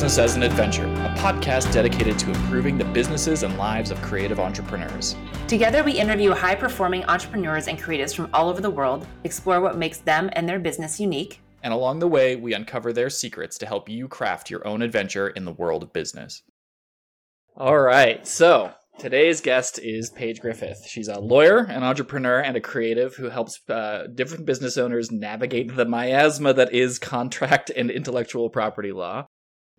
Welcome 0.00 0.08
to 0.08 0.16
Business 0.16 0.30
as 0.30 0.36
an 0.36 0.42
Adventure, 0.44 0.86
a 0.86 1.14
podcast 1.18 1.70
dedicated 1.74 2.18
to 2.20 2.30
improving 2.30 2.78
the 2.78 2.86
businesses 2.86 3.42
and 3.42 3.58
lives 3.58 3.90
of 3.90 4.00
creative 4.00 4.40
entrepreneurs. 4.40 5.14
Together, 5.46 5.84
we 5.84 5.92
interview 5.92 6.30
high 6.30 6.54
performing 6.54 7.04
entrepreneurs 7.04 7.68
and 7.68 7.78
creatives 7.78 8.16
from 8.16 8.30
all 8.32 8.48
over 8.48 8.62
the 8.62 8.70
world, 8.70 9.06
explore 9.24 9.60
what 9.60 9.76
makes 9.76 9.98
them 9.98 10.30
and 10.32 10.48
their 10.48 10.58
business 10.58 11.00
unique. 11.00 11.42
And 11.62 11.74
along 11.74 11.98
the 11.98 12.08
way, 12.08 12.34
we 12.34 12.54
uncover 12.54 12.94
their 12.94 13.10
secrets 13.10 13.58
to 13.58 13.66
help 13.66 13.90
you 13.90 14.08
craft 14.08 14.48
your 14.48 14.66
own 14.66 14.80
adventure 14.80 15.28
in 15.28 15.44
the 15.44 15.52
world 15.52 15.82
of 15.82 15.92
business. 15.92 16.44
All 17.54 17.78
right, 17.78 18.26
so 18.26 18.72
today's 18.98 19.42
guest 19.42 19.78
is 19.82 20.08
Paige 20.08 20.40
Griffith. 20.40 20.86
She's 20.88 21.08
a 21.08 21.20
lawyer, 21.20 21.58
an 21.58 21.82
entrepreneur, 21.82 22.40
and 22.40 22.56
a 22.56 22.62
creative 22.62 23.16
who 23.16 23.28
helps 23.28 23.60
uh, 23.68 24.06
different 24.14 24.46
business 24.46 24.78
owners 24.78 25.12
navigate 25.12 25.76
the 25.76 25.84
miasma 25.84 26.54
that 26.54 26.72
is 26.72 26.98
contract 26.98 27.70
and 27.76 27.90
intellectual 27.90 28.48
property 28.48 28.92
law. 28.92 29.26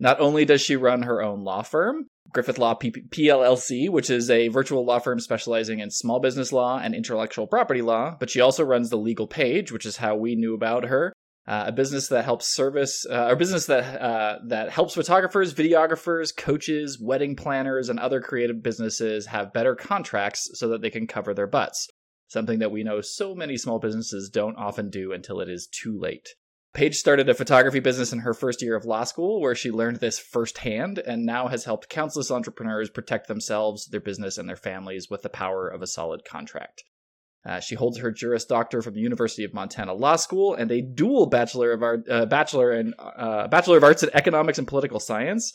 Not 0.02 0.20
only 0.20 0.44
does 0.44 0.60
she 0.60 0.74
run 0.74 1.02
her 1.02 1.22
own 1.22 1.44
law 1.44 1.62
firm, 1.62 2.08
Griffith 2.32 2.58
Law 2.58 2.74
P- 2.74 2.90
PLLC, 2.90 3.88
which 3.88 4.10
is 4.10 4.28
a 4.30 4.48
virtual 4.48 4.84
law 4.84 4.98
firm 4.98 5.20
specializing 5.20 5.78
in 5.78 5.92
small 5.92 6.18
business 6.18 6.50
law 6.50 6.80
and 6.82 6.92
intellectual 6.92 7.46
property 7.46 7.82
law, 7.82 8.16
but 8.18 8.28
she 8.28 8.40
also 8.40 8.64
runs 8.64 8.90
the 8.90 8.98
Legal 8.98 9.28
Paige, 9.28 9.70
which 9.70 9.86
is 9.86 9.98
how 9.98 10.16
we 10.16 10.34
knew 10.34 10.54
about 10.54 10.86
her. 10.86 11.12
Uh, 11.46 11.66
a 11.68 11.72
business 11.72 12.08
that 12.08 12.24
helps 12.24 12.52
service, 12.52 13.06
uh, 13.08 13.32
business 13.36 13.66
that 13.66 14.02
uh, 14.02 14.38
that 14.48 14.70
helps 14.70 14.94
photographers, 14.94 15.54
videographers, 15.54 16.36
coaches, 16.36 16.98
wedding 17.00 17.36
planners, 17.36 17.88
and 17.88 18.00
other 18.00 18.20
creative 18.20 18.60
businesses 18.60 19.26
have 19.26 19.52
better 19.52 19.76
contracts 19.76 20.50
so 20.54 20.66
that 20.68 20.82
they 20.82 20.90
can 20.90 21.06
cover 21.06 21.32
their 21.32 21.46
butts. 21.46 21.86
Something 22.26 22.58
that 22.58 22.72
we 22.72 22.82
know 22.82 23.02
so 23.02 23.36
many 23.36 23.56
small 23.56 23.78
businesses 23.78 24.30
don't 24.30 24.56
often 24.56 24.90
do 24.90 25.12
until 25.12 25.40
it 25.40 25.48
is 25.48 25.68
too 25.68 25.96
late. 25.96 26.28
Paige 26.74 26.96
started 26.96 27.28
a 27.28 27.34
photography 27.34 27.80
business 27.80 28.14
in 28.14 28.20
her 28.20 28.32
first 28.32 28.62
year 28.62 28.74
of 28.74 28.86
law 28.86 29.04
school, 29.04 29.42
where 29.42 29.54
she 29.54 29.70
learned 29.70 29.98
this 29.98 30.18
firsthand 30.18 30.98
and 30.98 31.26
now 31.26 31.48
has 31.48 31.66
helped 31.66 31.90
countless 31.90 32.30
entrepreneurs 32.30 32.88
protect 32.88 33.28
themselves, 33.28 33.88
their 33.88 34.00
business, 34.00 34.38
and 34.38 34.48
their 34.48 34.56
families 34.56 35.10
with 35.10 35.20
the 35.20 35.28
power 35.28 35.68
of 35.68 35.82
a 35.82 35.86
solid 35.86 36.24
contract. 36.24 36.84
Uh, 37.44 37.60
she 37.60 37.74
holds 37.74 37.98
her 37.98 38.10
Juris 38.10 38.46
Doctor 38.46 38.80
from 38.80 38.94
the 38.94 39.00
University 39.00 39.44
of 39.44 39.52
Montana 39.52 39.92
Law 39.92 40.16
School 40.16 40.54
and 40.54 40.70
a 40.70 40.80
dual 40.80 41.26
Bachelor 41.26 41.72
of 41.72 41.82
Art, 41.82 42.08
uh, 42.08 42.24
Bachelor 42.24 42.82
uh, 42.98 43.48
Bachelor 43.48 43.76
of 43.76 43.84
Arts 43.84 44.02
in 44.02 44.10
Economics 44.14 44.58
and 44.58 44.66
Political 44.66 45.00
Science. 45.00 45.54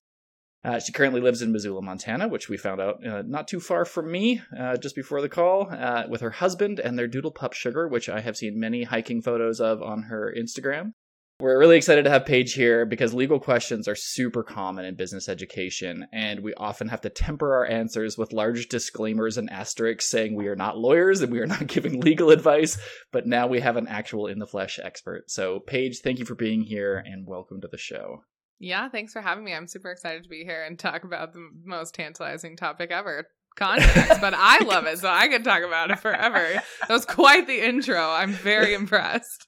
Uh, 0.64 0.80
she 0.80 0.92
currently 0.92 1.22
lives 1.22 1.42
in 1.42 1.52
Missoula, 1.52 1.82
Montana, 1.82 2.28
which 2.28 2.48
we 2.48 2.58
found 2.58 2.80
out 2.80 3.04
uh, 3.08 3.24
not 3.26 3.48
too 3.48 3.60
far 3.60 3.86
from 3.86 4.12
me 4.12 4.42
uh, 4.60 4.78
just 4.78 4.96
before 4.96 5.22
the 5.22 5.30
call, 5.30 5.68
with 6.10 6.22
her 6.22 6.32
husband 6.32 6.80
and 6.80 7.00
their 7.00 7.08
doodle 7.08 7.32
pup 7.32 7.54
Sugar, 7.54 7.88
which 7.88 8.08
I 8.08 8.20
have 8.20 8.38
seen 8.38 8.60
many 8.60 8.84
hiking 8.84 9.22
photos 9.24 9.60
of 9.60 9.82
on 9.82 10.04
her 10.04 10.32
Instagram. 10.38 10.92
We're 11.40 11.60
really 11.60 11.78
excited 11.78 12.04
to 12.06 12.10
have 12.10 12.26
Paige 12.26 12.56
here 12.56 12.84
because 12.84 13.14
legal 13.14 13.40
questions 13.40 13.88
are 13.88 13.96
super 13.96 14.42
common 14.42 14.86
in 14.86 14.96
business 14.96 15.30
education, 15.30 16.08
and 16.12 16.40
we 16.40 16.56
often 16.56 16.88
have 16.88 17.02
to 17.02 17.12
temper 17.12 17.54
our 17.54 17.68
answers 17.68 18.18
with 18.18 18.34
large 18.34 18.70
disclaimers 18.70 19.38
and 19.38 19.48
asterisks 19.52 20.10
saying 20.10 20.34
we 20.34 20.48
are 20.48 20.56
not 20.56 20.80
lawyers 20.80 21.22
and 21.22 21.32
we 21.32 21.40
are 21.40 21.46
not 21.46 21.68
giving 21.68 22.02
legal 22.02 22.32
advice, 22.32 22.80
but 23.12 23.28
now 23.28 23.46
we 23.46 23.60
have 23.60 23.78
an 23.78 23.88
actual 23.88 24.26
in 24.26 24.40
the 24.40 24.48
flesh 24.48 24.80
expert. 24.84 25.30
So, 25.30 25.60
Paige, 25.60 26.00
thank 26.00 26.18
you 26.18 26.26
for 26.26 26.34
being 26.34 26.64
here 26.64 26.98
and 27.06 27.28
welcome 27.28 27.62
to 27.62 27.68
the 27.68 27.78
show. 27.78 28.24
Yeah, 28.58 28.90
thanks 28.90 29.14
for 29.14 29.22
having 29.22 29.44
me. 29.44 29.54
I'm 29.54 29.68
super 29.68 29.92
excited 29.92 30.24
to 30.24 30.30
be 30.30 30.44
here 30.44 30.64
and 30.64 30.80
talk 30.80 31.04
about 31.04 31.34
the 31.34 31.50
most 31.64 31.94
tantalizing 31.94 32.58
topic 32.58 32.90
ever 32.90 33.28
contracts, 33.58 34.20
but 34.20 34.34
I 34.36 34.60
love 34.66 34.86
it, 34.86 35.00
so 35.00 35.10
I 35.10 35.28
could 35.28 35.44
talk 35.44 35.64
about 35.64 35.92
it 35.92 36.00
forever. 36.00 36.62
That 36.82 36.90
was 36.90 37.06
quite 37.06 37.48
the 37.48 37.66
intro. 37.66 38.10
I'm 38.10 38.32
very 38.32 38.74
impressed. 38.74 39.46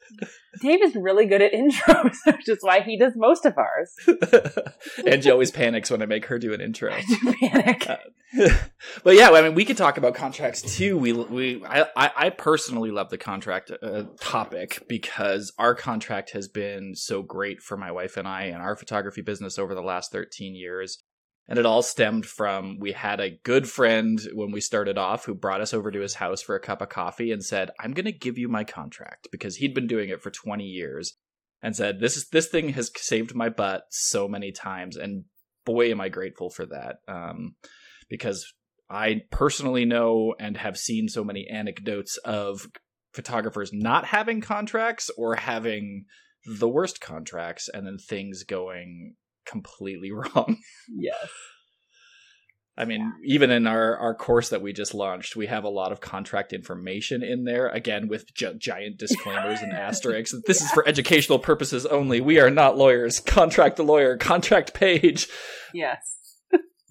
Dave 0.61 0.83
is 0.83 0.95
really 0.95 1.25
good 1.25 1.41
at 1.41 1.53
intros, 1.53 2.15
which 2.25 2.49
is 2.49 2.57
why 2.61 2.81
he 2.81 2.97
does 2.97 3.13
most 3.15 3.45
of 3.45 3.55
ours. 3.57 3.93
Angie 5.07 5.29
always 5.29 5.51
panics 5.51 5.91
when 5.91 6.01
I 6.01 6.05
make 6.05 6.25
her 6.25 6.39
do 6.39 6.53
an 6.53 6.61
intro. 6.61 6.91
I 6.91 7.01
do 7.01 7.33
panic. 7.33 7.87
Uh, 7.87 8.49
but 9.03 9.15
yeah, 9.15 9.29
I 9.29 9.41
mean, 9.41 9.55
we 9.55 9.65
could 9.65 9.77
talk 9.77 9.97
about 9.97 10.15
contracts 10.15 10.61
too. 10.61 10.97
We 10.97 11.13
we 11.13 11.63
I 11.65 11.87
I 11.95 12.29
personally 12.29 12.91
love 12.91 13.09
the 13.09 13.17
contract 13.17 13.71
uh, 13.81 14.03
topic 14.19 14.85
because 14.87 15.53
our 15.57 15.75
contract 15.75 16.31
has 16.31 16.47
been 16.47 16.95
so 16.95 17.21
great 17.21 17.61
for 17.61 17.77
my 17.77 17.91
wife 17.91 18.17
and 18.17 18.27
I 18.27 18.45
and 18.45 18.61
our 18.61 18.75
photography 18.75 19.21
business 19.21 19.57
over 19.57 19.75
the 19.75 19.81
last 19.81 20.11
13 20.11 20.55
years. 20.55 20.99
And 21.49 21.57
it 21.57 21.65
all 21.65 21.81
stemmed 21.81 22.27
from 22.27 22.77
we 22.79 22.91
had 22.91 23.19
a 23.19 23.39
good 23.43 23.67
friend 23.67 24.21
when 24.33 24.51
we 24.51 24.61
started 24.61 24.99
off 24.99 25.25
who 25.25 25.33
brought 25.33 25.61
us 25.61 25.73
over 25.73 25.89
to 25.89 25.99
his 25.99 26.13
house 26.13 26.43
for 26.43 26.55
a 26.55 26.61
cup 26.61 26.79
of 26.79 26.89
coffee 26.89 27.31
and 27.31 27.43
said, 27.43 27.71
I'm 27.79 27.93
going 27.93 28.05
to 28.05 28.11
give 28.11 28.37
you 28.37 28.47
my 28.47 28.63
contract 28.63 29.27
because 29.31 29.55
he'd 29.55 29.73
been 29.73 29.87
doing 29.87 30.09
it 30.09 30.21
for 30.21 30.29
20 30.29 30.63
years 30.63 31.17
and 31.63 31.75
said, 31.75 31.99
this 31.99 32.15
is, 32.15 32.29
this 32.29 32.47
thing 32.47 32.69
has 32.73 32.91
saved 32.95 33.33
my 33.33 33.49
butt 33.49 33.85
so 33.89 34.27
many 34.27 34.51
times. 34.51 34.95
And 34.95 35.25
boy, 35.65 35.89
am 35.89 35.99
I 35.99 36.09
grateful 36.09 36.51
for 36.51 36.67
that. 36.67 36.97
Um, 37.07 37.55
because 38.09 38.53
I 38.87 39.21
personally 39.31 39.85
know 39.85 40.35
and 40.39 40.55
have 40.55 40.77
seen 40.77 41.09
so 41.09 41.23
many 41.23 41.47
anecdotes 41.47 42.17
of 42.17 42.67
photographers 43.13 43.71
not 43.73 44.05
having 44.05 44.41
contracts 44.41 45.09
or 45.17 45.35
having 45.35 46.05
the 46.45 46.69
worst 46.69 47.01
contracts 47.01 47.69
and 47.73 47.87
then 47.87 47.97
things 47.97 48.43
going 48.43 49.15
completely 49.49 50.11
wrong. 50.11 50.57
yes. 50.89 51.29
I 52.77 52.85
mean, 52.85 53.11
even 53.25 53.51
in 53.51 53.67
our, 53.67 53.97
our 53.97 54.15
course 54.15 54.49
that 54.49 54.61
we 54.61 54.71
just 54.71 54.93
launched, 54.93 55.35
we 55.35 55.47
have 55.47 55.65
a 55.65 55.69
lot 55.69 55.91
of 55.91 55.99
contract 55.99 56.53
information 56.53 57.23
in 57.23 57.43
there, 57.43 57.67
again, 57.67 58.07
with 58.07 58.33
gi- 58.33 58.53
giant 58.57 58.97
disclaimers 58.97 59.59
and 59.59 59.73
asterisks. 59.77 60.33
This 60.47 60.61
yeah. 60.61 60.65
is 60.65 60.71
for 60.71 60.87
educational 60.87 61.39
purposes 61.39 61.85
only. 61.85 62.21
We 62.21 62.39
are 62.39 62.49
not 62.49 62.77
lawyers. 62.77 63.19
Contract 63.19 63.79
a 63.79 63.83
lawyer, 63.83 64.15
contract 64.15 64.73
Paige. 64.73 65.27
Yes 65.73 66.18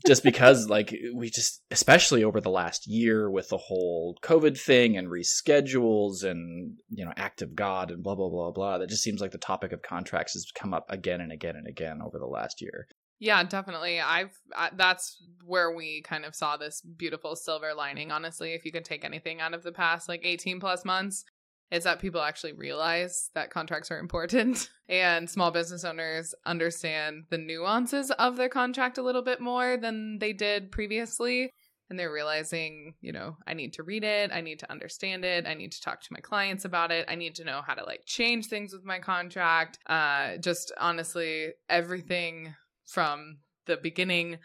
just 0.07 0.23
because 0.23 0.69
like 0.69 0.95
we 1.15 1.31
just 1.31 1.63
especially 1.71 2.25
over 2.25 2.41
the 2.41 2.51
last 2.51 2.87
year 2.87 3.31
with 3.31 3.49
the 3.49 3.57
whole 3.57 4.17
covid 4.23 4.59
thing 4.59 4.97
and 4.97 5.09
reschedules 5.09 6.23
and 6.25 6.77
you 6.89 7.05
know 7.05 7.13
act 7.17 7.43
of 7.43 7.55
god 7.55 7.91
and 7.91 8.03
blah 8.03 8.15
blah 8.15 8.29
blah 8.29 8.51
blah 8.51 8.79
that 8.79 8.89
just 8.89 9.03
seems 9.03 9.21
like 9.21 9.33
the 9.33 9.39
topic 9.39 9.73
of 9.73 9.83
contracts 9.83 10.35
has 10.35 10.47
come 10.55 10.73
up 10.73 10.87
again 10.89 11.21
and 11.21 11.33
again 11.33 11.57
and 11.57 11.67
again 11.67 12.01
over 12.05 12.19
the 12.19 12.27
last 12.27 12.61
year. 12.61 12.87
Yeah 13.19 13.43
definitely. 13.43 14.01
I've 14.01 14.37
I, 14.55 14.71
that's 14.77 15.23
where 15.45 15.75
we 15.75 16.03
kind 16.03 16.25
of 16.25 16.35
saw 16.35 16.57
this 16.57 16.81
beautiful 16.81 17.35
silver 17.35 17.75
lining 17.75 18.13
honestly 18.13 18.53
if 18.53 18.65
you 18.65 18.73
could 18.73 18.85
take 18.85 19.05
anything 19.05 19.41
out 19.41 19.55
of 19.55 19.63
the 19.63 19.73
past 19.73 20.09
like 20.09 20.21
18 20.25 20.61
plus 20.61 20.85
months 20.85 21.25
is 21.71 21.85
that 21.85 22.01
people 22.01 22.21
actually 22.21 22.53
realize 22.53 23.31
that 23.35 23.51
contracts 23.51 23.91
are 23.91 23.99
important 23.99 24.71
and 24.89 25.29
small 25.29 25.51
business 25.51 25.85
owners 25.85 26.35
understand 26.47 27.25
the 27.31 27.39
nuances 27.39 28.11
of 28.13 28.37
their 28.37 28.49
contract 28.49 28.99
a 28.99 29.03
little 29.03 29.23
bit 29.23 29.41
more 29.41 29.77
than 29.77 30.19
they 30.19 30.33
did 30.33 30.71
previously. 30.73 31.53
And 31.91 31.99
they're 31.99 32.13
realizing 32.13 32.97
you 33.01 33.13
know 33.13 33.39
i 33.47 33.55
need 33.55 33.73
to 33.73 33.83
read 33.83 34.05
it 34.05 34.31
i 34.31 34.43
need 34.43 34.59
to 34.59 34.71
understand 34.71 35.25
it 35.25 35.47
i 35.47 35.55
need 35.55 35.73
to 35.73 35.81
talk 35.81 36.03
to 36.03 36.13
my 36.13 36.21
clients 36.21 36.67
about 36.67 36.91
it 36.91 37.07
i 37.09 37.15
need 37.15 37.35
to 37.37 37.45
know 37.45 37.63
how 37.67 37.73
to 37.73 37.83
like 37.83 38.03
change 38.05 38.49
things 38.49 38.75
with 38.75 38.85
my 38.85 38.99
contract. 38.99 39.79
Uh 39.87 40.37
just 40.37 40.71
honestly 40.79 41.55
everything 41.71 42.55
from 42.85 43.39
the 43.65 43.79
beginning 43.79 44.37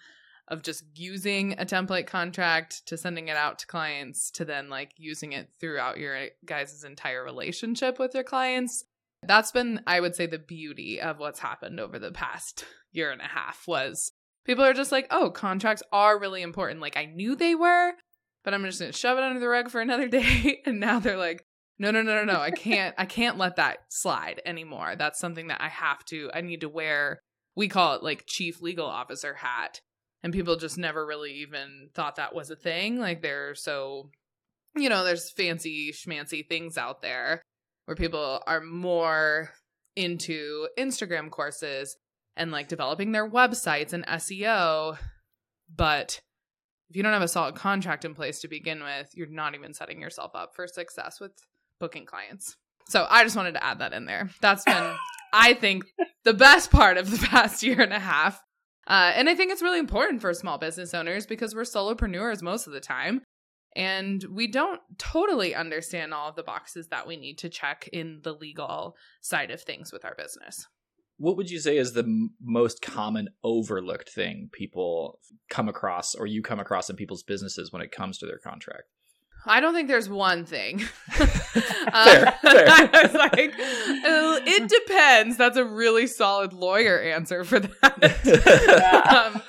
of 0.47 0.61
just 0.61 0.83
using 0.95 1.53
a 1.53 1.65
template 1.65 2.07
contract 2.07 2.85
to 2.87 2.97
sending 2.97 3.29
it 3.29 3.37
out 3.37 3.59
to 3.59 3.67
clients 3.67 4.29
to 4.31 4.45
then 4.45 4.69
like 4.69 4.91
using 4.97 5.31
it 5.31 5.49
throughout 5.59 5.97
your 5.97 6.15
eh, 6.15 6.29
guys' 6.45 6.83
entire 6.83 7.23
relationship 7.23 7.97
with 7.97 8.13
your 8.13 8.23
clients. 8.23 8.83
That's 9.25 9.51
been, 9.51 9.81
I 9.87 10.01
would 10.01 10.15
say, 10.15 10.25
the 10.25 10.37
beauty 10.39 10.99
of 10.99 11.17
what's 11.17 11.39
happened 11.39 11.79
over 11.79 11.97
the 11.97 12.11
past 12.11 12.65
year 12.91 13.11
and 13.11 13.21
a 13.21 13.25
half 13.25 13.63
was 13.67 14.11
people 14.45 14.65
are 14.65 14.73
just 14.73 14.91
like, 14.91 15.07
oh, 15.11 15.29
contracts 15.29 15.83
are 15.93 16.19
really 16.19 16.41
important. 16.41 16.81
Like 16.81 16.97
I 16.97 17.05
knew 17.05 17.35
they 17.35 17.55
were, 17.55 17.93
but 18.43 18.53
I'm 18.53 18.63
just 18.65 18.79
gonna 18.79 18.91
shove 18.91 19.17
it 19.17 19.23
under 19.23 19.39
the 19.39 19.47
rug 19.47 19.69
for 19.69 19.79
another 19.79 20.07
day. 20.09 20.61
And 20.65 20.79
now 20.79 20.99
they're 20.99 21.17
like, 21.17 21.45
no, 21.79 21.89
no, 21.91 22.01
no, 22.01 22.15
no, 22.15 22.33
no. 22.33 22.39
I 22.39 22.51
can't 22.51 22.93
I 22.97 23.05
can't 23.05 23.37
let 23.37 23.55
that 23.55 23.79
slide 23.89 24.41
anymore. 24.45 24.95
That's 24.97 25.19
something 25.19 25.47
that 25.47 25.61
I 25.61 25.69
have 25.69 26.03
to 26.05 26.29
I 26.33 26.41
need 26.41 26.61
to 26.61 26.69
wear. 26.69 27.19
We 27.55 27.69
call 27.69 27.95
it 27.95 28.03
like 28.03 28.25
chief 28.27 28.61
legal 28.61 28.85
officer 28.85 29.35
hat 29.35 29.79
and 30.23 30.33
people 30.33 30.55
just 30.55 30.77
never 30.77 31.05
really 31.05 31.33
even 31.33 31.89
thought 31.93 32.15
that 32.15 32.33
was 32.33 32.49
a 32.49 32.55
thing. 32.55 32.97
Like 32.97 33.21
they're 33.21 33.55
so, 33.55 34.09
you 34.75 34.89
know, 34.89 35.03
there's 35.03 35.29
fancy 35.29 35.91
schmancy 35.91 36.47
things 36.47 36.77
out 36.77 37.01
there 37.01 37.41
where 37.85 37.95
people 37.95 38.41
are 38.47 38.61
more 38.61 39.51
into 39.95 40.67
Instagram 40.79 41.29
courses 41.29 41.97
and 42.35 42.51
like 42.51 42.67
developing 42.69 43.11
their 43.11 43.29
websites 43.29 43.93
and 43.93 44.05
SEO. 44.07 44.97
But 45.75 46.21
if 46.89 46.95
you 46.95 47.03
don't 47.03 47.13
have 47.13 47.21
a 47.21 47.27
solid 47.27 47.55
contract 47.55 48.05
in 48.05 48.15
place 48.15 48.39
to 48.41 48.47
begin 48.47 48.81
with, 48.81 49.09
you're 49.13 49.27
not 49.27 49.55
even 49.55 49.73
setting 49.73 49.99
yourself 49.99 50.31
up 50.35 50.55
for 50.55 50.67
success 50.67 51.19
with 51.19 51.31
booking 51.79 52.05
clients. 52.05 52.55
So 52.87 53.05
I 53.09 53.23
just 53.23 53.35
wanted 53.35 53.53
to 53.53 53.63
add 53.63 53.79
that 53.79 53.93
in 53.93 54.05
there. 54.05 54.29
That's 54.41 54.63
been, 54.63 54.95
I 55.33 55.53
think, 55.53 55.85
the 56.23 56.33
best 56.33 56.71
part 56.71 56.97
of 56.97 57.11
the 57.11 57.25
past 57.27 57.61
year 57.63 57.81
and 57.81 57.93
a 57.93 57.99
half 57.99 58.41
uh, 58.87 59.11
and 59.15 59.29
I 59.29 59.35
think 59.35 59.51
it's 59.51 59.61
really 59.61 59.79
important 59.79 60.21
for 60.21 60.33
small 60.33 60.57
business 60.57 60.93
owners 60.93 61.25
because 61.25 61.55
we're 61.55 61.63
solopreneurs 61.63 62.41
most 62.41 62.67
of 62.67 62.73
the 62.73 62.79
time. 62.79 63.21
And 63.75 64.23
we 64.29 64.45
don't 64.45 64.81
totally 64.99 65.55
understand 65.55 66.13
all 66.13 66.29
of 66.29 66.35
the 66.35 66.43
boxes 66.43 66.89
that 66.89 67.07
we 67.07 67.17
need 67.17 67.39
to 67.39 67.49
check 67.49 67.89
in 67.91 68.19
the 68.23 68.33
legal 68.33 68.95
side 69.21 69.49
of 69.49 69.61
things 69.61 69.91
with 69.91 70.05
our 70.05 70.13
business. 70.15 70.67
what 71.17 71.37
would 71.37 71.49
you 71.49 71.59
say 71.59 71.77
is 71.77 71.93
the 71.93 72.03
m- 72.03 72.31
most 72.41 72.81
common 72.81 73.29
overlooked 73.43 74.09
thing 74.09 74.49
people 74.51 75.19
come 75.49 75.69
across 75.69 76.15
or 76.15 76.25
you 76.27 76.41
come 76.41 76.59
across 76.59 76.89
in 76.89 76.95
people's 76.95 77.23
businesses 77.23 77.71
when 77.71 77.81
it 77.81 77.91
comes 77.91 78.17
to 78.17 78.25
their 78.25 78.39
contract? 78.39 78.83
I 79.45 79.59
don't 79.59 79.73
think 79.73 79.87
there's 79.87 80.09
one 80.09 80.45
thing. 80.45 80.79
Fair, 81.13 81.27
Uh, 81.87 82.31
fair. 82.41 82.65
I 82.67 82.89
was 83.03 83.13
like, 83.13 83.33
it 83.35 84.69
depends. 84.87 85.37
That's 85.37 85.57
a 85.57 85.65
really 85.65 86.07
solid 86.07 86.53
lawyer 86.53 86.99
answer 86.99 87.43
for 87.43 87.59
that. 87.59 89.33
um, 89.35 89.41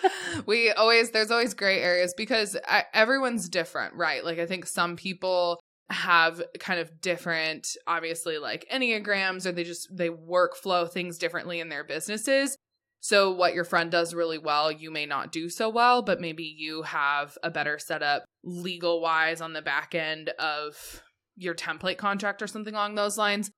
we 0.46 0.70
always 0.72 1.10
there's 1.12 1.30
always 1.30 1.54
gray 1.54 1.80
areas 1.80 2.12
because 2.16 2.56
I, 2.68 2.84
everyone's 2.92 3.48
different, 3.48 3.94
right? 3.94 4.24
Like 4.24 4.38
I 4.38 4.46
think 4.46 4.66
some 4.66 4.96
people 4.96 5.60
have 5.90 6.42
kind 6.58 6.80
of 6.80 7.00
different, 7.00 7.68
obviously, 7.86 8.38
like 8.38 8.66
enneagrams, 8.72 9.46
or 9.46 9.52
they 9.52 9.64
just 9.64 9.88
they 9.96 10.08
workflow 10.10 10.90
things 10.90 11.18
differently 11.18 11.60
in 11.60 11.68
their 11.68 11.84
businesses. 11.84 12.56
So 13.04 13.30
what 13.30 13.52
your 13.52 13.64
friend 13.64 13.90
does 13.90 14.14
really 14.14 14.38
well, 14.38 14.72
you 14.72 14.90
may 14.90 15.04
not 15.04 15.30
do 15.30 15.50
so 15.50 15.68
well, 15.68 16.00
but 16.00 16.22
maybe 16.22 16.42
you 16.42 16.84
have 16.84 17.36
a 17.42 17.50
better 17.50 17.78
setup 17.78 18.24
legal 18.42 19.02
wise 19.02 19.42
on 19.42 19.52
the 19.52 19.60
back 19.60 19.94
end 19.94 20.30
of 20.38 21.02
your 21.36 21.54
template 21.54 21.98
contract 21.98 22.40
or 22.40 22.46
something 22.46 22.72
along 22.72 22.94
those 22.94 23.18
lines. 23.18 23.50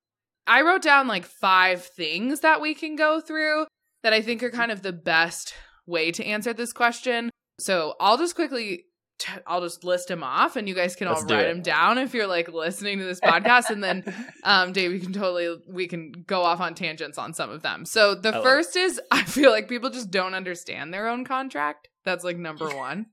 I 0.48 0.62
wrote 0.62 0.82
down 0.82 1.06
like 1.06 1.24
five 1.24 1.86
things 1.86 2.40
that 2.40 2.60
we 2.60 2.74
can 2.74 2.96
go 2.96 3.20
through 3.20 3.66
that 4.02 4.12
I 4.12 4.20
think 4.20 4.42
are 4.42 4.50
kind 4.50 4.72
of 4.72 4.82
the 4.82 4.92
best 4.92 5.54
way 5.86 6.10
to 6.10 6.24
answer 6.24 6.52
this 6.52 6.72
question. 6.72 7.30
So 7.60 7.94
I'll 8.00 8.18
just 8.18 8.34
quickly, 8.34 8.86
t- 9.18 9.32
I'll 9.46 9.60
just 9.60 9.84
list 9.84 10.08
them 10.08 10.22
off, 10.22 10.56
and 10.56 10.68
you 10.68 10.74
guys 10.74 10.96
can 10.96 11.08
Let's 11.08 11.22
all 11.22 11.28
write 11.28 11.46
it. 11.46 11.54
them 11.54 11.62
down 11.62 11.98
if 11.98 12.14
you're 12.14 12.26
like 12.26 12.48
listening 12.48 12.98
to 12.98 13.04
this 13.04 13.20
podcast, 13.20 13.70
and 13.70 13.82
then 13.82 14.04
um, 14.44 14.72
Dave, 14.72 14.92
we 14.92 15.00
can 15.00 15.12
totally 15.12 15.56
we 15.68 15.86
can 15.86 16.12
go 16.26 16.42
off 16.42 16.60
on 16.60 16.74
tangents 16.74 17.18
on 17.18 17.34
some 17.34 17.50
of 17.50 17.62
them. 17.62 17.84
So 17.84 18.14
the 18.14 18.38
I 18.38 18.42
first 18.42 18.76
is 18.76 19.00
I 19.10 19.22
feel 19.24 19.50
like 19.50 19.68
people 19.68 19.90
just 19.90 20.10
don't 20.10 20.34
understand 20.34 20.92
their 20.92 21.08
own 21.08 21.24
contract. 21.24 21.88
That's 22.04 22.24
like 22.24 22.36
number 22.38 22.68
one. 22.76 23.06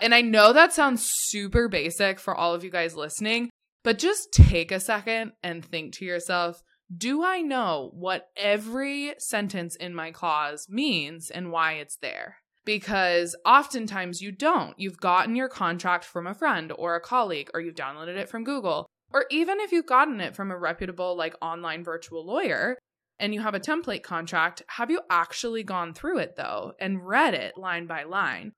And 0.00 0.14
I 0.14 0.20
know 0.20 0.52
that 0.52 0.72
sounds 0.72 1.06
super 1.08 1.68
basic 1.68 2.18
for 2.18 2.34
all 2.34 2.54
of 2.54 2.64
you 2.64 2.70
guys 2.70 2.96
listening, 2.96 3.50
but 3.84 3.98
just 3.98 4.32
take 4.32 4.72
a 4.72 4.80
second 4.80 5.32
and 5.42 5.64
think 5.64 5.94
to 5.94 6.04
yourself, 6.04 6.62
do 6.94 7.22
I 7.22 7.40
know 7.40 7.90
what 7.94 8.28
every 8.36 9.14
sentence 9.18 9.76
in 9.76 9.94
my 9.94 10.10
clause 10.10 10.66
means 10.68 11.30
and 11.30 11.50
why 11.52 11.74
it's 11.74 11.96
there? 11.96 12.36
Because 12.64 13.36
oftentimes 13.44 14.22
you 14.22 14.30
don't. 14.30 14.78
You've 14.78 15.00
gotten 15.00 15.34
your 15.34 15.48
contract 15.48 16.04
from 16.04 16.26
a 16.26 16.34
friend 16.34 16.72
or 16.76 16.94
a 16.94 17.00
colleague, 17.00 17.50
or 17.54 17.60
you've 17.60 17.74
downloaded 17.74 18.16
it 18.16 18.28
from 18.28 18.44
Google, 18.44 18.86
or 19.12 19.26
even 19.30 19.60
if 19.60 19.72
you've 19.72 19.86
gotten 19.86 20.20
it 20.20 20.34
from 20.34 20.50
a 20.50 20.58
reputable, 20.58 21.16
like 21.16 21.34
online 21.42 21.84
virtual 21.84 22.24
lawyer 22.24 22.78
and 23.18 23.32
you 23.32 23.40
have 23.40 23.54
a 23.54 23.60
template 23.60 24.02
contract, 24.02 24.62
have 24.68 24.90
you 24.90 25.00
actually 25.10 25.62
gone 25.62 25.94
through 25.94 26.18
it 26.18 26.34
though 26.36 26.72
and 26.80 27.06
read 27.06 27.34
it 27.34 27.56
line 27.56 27.86
by 27.86 28.04
line? 28.04 28.52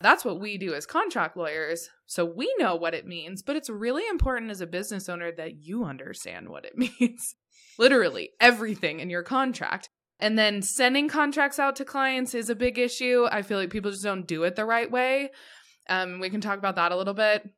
That's 0.00 0.24
what 0.24 0.40
we 0.40 0.58
do 0.58 0.74
as 0.74 0.86
contract 0.86 1.36
lawyers. 1.36 1.88
So 2.04 2.24
we 2.24 2.54
know 2.58 2.76
what 2.76 2.94
it 2.94 3.06
means, 3.06 3.42
but 3.42 3.56
it's 3.56 3.70
really 3.70 4.06
important 4.06 4.50
as 4.50 4.60
a 4.60 4.66
business 4.66 5.08
owner 5.08 5.32
that 5.32 5.64
you 5.64 5.84
understand 5.84 6.48
what 6.48 6.66
it 6.66 6.76
means. 7.00 7.34
Literally 7.78 8.30
everything 8.40 9.00
in 9.00 9.10
your 9.10 9.22
contract. 9.22 9.88
And 10.18 10.38
then 10.38 10.62
sending 10.62 11.08
contracts 11.08 11.58
out 11.58 11.76
to 11.76 11.84
clients 11.84 12.34
is 12.34 12.48
a 12.48 12.54
big 12.54 12.78
issue. 12.78 13.26
I 13.30 13.42
feel 13.42 13.58
like 13.58 13.70
people 13.70 13.90
just 13.90 14.02
don't 14.02 14.26
do 14.26 14.44
it 14.44 14.56
the 14.56 14.64
right 14.64 14.90
way. 14.90 15.30
Um, 15.88 16.20
we 16.20 16.30
can 16.30 16.40
talk 16.40 16.58
about 16.58 16.76
that 16.76 16.92
a 16.92 16.96
little 16.96 17.14
bit. 17.14 17.48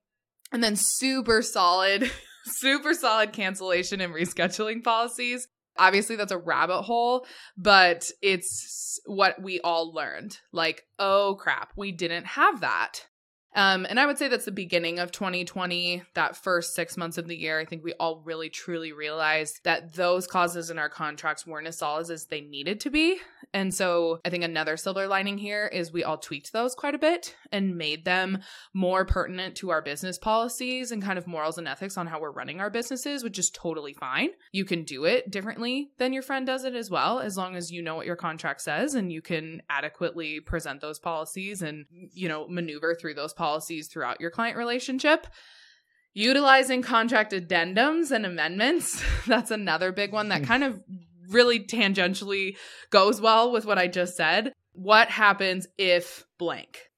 And 0.52 0.62
then 0.62 0.74
super 0.76 1.42
solid, 1.42 2.10
super 2.44 2.94
solid 2.94 3.32
cancellation 3.32 4.00
and 4.00 4.12
rescheduling 4.12 4.82
policies. 4.82 5.46
Obviously, 5.76 6.16
that's 6.16 6.32
a 6.32 6.38
rabbit 6.38 6.82
hole, 6.82 7.24
but 7.56 8.10
it's 8.20 8.98
what 9.06 9.40
we 9.40 9.60
all 9.60 9.92
learned. 9.92 10.38
Like, 10.52 10.82
oh 10.98 11.36
crap, 11.38 11.72
we 11.76 11.92
didn't 11.92 12.26
have 12.26 12.60
that. 12.60 13.06
Um, 13.54 13.86
and 13.88 13.98
I 13.98 14.06
would 14.06 14.18
say 14.18 14.28
that's 14.28 14.44
the 14.44 14.52
beginning 14.52 14.98
of 14.98 15.10
2020, 15.10 16.02
that 16.14 16.36
first 16.36 16.74
six 16.74 16.96
months 16.96 17.18
of 17.18 17.26
the 17.26 17.36
year. 17.36 17.58
I 17.58 17.64
think 17.64 17.82
we 17.82 17.94
all 17.94 18.22
really 18.24 18.50
truly 18.50 18.92
realized 18.92 19.60
that 19.64 19.94
those 19.94 20.26
clauses 20.26 20.70
in 20.70 20.78
our 20.78 20.88
contracts 20.88 21.46
weren't 21.46 21.66
as 21.66 21.78
solid 21.78 22.10
as 22.10 22.26
they 22.26 22.40
needed 22.40 22.80
to 22.80 22.90
be. 22.90 23.18
And 23.54 23.72
so 23.72 24.20
I 24.24 24.30
think 24.30 24.44
another 24.44 24.76
silver 24.76 25.06
lining 25.08 25.38
here 25.38 25.66
is 25.66 25.92
we 25.92 26.04
all 26.04 26.18
tweaked 26.18 26.52
those 26.52 26.74
quite 26.74 26.94
a 26.94 26.98
bit 26.98 27.34
and 27.50 27.76
made 27.76 28.04
them 28.04 28.38
more 28.74 29.04
pertinent 29.04 29.56
to 29.56 29.70
our 29.70 29.80
business 29.80 30.18
policies 30.18 30.92
and 30.92 31.02
kind 31.02 31.18
of 31.18 31.26
morals 31.26 31.56
and 31.56 31.66
ethics 31.66 31.96
on 31.96 32.06
how 32.06 32.20
we're 32.20 32.30
running 32.30 32.60
our 32.60 32.70
businesses, 32.70 33.24
which 33.24 33.38
is 33.38 33.50
totally 33.50 33.94
fine. 33.94 34.28
You 34.52 34.64
can 34.64 34.84
do 34.84 35.04
it 35.04 35.30
differently 35.30 35.90
than 35.98 36.12
your 36.12 36.22
friend 36.22 36.46
does 36.46 36.64
it 36.64 36.74
as 36.74 36.90
well, 36.90 37.20
as 37.20 37.36
long 37.36 37.56
as 37.56 37.72
you 37.72 37.82
know 37.82 37.96
what 37.96 38.06
your 38.06 38.16
contract 38.16 38.60
says 38.60 38.94
and 38.94 39.10
you 39.10 39.22
can 39.22 39.62
adequately 39.70 40.40
present 40.40 40.80
those 40.80 40.98
policies 40.98 41.62
and, 41.62 41.86
you 42.12 42.28
know, 42.28 42.46
maneuver 42.48 42.94
through 42.94 43.14
those 43.14 43.32
policies 43.38 43.88
throughout 43.88 44.20
your 44.20 44.30
client 44.30 44.58
relationship. 44.58 45.26
Utilizing 46.12 46.82
contract 46.82 47.32
addendums 47.32 48.10
and 48.10 48.26
amendments. 48.26 49.02
That's 49.26 49.50
another 49.50 49.92
big 49.92 50.12
one 50.12 50.28
that 50.28 50.40
hmm. 50.40 50.46
kind 50.46 50.64
of 50.64 50.82
really 51.30 51.60
tangentially 51.60 52.56
goes 52.90 53.20
well 53.20 53.52
with 53.52 53.64
what 53.64 53.78
I 53.78 53.86
just 53.86 54.16
said. 54.16 54.52
What 54.72 55.08
happens 55.08 55.66
if 55.78 56.26
blank? 56.38 56.90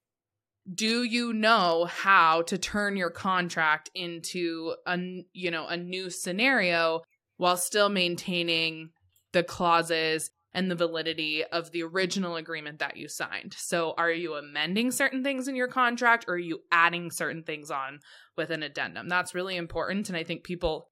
Do 0.73 1.03
you 1.03 1.33
know 1.33 1.87
how 1.87 2.43
to 2.43 2.59
turn 2.59 2.97
your 2.97 3.11
contract 3.11 3.91
into 3.95 4.75
a 4.87 4.99
you 5.33 5.51
know 5.51 5.67
a 5.67 5.77
new 5.77 6.11
scenario 6.11 7.03
while 7.39 7.57
still 7.57 7.89
maintaining 7.89 8.91
the 9.33 9.43
clauses 9.43 10.31
and 10.53 10.71
the 10.71 10.77
validity 10.77 11.45
of 11.45 11.71
the 11.71 11.83
original 11.83 12.37
agreement 12.37 12.79
that 12.79 12.97
you 12.97 13.09
signed? 13.09 13.55
So 13.57 13.95
are 13.97 14.11
you 14.11 14.35
amending 14.35 14.91
certain 14.91 15.23
things 15.23 15.49
in 15.49 15.57
your 15.57 15.69
contract 15.69 16.25
or 16.29 16.35
are 16.35 16.39
you 16.39 16.61
adding 16.73 17.11
certain 17.11 17.43
things 17.43 17.71
on 17.71 18.01
with 18.37 18.51
an 18.51 18.63
addendum? 18.63 19.09
That's 19.09 19.35
really 19.35 19.57
important 19.57 20.09
and 20.09 20.17
I 20.17 20.25
think 20.25 20.45
people 20.45 20.89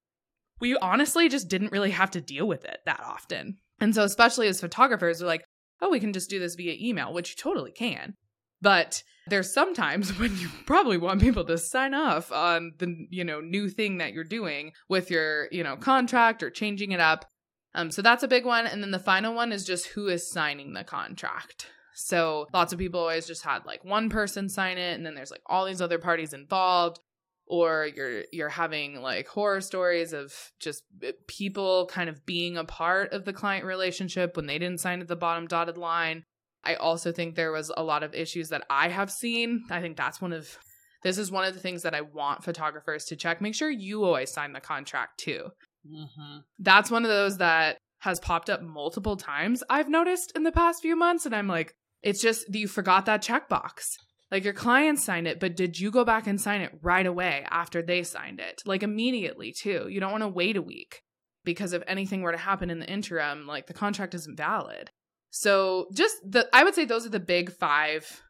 we 0.61 0.77
honestly 0.77 1.29
just 1.29 1.49
didn't 1.49 1.73
really 1.73 1.91
have 1.91 2.11
to 2.13 2.21
deal 2.21 2.47
with 2.47 2.65
it 2.65 2.79
that 2.85 3.01
often. 3.05 3.59
And 3.81 3.95
so, 3.95 4.03
especially 4.03 4.49
as 4.49 4.61
photographers, 4.61 5.21
we're 5.21 5.29
like, 5.29 5.45
oh, 5.81 5.91
we 5.91 6.01
can 6.01 6.13
just 6.13 6.31
do 6.31 6.39
this 6.39 6.57
via 6.57 6.75
email, 6.79 7.13
which 7.13 7.31
you 7.31 7.37
totally 7.37 7.71
can. 7.71 8.15
But 8.61 9.03
there's 9.29 9.53
sometimes 9.53 10.19
when 10.19 10.37
you 10.39 10.49
probably 10.67 10.99
want 10.99 11.21
people 11.21 11.45
to 11.45 11.59
sign 11.59 11.95
off 11.95 12.33
on 12.33 12.73
the, 12.79 13.07
you 13.11 13.25
know, 13.25 13.41
new 13.41 13.69
thing 13.69 13.99
that 13.99 14.13
you're 14.13 14.25
doing 14.25 14.73
with 14.89 15.11
your, 15.11 15.49
you 15.53 15.63
know, 15.63 15.77
contract 15.77 16.43
or 16.43 16.51
changing 16.51 16.93
it 16.93 17.01
up. 17.01 17.27
Um, 17.75 17.91
so 17.91 18.03
that's 18.03 18.23
a 18.23 18.29
big 18.29 18.45
one. 18.45 18.67
And 18.67 18.83
then 18.83 18.91
the 18.91 18.99
final 18.99 19.35
one 19.35 19.53
is 19.53 19.65
just 19.65 19.89
who 19.89 20.09
is 20.09 20.31
signing 20.31 20.73
the 20.73 20.85
contract. 20.85 21.67
So 21.95 22.47
lots 22.53 22.73
of 22.73 22.79
people 22.79 23.01
always 23.01 23.27
just 23.27 23.45
had 23.45 23.67
like 23.67 23.85
one 23.85 24.09
person 24.09 24.49
sign 24.49 24.79
it, 24.79 24.95
and 24.95 25.05
then 25.05 25.15
there's 25.15 25.33
like 25.33 25.43
all 25.47 25.67
these 25.67 25.83
other 25.83 25.99
parties 25.99 26.33
involved 26.33 27.01
or 27.49 27.89
you're 27.97 28.25
you're 28.31 28.49
having 28.49 29.01
like 29.01 29.27
horror 29.27 29.61
stories 29.61 30.13
of 30.13 30.33
just 30.61 30.83
uh, 31.07 31.13
people 31.27 31.89
kind 31.91 32.09
of 32.09 32.25
being 32.27 32.57
a 32.57 32.65
part 32.65 33.13
of 33.13 33.25
the 33.25 33.33
client 33.33 33.65
relationship 33.65 34.37
when 34.37 34.47
they 34.47 34.59
didn't 34.59 34.81
sign 34.81 35.01
at 35.01 35.09
the 35.09 35.17
bottom 35.17 35.47
dotted 35.47 35.79
line. 35.79 36.25
I 36.65 36.75
also 36.75 37.13
think 37.13 37.35
there 37.35 37.53
was 37.53 37.73
a 37.77 37.83
lot 37.83 38.03
of 38.03 38.15
issues 38.15 38.51
that 38.51 38.65
I 38.69 38.89
have 38.89 39.11
seen. 39.11 39.65
I 39.71 39.81
think 39.81 39.97
that's 39.97 40.21
one 40.21 40.33
of 40.33 40.59
this 41.03 41.19
is 41.19 41.31
one 41.31 41.45
of 41.45 41.55
the 41.55 41.61
things 41.61 41.83
that 41.83 41.95
I 41.95 42.01
want 42.01 42.45
photographers 42.45 43.05
to 43.07 43.17
check. 43.17 43.41
Make 43.41 43.55
sure 43.55 43.71
you 43.71 44.05
always 44.05 44.31
sign 44.31 44.53
the 44.53 44.61
contract 44.61 45.21
too. 45.21 45.51
Mm-hmm. 45.87 46.39
That's 46.59 46.91
one 46.91 47.05
of 47.05 47.11
those 47.11 47.39
that 47.39 47.79
has 48.01 48.21
popped 48.21 48.49
up 48.49 48.63
multiple 48.63 49.17
times 49.17 49.65
I've 49.69 49.89
noticed 49.89 50.33
in 50.37 50.45
the 50.45 50.53
past 50.53 50.83
few 50.83 50.95
months 50.95 51.27
and 51.27 51.35
I'm 51.35 51.49
like 51.49 51.75
it's 52.03 52.23
just 52.23 52.47
that 52.53 52.59
you 52.59 52.69
forgot 52.69 53.07
that 53.07 53.23
checkbox. 53.23 53.97
Like 54.31 54.45
your 54.45 54.53
client 54.53 54.99
signed 55.01 55.27
it, 55.27 55.41
but 55.41 55.57
did 55.57 55.81
you 55.81 55.91
go 55.91 56.05
back 56.05 56.27
and 56.27 56.41
sign 56.41 56.61
it 56.61 56.79
right 56.83 57.07
away 57.07 57.45
after 57.51 57.83
they 57.83 58.03
signed 58.03 58.41
it? 58.41 58.63
Like 58.67 58.83
immediately, 58.83 59.53
too. 59.53 59.87
You 59.89 60.01
don't 60.01 60.13
want 60.13 60.23
to 60.23 60.29
wait 60.29 60.57
a 60.57 60.63
week 60.63 61.01
because 61.45 61.73
if 61.73 61.83
anything 61.87 62.23
were 62.23 62.33
to 62.33 62.39
happen 62.39 62.69
in 62.69 62.79
the 62.79 62.91
interim, 62.91 63.47
like 63.47 63.67
the 63.67 63.75
contract 63.75 64.15
isn't 64.15 64.37
valid. 64.37 64.91
So, 65.31 65.87
just 65.95 66.17
the 66.25 66.47
I 66.53 66.63
would 66.63 66.75
say 66.75 66.85
those 66.85 67.07
are 67.07 67.11
the 67.11 67.21
big 67.21 67.51
5 67.51 68.23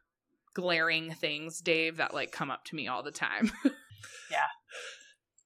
glaring 0.55 1.11
things, 1.13 1.59
Dave, 1.59 1.97
that 1.97 2.13
like 2.13 2.31
come 2.31 2.49
up 2.49 2.63
to 2.65 2.75
me 2.75 2.87
all 2.87 3.03
the 3.03 3.11
time. 3.11 3.51
Yeah. 4.31 4.47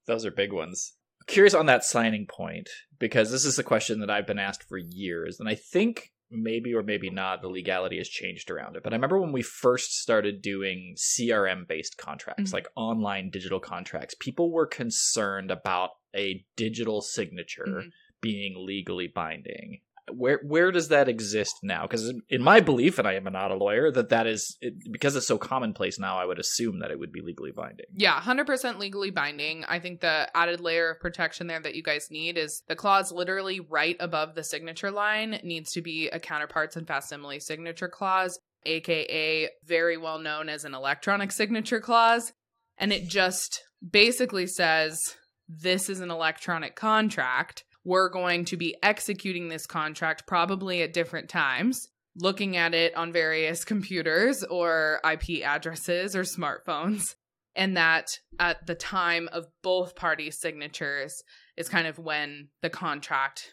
Those 0.08 0.26
are 0.26 0.32
big 0.32 0.52
ones. 0.52 0.94
Curious 1.34 1.54
on 1.54 1.66
that 1.66 1.84
signing 1.84 2.28
point 2.28 2.70
because 3.00 3.32
this 3.32 3.44
is 3.44 3.58
a 3.58 3.64
question 3.64 4.00
that 4.00 4.10
I've 4.10 4.28
been 4.28 4.40
asked 4.40 4.64
for 4.64 4.78
years, 4.78 5.40
and 5.40 5.50
I 5.50 5.56
think 5.56 6.12
maybe 6.30 6.74
or 6.74 6.84
maybe 6.84 7.10
not 7.10 7.42
the 7.42 7.48
legality 7.48 7.98
has 7.98 8.08
changed 8.08 8.50
around 8.50 8.76
it. 8.76 8.84
But 8.84 8.94
I 8.94 8.96
remember 8.96 9.20
when 9.20 9.32
we 9.32 9.42
first 9.42 10.00
started 10.00 10.42
doing 10.42 10.96
CRM 10.96 11.66
based 11.68 11.98
contracts, 11.98 12.52
Mhm. 12.52 12.54
like 12.54 12.68
online 12.76 13.30
digital 13.30 13.60
contracts, 13.60 14.16
people 14.20 14.52
were 14.52 14.66
concerned 14.66 15.52
about 15.52 15.92
a 16.16 16.46
digital 16.56 17.02
signature 17.02 17.66
Mhm. 17.66 17.92
being 18.22 18.66
legally 18.66 19.08
binding. 19.08 19.82
Where 20.12 20.40
where 20.44 20.72
does 20.72 20.90
that 20.90 21.08
exist 21.08 21.60
now? 21.64 21.84
Because 21.84 22.14
in 22.30 22.42
my 22.42 22.60
belief, 22.60 23.00
and 23.00 23.08
I 23.08 23.14
am 23.14 23.24
not 23.24 23.52
a 23.52 23.56
lawyer, 23.56 23.92
that 23.92 24.10
that 24.10 24.28
is 24.28 24.58
it, 24.60 24.74
because 24.92 25.16
it's 25.16 25.28
so 25.28 25.38
commonplace 25.38 25.98
now. 25.98 26.18
I 26.18 26.26
would 26.26 26.40
assume 26.40 26.80
that 26.80 26.92
it 26.92 27.00
would 27.00 27.12
be 27.12 27.22
legally 27.22 27.52
binding. 27.52 27.86
Yeah, 27.96 28.20
100% 28.20 28.80
legally 28.80 29.12
binding. 29.12 29.64
I 29.68 29.80
think 29.80 30.02
the 30.02 30.30
added 30.36 30.60
layer 30.60 30.92
of 30.92 31.00
protection 31.00 31.48
there 31.48 31.62
that 31.62 31.76
you 31.76 31.84
guys 31.84 32.08
need 32.12 32.38
is 32.38 32.64
the 32.68 32.76
clause 32.76 33.12
literally 33.12 33.60
right 33.60 33.96
above 34.00 34.36
the 34.36 34.44
signature 34.44 34.92
line 34.92 35.40
needs 35.44 35.72
to 35.72 35.82
be 35.82 36.10
a 36.10 36.20
counterparts 36.20 36.76
and 36.76 36.88
facsimile 36.88 37.40
signature 37.40 37.88
clause, 37.88 38.38
aka 38.66 39.50
very 39.66 39.98
well 39.98 40.20
known 40.20 40.50
as 40.50 40.66
an 40.66 40.74
electronic 40.74 41.32
signature 41.32 41.80
clause. 41.80 42.34
And 42.78 42.92
it 42.92 43.08
just 43.08 43.62
basically 43.92 44.48
says 44.48 45.00
this 45.48 45.90
is 45.90 46.00
an 46.00 46.12
electronic 46.12 46.76
contract. 46.76 47.64
We're 47.86 48.10
going 48.10 48.46
to 48.46 48.58
be 48.58 48.76
executing 48.82 49.50
this 49.50 49.66
contract 49.66 50.26
probably 50.26 50.82
at 50.82 50.94
different 50.94 51.30
times, 51.30 51.90
looking 52.16 52.56
at 52.58 52.74
it 52.74 52.96
on 52.96 53.12
various 53.12 53.66
computers 53.66 54.44
or 54.44 55.00
IP 55.10 55.44
addresses 55.44 56.16
or 56.16 56.24
smartphones. 56.24 57.16
And 57.56 57.78
that 57.78 58.18
at 58.40 58.66
the 58.66 58.74
time 58.74 59.30
of 59.32 59.46
both 59.62 59.96
parties' 59.96 60.40
signatures 60.40 61.24
is 61.56 61.70
kind 61.70 61.86
of 61.86 62.00
when 62.00 62.48
the 62.64 62.70
contract 62.70 63.52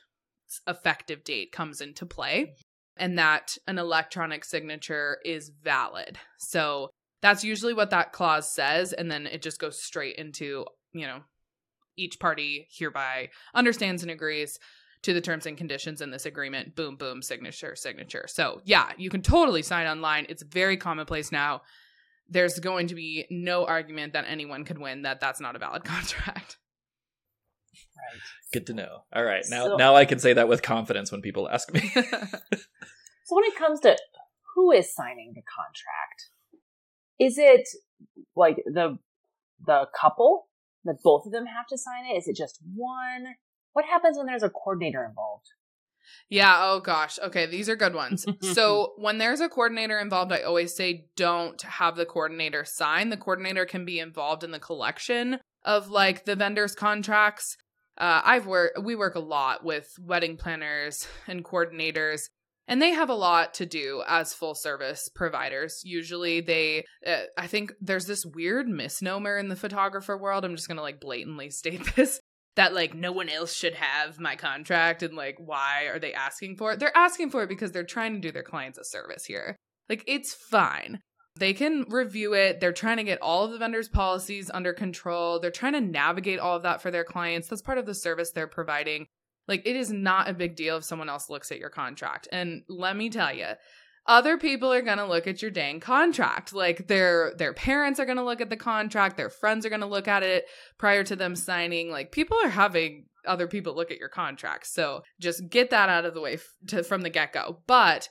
effective 0.66 1.22
date 1.22 1.52
comes 1.52 1.80
into 1.80 2.06
play 2.06 2.54
and 2.96 3.18
that 3.18 3.56
an 3.66 3.78
electronic 3.78 4.44
signature 4.44 5.18
is 5.24 5.50
valid. 5.62 6.18
So 6.38 6.90
that's 7.22 7.44
usually 7.44 7.74
what 7.74 7.90
that 7.90 8.12
clause 8.12 8.52
says 8.52 8.92
and 8.92 9.10
then 9.10 9.26
it 9.26 9.42
just 9.42 9.58
goes 9.58 9.82
straight 9.82 10.16
into, 10.16 10.64
you 10.92 11.06
know, 11.06 11.20
each 12.00 12.18
party 12.18 12.66
hereby 12.70 13.30
understands 13.54 14.02
and 14.02 14.10
agrees 14.10 14.58
to 15.02 15.12
the 15.14 15.20
terms 15.20 15.46
and 15.46 15.56
conditions 15.56 16.00
in 16.00 16.10
this 16.10 16.26
agreement. 16.26 16.76
Boom, 16.76 16.96
boom, 16.96 17.22
signature, 17.22 17.74
signature. 17.76 18.26
So, 18.28 18.60
yeah, 18.64 18.90
you 18.98 19.10
can 19.10 19.22
totally 19.22 19.62
sign 19.62 19.86
online. 19.86 20.26
It's 20.28 20.42
very 20.42 20.76
commonplace 20.76 21.30
now. 21.32 21.62
There's 22.28 22.58
going 22.58 22.88
to 22.88 22.94
be 22.94 23.26
no 23.30 23.64
argument 23.66 24.12
that 24.12 24.24
anyone 24.28 24.64
could 24.64 24.78
win 24.78 25.02
that 25.02 25.20
that's 25.20 25.40
not 25.40 25.56
a 25.56 25.58
valid 25.58 25.84
contract. 25.94 26.58
Right. 27.96 28.20
Good 28.52 28.66
to 28.68 28.74
know. 28.74 29.04
All 29.12 29.24
right. 29.24 29.44
Now 29.48 29.66
So- 29.68 29.76
now 29.76 29.94
I 29.96 30.04
can 30.04 30.18
say 30.18 30.32
that 30.34 30.48
with 30.48 30.62
confidence 30.62 31.10
when 31.12 31.22
people 31.22 31.48
ask 31.48 31.72
me. 31.72 31.92
So 33.24 33.36
when 33.36 33.44
it 33.44 33.54
comes 33.56 33.78
to 33.80 33.96
who 34.56 34.72
is 34.72 34.92
signing 34.92 35.34
the 35.36 35.42
contract, 35.42 36.30
is 37.20 37.38
it 37.38 37.68
like 38.34 38.56
the 38.66 38.98
the 39.64 39.86
couple 40.00 40.48
that 40.84 40.98
both 41.02 41.26
of 41.26 41.32
them 41.32 41.46
have 41.46 41.66
to 41.68 41.78
sign 41.78 42.06
it? 42.06 42.16
Is 42.16 42.28
it 42.28 42.36
just 42.36 42.58
one? 42.74 43.34
What 43.72 43.84
happens 43.84 44.16
when 44.16 44.26
there's 44.26 44.42
a 44.42 44.50
coordinator 44.50 45.04
involved? 45.04 45.46
Yeah, 46.28 46.56
oh 46.60 46.80
gosh. 46.80 47.18
Okay, 47.18 47.46
these 47.46 47.68
are 47.68 47.76
good 47.76 47.94
ones. 47.94 48.26
so, 48.40 48.92
when 48.98 49.18
there's 49.18 49.40
a 49.40 49.48
coordinator 49.48 49.98
involved, 49.98 50.32
I 50.32 50.42
always 50.42 50.74
say 50.74 51.06
don't 51.16 51.60
have 51.62 51.96
the 51.96 52.06
coordinator 52.06 52.64
sign. 52.64 53.10
The 53.10 53.16
coordinator 53.16 53.66
can 53.66 53.84
be 53.84 53.98
involved 53.98 54.44
in 54.44 54.50
the 54.50 54.58
collection 54.58 55.38
of 55.64 55.90
like 55.90 56.24
the 56.24 56.36
vendor's 56.36 56.74
contracts. 56.74 57.56
Uh, 57.98 58.22
I've 58.24 58.46
worked, 58.46 58.82
we 58.82 58.96
work 58.96 59.14
a 59.14 59.20
lot 59.20 59.64
with 59.64 59.92
wedding 60.00 60.36
planners 60.36 61.06
and 61.26 61.44
coordinators, 61.44 62.28
and 62.70 62.80
they 62.80 62.90
have 62.90 63.10
a 63.10 63.14
lot 63.14 63.52
to 63.54 63.66
do 63.66 64.02
as 64.06 64.32
full 64.32 64.54
service 64.54 65.10
providers. 65.12 65.82
Usually, 65.84 66.40
they, 66.40 66.84
uh, 67.04 67.24
I 67.36 67.48
think 67.48 67.72
there's 67.80 68.06
this 68.06 68.24
weird 68.24 68.68
misnomer 68.68 69.36
in 69.38 69.48
the 69.48 69.56
photographer 69.56 70.16
world. 70.16 70.44
I'm 70.44 70.54
just 70.54 70.68
gonna 70.68 70.80
like 70.80 71.00
blatantly 71.00 71.50
state 71.50 71.96
this 71.96 72.20
that 72.54 72.72
like 72.72 72.94
no 72.94 73.12
one 73.12 73.28
else 73.28 73.52
should 73.52 73.74
have 73.74 74.20
my 74.20 74.36
contract 74.36 75.02
and 75.02 75.14
like 75.14 75.36
why 75.38 75.84
are 75.84 75.98
they 75.98 76.14
asking 76.14 76.56
for 76.56 76.72
it? 76.72 76.78
They're 76.78 76.96
asking 76.96 77.30
for 77.30 77.42
it 77.42 77.48
because 77.48 77.72
they're 77.72 77.84
trying 77.84 78.14
to 78.14 78.20
do 78.20 78.32
their 78.32 78.42
clients 78.42 78.78
a 78.78 78.84
service 78.84 79.24
here. 79.24 79.56
Like 79.88 80.04
it's 80.06 80.32
fine. 80.32 81.00
They 81.36 81.54
can 81.54 81.86
review 81.88 82.34
it. 82.34 82.60
They're 82.60 82.72
trying 82.72 82.98
to 82.98 83.04
get 83.04 83.22
all 83.22 83.44
of 83.44 83.52
the 83.52 83.58
vendors' 83.58 83.88
policies 83.88 84.50
under 84.52 84.72
control. 84.72 85.40
They're 85.40 85.50
trying 85.50 85.72
to 85.72 85.80
navigate 85.80 86.38
all 86.38 86.56
of 86.56 86.62
that 86.64 86.82
for 86.82 86.90
their 86.90 87.04
clients. 87.04 87.48
That's 87.48 87.62
part 87.62 87.78
of 87.78 87.86
the 87.86 87.94
service 87.94 88.30
they're 88.30 88.46
providing. 88.46 89.06
Like 89.48 89.62
it 89.66 89.76
is 89.76 89.90
not 89.90 90.28
a 90.28 90.34
big 90.34 90.56
deal 90.56 90.76
if 90.76 90.84
someone 90.84 91.08
else 91.08 91.28
looks 91.28 91.50
at 91.50 91.58
your 91.58 91.70
contract. 91.70 92.28
And 92.30 92.62
let 92.68 92.96
me 92.96 93.10
tell 93.10 93.34
you, 93.34 93.48
other 94.06 94.38
people 94.38 94.72
are 94.72 94.82
going 94.82 94.98
to 94.98 95.06
look 95.06 95.26
at 95.26 95.42
your 95.42 95.50
dang 95.50 95.80
contract. 95.80 96.52
Like 96.52 96.88
their 96.88 97.32
their 97.36 97.52
parents 97.52 98.00
are 98.00 98.06
going 98.06 98.16
to 98.16 98.24
look 98.24 98.40
at 98.40 98.50
the 98.50 98.56
contract, 98.56 99.16
their 99.16 99.30
friends 99.30 99.66
are 99.66 99.68
going 99.68 99.80
to 99.82 99.86
look 99.86 100.08
at 100.08 100.22
it 100.22 100.46
prior 100.78 101.04
to 101.04 101.16
them 101.16 101.36
signing. 101.36 101.90
Like 101.90 102.12
people 102.12 102.36
are 102.42 102.48
having 102.48 103.06
other 103.26 103.46
people 103.46 103.74
look 103.74 103.90
at 103.90 103.98
your 103.98 104.08
contract. 104.08 104.66
So 104.66 105.02
just 105.20 105.48
get 105.48 105.70
that 105.70 105.88
out 105.88 106.06
of 106.06 106.14
the 106.14 106.20
way 106.20 106.34
f- 106.34 106.48
to, 106.68 106.82
from 106.82 107.02
the 107.02 107.10
get-go. 107.10 107.60
But 107.66 108.08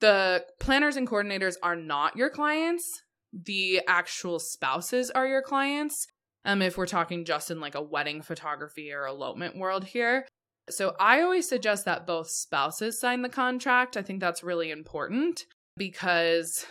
the 0.00 0.44
planners 0.58 0.96
and 0.96 1.06
coordinators 1.06 1.54
are 1.62 1.76
not 1.76 2.16
your 2.16 2.30
clients. 2.30 3.02
The 3.32 3.82
actual 3.86 4.40
spouses 4.40 5.10
are 5.10 5.26
your 5.26 5.42
clients. 5.42 6.06
Um 6.44 6.62
if 6.62 6.76
we're 6.76 6.86
talking 6.86 7.24
just 7.24 7.50
in 7.50 7.60
like 7.60 7.74
a 7.74 7.82
wedding 7.82 8.22
photography 8.22 8.92
or 8.92 9.06
elopement 9.06 9.56
world 9.56 9.84
here. 9.84 10.26
So 10.70 10.94
I 10.98 11.20
always 11.22 11.48
suggest 11.48 11.84
that 11.84 12.06
both 12.06 12.28
spouses 12.28 13.00
sign 13.00 13.22
the 13.22 13.28
contract. 13.28 13.96
I 13.96 14.02
think 14.02 14.20
that's 14.20 14.42
really 14.42 14.70
important 14.70 15.44
because 15.76 16.66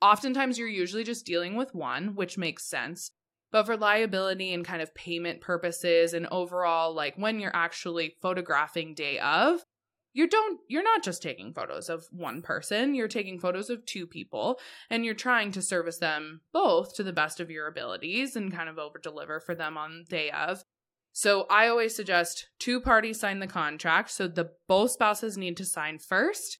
oftentimes 0.00 0.58
you're 0.58 0.68
usually 0.68 1.04
just 1.04 1.26
dealing 1.26 1.54
with 1.54 1.74
one, 1.74 2.14
which 2.14 2.38
makes 2.38 2.64
sense. 2.64 3.10
But 3.50 3.64
for 3.64 3.76
liability 3.76 4.52
and 4.52 4.64
kind 4.64 4.82
of 4.82 4.94
payment 4.94 5.40
purposes 5.40 6.12
and 6.12 6.26
overall 6.26 6.94
like 6.94 7.14
when 7.16 7.40
you're 7.40 7.54
actually 7.54 8.16
photographing 8.20 8.94
day 8.94 9.18
of, 9.18 9.64
you 10.12 10.26
don't 10.26 10.60
you're 10.68 10.82
not 10.82 11.02
just 11.02 11.22
taking 11.22 11.52
photos 11.52 11.88
of 11.88 12.06
one 12.10 12.42
person, 12.42 12.94
you're 12.94 13.08
taking 13.08 13.38
photos 13.38 13.70
of 13.70 13.86
two 13.86 14.06
people 14.06 14.58
and 14.90 15.04
you're 15.04 15.14
trying 15.14 15.52
to 15.52 15.62
service 15.62 15.98
them 15.98 16.40
both 16.52 16.94
to 16.96 17.02
the 17.02 17.12
best 17.12 17.40
of 17.40 17.50
your 17.50 17.68
abilities 17.68 18.36
and 18.36 18.52
kind 18.52 18.68
of 18.68 18.78
over 18.78 18.98
deliver 18.98 19.40
for 19.40 19.54
them 19.54 19.78
on 19.78 20.04
day 20.08 20.30
of. 20.30 20.62
So 21.18 21.46
I 21.50 21.66
always 21.66 21.96
suggest 21.96 22.46
two 22.60 22.80
parties 22.80 23.18
sign 23.18 23.40
the 23.40 23.48
contract. 23.48 24.12
So 24.12 24.28
the 24.28 24.52
both 24.68 24.92
spouses 24.92 25.36
need 25.36 25.56
to 25.56 25.64
sign 25.64 25.98
first, 25.98 26.58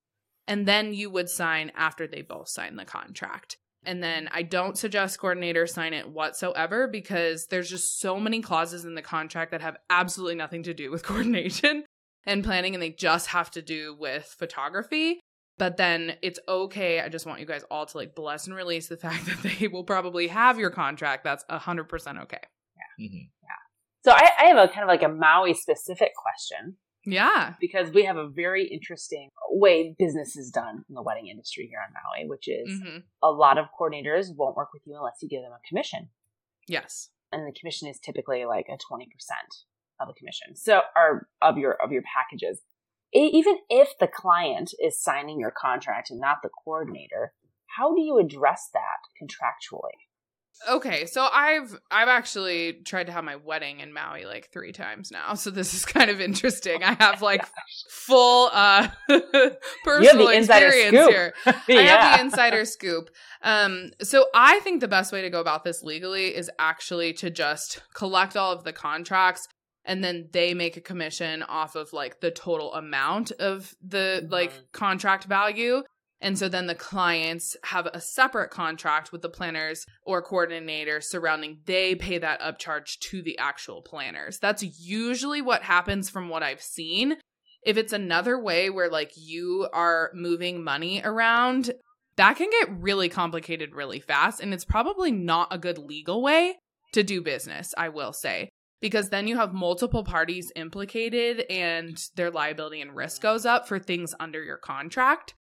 and 0.48 0.66
then 0.66 0.92
you 0.92 1.10
would 1.10 1.30
sign 1.30 1.70
after 1.76 2.08
they 2.08 2.22
both 2.22 2.48
sign 2.48 2.74
the 2.74 2.84
contract. 2.84 3.56
And 3.84 4.02
then 4.02 4.28
I 4.32 4.42
don't 4.42 4.76
suggest 4.76 5.20
coordinators 5.20 5.68
sign 5.68 5.94
it 5.94 6.10
whatsoever 6.10 6.88
because 6.88 7.46
there's 7.46 7.70
just 7.70 8.00
so 8.00 8.18
many 8.18 8.42
clauses 8.42 8.84
in 8.84 8.96
the 8.96 9.00
contract 9.00 9.52
that 9.52 9.60
have 9.60 9.76
absolutely 9.90 10.34
nothing 10.34 10.64
to 10.64 10.74
do 10.74 10.90
with 10.90 11.02
coordination 11.04 11.84
and 12.26 12.42
planning, 12.42 12.74
and 12.74 12.82
they 12.82 12.90
just 12.90 13.28
have 13.28 13.52
to 13.52 13.62
do 13.62 13.94
with 13.96 14.24
photography. 14.40 15.20
But 15.56 15.76
then 15.76 16.16
it's 16.20 16.40
okay. 16.48 17.00
I 17.00 17.08
just 17.08 17.26
want 17.26 17.38
you 17.38 17.46
guys 17.46 17.62
all 17.70 17.86
to 17.86 17.96
like 17.96 18.16
bless 18.16 18.48
and 18.48 18.56
release 18.56 18.88
the 18.88 18.96
fact 19.06 19.24
that 19.26 19.40
they 19.40 19.68
will 19.68 19.84
probably 19.84 20.26
have 20.26 20.58
your 20.58 20.70
contract. 20.70 21.22
That's 21.22 21.44
100% 21.44 22.22
okay. 22.22 22.40
Mhm. 23.00 23.28
So 24.04 24.12
I, 24.12 24.28
I 24.40 24.44
have 24.46 24.56
a 24.58 24.68
kind 24.68 24.82
of 24.82 24.88
like 24.88 25.02
a 25.02 25.08
Maui 25.08 25.54
specific 25.54 26.12
question 26.16 26.76
Yeah. 27.04 27.54
because 27.60 27.90
we 27.92 28.04
have 28.04 28.16
a 28.16 28.28
very 28.28 28.66
interesting 28.66 29.28
way 29.50 29.94
business 29.98 30.36
is 30.36 30.50
done 30.50 30.84
in 30.88 30.94
the 30.94 31.02
wedding 31.02 31.26
industry 31.28 31.66
here 31.70 31.80
on 31.80 31.92
Maui, 31.92 32.28
which 32.28 32.48
is 32.48 32.80
hmm 32.82 32.98
a 33.22 33.30
lot 33.30 33.58
of 33.58 33.66
coordinators 33.78 34.26
won't 34.36 34.56
work 34.56 34.68
with 34.72 34.82
you 34.86 34.96
unless 34.96 35.16
you 35.20 35.28
give 35.28 35.42
them 35.42 35.52
a 35.52 35.68
commission. 35.68 36.08
Yes. 36.68 37.10
and 37.32 37.46
the 37.46 37.52
commission 37.58 37.88
is 37.88 37.98
typically 37.98 38.44
like 38.44 38.66
a 38.68 38.78
20% 38.92 39.06
of 40.00 40.06
the 40.08 40.14
commission 40.14 40.54
so 40.54 40.82
or 40.94 41.26
of 41.42 41.58
your 41.58 41.72
of 41.82 41.90
your 41.90 42.02
packages 42.02 42.60
even 43.12 43.56
if 43.68 43.88
the 43.98 44.06
client 44.06 44.72
is 44.80 45.02
signing 45.02 45.40
your 45.40 45.50
contract 45.50 46.08
and 46.10 46.20
not 46.20 46.36
the 46.42 46.48
coordinator 46.64 47.32
how 47.76 47.92
do 47.94 48.00
you 48.00 48.18
address 48.18 48.68
that 48.72 49.00
contractually 49.20 49.98
Okay, 50.68 51.06
so 51.06 51.28
I've 51.32 51.78
I've 51.90 52.08
actually 52.08 52.74
tried 52.84 53.06
to 53.06 53.12
have 53.12 53.24
my 53.24 53.36
wedding 53.36 53.80
in 53.80 53.92
Maui 53.92 54.24
like 54.24 54.50
three 54.52 54.72
times 54.72 55.10
now, 55.10 55.34
so 55.34 55.50
this 55.50 55.74
is 55.74 55.84
kind 55.84 56.10
of 56.10 56.20
interesting. 56.20 56.82
I 56.82 56.94
have 56.94 57.22
like 57.22 57.44
full 57.90 58.50
uh 58.52 58.88
personal 59.84 60.28
experience 60.28 60.96
scoop. 60.96 61.10
here. 61.10 61.34
I 61.46 61.82
have 61.82 62.18
the 62.18 62.24
insider 62.24 62.64
scoop. 62.64 63.10
Um, 63.42 63.90
so 64.02 64.26
I 64.34 64.58
think 64.60 64.80
the 64.80 64.88
best 64.88 65.12
way 65.12 65.22
to 65.22 65.30
go 65.30 65.40
about 65.40 65.64
this 65.64 65.82
legally 65.82 66.34
is 66.34 66.50
actually 66.58 67.12
to 67.14 67.30
just 67.30 67.82
collect 67.94 68.36
all 68.36 68.52
of 68.52 68.64
the 68.64 68.72
contracts 68.72 69.46
and 69.84 70.02
then 70.04 70.28
they 70.32 70.54
make 70.54 70.76
a 70.76 70.80
commission 70.80 71.42
off 71.44 71.74
of 71.76 71.92
like 71.92 72.20
the 72.20 72.30
total 72.30 72.74
amount 72.74 73.30
of 73.32 73.74
the 73.80 74.26
like 74.30 74.52
Mhm. 74.52 74.62
contract 74.72 75.24
value. 75.24 75.82
And 76.20 76.36
so 76.36 76.48
then 76.48 76.66
the 76.66 76.74
clients 76.74 77.56
have 77.64 77.86
a 77.86 78.00
separate 78.00 78.50
contract 78.50 79.12
with 79.12 79.22
the 79.22 79.28
planners 79.28 79.86
or 80.02 80.20
coordinators 80.20 81.04
surrounding 81.04 81.60
they 81.64 81.94
pay 81.94 82.18
that 82.18 82.40
upcharge 82.40 82.98
to 83.00 83.22
the 83.22 83.38
actual 83.38 83.82
planners. 83.82 84.38
That's 84.38 84.64
usually 84.80 85.40
what 85.40 85.62
happens 85.62 86.10
from 86.10 86.28
what 86.28 86.42
I've 86.42 86.60
seen. 86.60 87.18
If 87.64 87.76
it's 87.76 87.92
another 87.92 88.36
way 88.40 88.68
where 88.68 88.90
like 88.90 89.12
you 89.16 89.68
are 89.72 90.10
moving 90.12 90.64
money 90.64 91.00
around, 91.04 91.70
that 92.16 92.36
can 92.36 92.50
get 92.50 92.80
really 92.80 93.08
complicated 93.08 93.74
really 93.74 94.00
fast 94.00 94.40
and 94.40 94.52
it's 94.52 94.64
probably 94.64 95.12
not 95.12 95.48
a 95.52 95.58
good 95.58 95.78
legal 95.78 96.20
way 96.20 96.56
to 96.92 97.04
do 97.04 97.22
business, 97.22 97.74
I 97.78 97.90
will 97.90 98.12
say. 98.12 98.48
because 98.80 99.08
then 99.10 99.26
you 99.26 99.36
have 99.36 99.52
multiple 99.52 100.04
parties 100.04 100.52
implicated 100.54 101.44
and 101.50 102.00
their 102.14 102.30
liability 102.30 102.80
and 102.80 102.94
risk 102.94 103.22
goes 103.22 103.44
up 103.44 103.66
for 103.66 103.78
things 103.78 104.14
under 104.20 104.42
your 104.42 104.56
contract. 104.56 105.34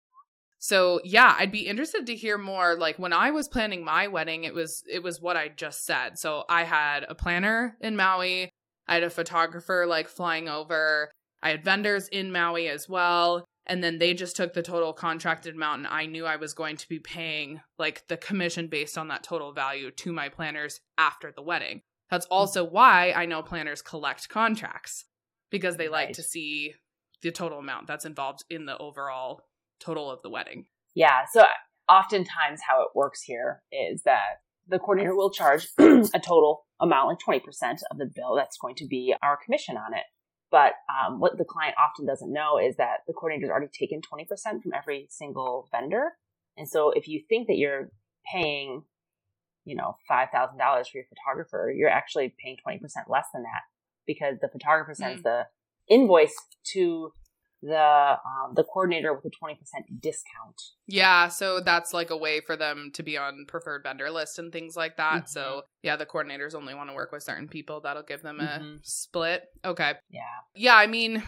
So, 0.65 0.99
yeah, 1.05 1.37
I'd 1.39 1.53
be 1.53 1.67
interested 1.67 2.07
to 2.07 2.15
hear 2.15 2.39
more 2.39 2.75
like 2.75 2.99
when 2.99 3.13
I 3.13 3.33
was 3.33 3.49
planning 3.49 3.85
my 3.85 4.07
wedding, 4.07 4.45
it 4.45 4.55
was 4.55 4.83
it 4.91 5.03
was 5.03 5.21
what 5.21 5.37
I 5.37 5.49
just 5.49 5.85
said. 5.85 6.19
So, 6.19 6.45
I 6.49 6.65
had 6.65 7.05
a 7.07 7.15
planner 7.15 7.77
in 7.83 7.97
Maui, 7.97 8.49
I 8.89 8.95
had 8.95 9.03
a 9.03 9.11
photographer 9.11 9.85
like 9.87 10.09
flying 10.09 10.49
over, 10.49 11.11
I 11.43 11.51
had 11.51 11.65
vendors 11.65 12.09
in 12.09 12.33
Maui 12.33 12.67
as 12.71 12.89
well, 12.89 13.45
and 13.67 13.85
then 13.85 13.99
they 13.99 14.15
just 14.15 14.37
took 14.37 14.55
the 14.55 14.63
total 14.63 14.95
contracted 14.95 15.55
amount 15.55 15.81
and 15.81 15.87
I 15.87 16.07
knew 16.07 16.25
I 16.25 16.37
was 16.37 16.55
going 16.55 16.79
to 16.79 16.89
be 16.89 16.99
paying 16.99 17.61
like 17.79 18.09
the 18.09 18.17
commission 18.17 18.69
based 18.69 18.97
on 18.97 19.09
that 19.09 19.23
total 19.23 19.53
value 19.53 19.91
to 19.91 20.13
my 20.15 20.31
planners 20.31 20.81
after 20.97 21.31
the 21.31 21.43
wedding. 21.43 21.83
That's 22.09 22.25
hmm. 22.25 22.33
also 22.33 22.65
why 22.65 23.13
I 23.15 23.27
know 23.27 23.43
planners 23.43 23.83
collect 23.83 24.31
contracts 24.31 25.05
because 25.51 25.77
they 25.77 25.89
like 25.89 26.07
Right. 26.07 26.15
to 26.15 26.23
see 26.23 26.73
the 27.21 27.33
total 27.33 27.59
amount 27.59 27.87
that's 27.87 28.07
involved 28.07 28.47
in 28.49 28.65
the 28.65 28.79
overall 28.79 29.43
total 29.81 30.11
of 30.11 30.23
the 30.23 30.31
wedding. 30.31 30.67
Yeah. 30.95 31.25
So 31.33 31.45
oftentimes 31.89 32.61
how 32.67 32.83
it 32.83 32.89
works 32.95 33.23
here 33.23 33.63
is 33.73 34.03
that 34.05 34.41
the 34.69 34.79
coordinator 34.79 35.15
will 35.15 35.31
charge 35.31 35.69
a 35.79 36.21
total 36.25 36.67
amount, 36.81 37.09
like 37.09 37.43
20% 37.43 37.43
of 37.91 37.99
the 37.99 38.11
bill. 38.15 38.35
That's 38.37 38.57
going 38.59 38.77
to 38.77 38.87
be 38.87 39.15
our 39.23 39.39
commission 39.45 39.77
on 39.77 39.95
it. 39.95 40.05
But 40.51 40.75
um, 40.89 41.19
what 41.19 41.37
the 41.37 41.45
client 41.45 41.75
often 41.79 42.07
doesn't 42.07 42.33
know 42.33 42.59
is 42.59 42.77
that 42.77 42.99
the 43.07 43.13
coordinator's 43.13 43.51
already 43.51 43.71
taken 43.77 44.01
20% 44.01 44.29
from 44.63 44.73
every 44.75 45.07
single 45.11 45.69
vendor. 45.73 46.13
And 46.57 46.69
so 46.69 46.93
if 46.93 47.09
you 47.09 47.23
think 47.29 47.49
that 47.49 47.57
you're 47.57 47.91
paying, 48.33 48.85
you 49.65 49.75
know, 49.75 49.97
$5,000 50.11 50.29
for 50.31 50.87
your 50.95 51.05
photographer, 51.09 51.73
you're 51.77 51.91
actually 51.91 52.35
paying 52.43 52.57
20% 52.67 52.79
less 53.09 53.27
than 53.35 53.43
that 53.43 53.63
because 54.07 54.37
the 54.41 54.49
photographer 54.49 54.95
sends 54.95 55.23
the 55.23 55.47
invoice 55.89 56.35
to 56.75 57.13
the 57.65 58.19
um, 58.25 58.55
the 58.55 58.65
coordinator 58.65 59.15
with 59.15 59.25
a 59.25 59.31
20% 59.31 59.57
discount. 60.01 60.61
Yeah, 60.87 61.29
so 61.29 61.61
that's 61.61 61.95
like 61.95 62.11
a 62.11 62.17
way 62.17 62.41
for 62.41 62.57
them 62.57 62.91
to 62.95 63.03
be 63.03 63.17
on 63.17 63.47
preferred 63.49 63.83
vendor 63.83 64.11
list 64.11 64.39
and 64.39 64.53
things 64.53 64.77
like 64.77 64.97
that. 64.99 65.25
Mhm. 65.25 65.29
So, 65.29 65.63
yeah, 65.83 65.97
the 65.97 66.07
coordinators 66.07 66.55
only 66.55 66.75
want 66.75 66.91
to 66.91 66.95
work 66.95 67.11
with 67.11 67.23
certain 67.23 67.49
people. 67.49 67.81
That'll 67.81 68.03
give 68.03 68.23
them 68.23 68.41
a 68.41 68.59
Mhm. 68.61 68.79
split. 68.85 69.45
Okay. 69.65 69.95
Yeah. 70.11 70.21
Yeah, 70.55 70.77
I 70.77 70.87
mean, 70.87 71.23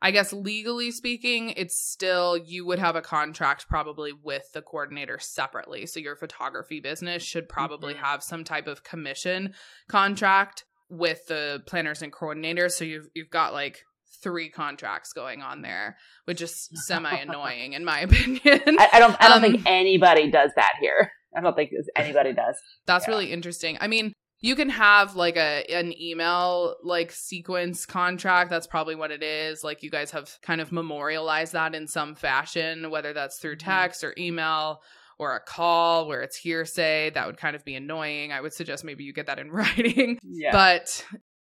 I 0.00 0.10
guess 0.10 0.32
legally 0.32 0.90
speaking, 0.90 1.50
it's 1.50 1.82
still 1.82 2.36
you 2.36 2.64
would 2.66 2.78
have 2.78 2.96
a 2.96 3.02
contract 3.02 3.68
probably 3.68 4.12
with 4.12 4.52
the 4.52 4.62
coordinator 4.62 5.18
separately. 5.18 5.86
So 5.86 6.00
your 6.00 6.16
photography 6.16 6.80
business 6.80 7.22
should 7.22 7.48
probably 7.48 7.94
Mhm. 7.94 7.98
have 7.98 8.22
some 8.22 8.44
type 8.44 8.66
of 8.66 8.82
commission 8.82 9.54
contract 9.88 10.64
with 10.88 11.26
the 11.26 11.62
planners 11.66 12.00
and 12.02 12.12
coordinators. 12.12 12.72
So 12.72 12.84
you've 12.84 13.08
you've 13.14 13.30
got 13.30 13.52
like 13.52 13.84
three 14.22 14.50
contracts 14.50 15.12
going 15.12 15.42
on 15.42 15.62
there, 15.62 15.96
which 16.24 16.40
is 16.42 16.68
semi 16.86 17.14
annoying 17.14 17.72
in 17.74 17.84
my 17.84 18.00
opinion. 18.08 18.40
I, 18.78 18.88
I 18.94 18.98
don't. 18.98 19.16
I 19.20 19.28
don't 19.28 19.44
Um, 19.44 19.52
think 19.52 19.62
anybody 19.66 20.30
does 20.30 20.50
that 20.56 20.72
here. 20.80 21.10
I 21.36 21.40
don't 21.40 21.54
think 21.54 21.70
anybody 21.96 22.32
does. 22.32 22.56
That's 22.86 23.06
Yeah. 23.06 23.12
really 23.14 23.32
interesting. 23.32 23.76
I 23.80 23.88
mean, 23.88 24.12
you 24.40 24.54
can 24.56 24.68
have 24.70 25.16
like 25.16 25.36
a 25.36 25.64
an 25.70 25.92
email 26.00 26.76
like 26.82 27.10
sequence 27.12 27.84
contract. 27.86 28.50
That's 28.50 28.66
probably 28.66 28.94
what 28.94 29.10
it 29.10 29.22
is. 29.22 29.62
Like 29.64 29.82
you 29.82 29.90
guys 29.90 30.10
have 30.12 30.30
kind 30.42 30.60
of 30.60 30.72
memorialized 30.72 31.52
that 31.52 31.74
in 31.74 31.86
some 31.88 32.14
fashion, 32.14 32.90
whether 32.90 33.12
that's 33.12 33.38
through 33.38 33.56
Mhm. 33.56 33.64
text 33.64 34.04
or 34.04 34.14
email 34.18 34.80
or 35.18 35.34
a 35.34 35.40
call 35.40 36.06
where 36.06 36.20
it's 36.22 36.36
hearsay. 36.36 37.10
That 37.10 37.26
would 37.26 37.38
kind 37.38 37.56
of 37.56 37.64
be 37.64 37.74
annoying. 37.74 38.32
I 38.32 38.40
would 38.42 38.52
suggest 38.52 38.84
maybe 38.84 39.04
you 39.04 39.14
get 39.14 39.26
that 39.26 39.38
in 39.38 39.50
writing. 39.58 40.18
Yeah. 40.22 40.52
But 40.52 41.04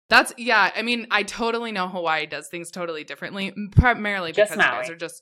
that's 0.10 0.34
yeah. 0.38 0.72
I 0.76 0.82
mean, 0.82 1.08
I 1.12 1.24
totally 1.24 1.72
know 1.72 1.88
Hawaii 1.88 2.26
does 2.26 2.48
things 2.48 2.72
totally 2.72 3.04
differently, 3.04 3.54
primarily 3.72 4.32
Just 4.32 4.52
because 4.52 4.66
you 4.66 4.72
guys 4.72 4.90
are 4.90 4.96
just 4.96 5.22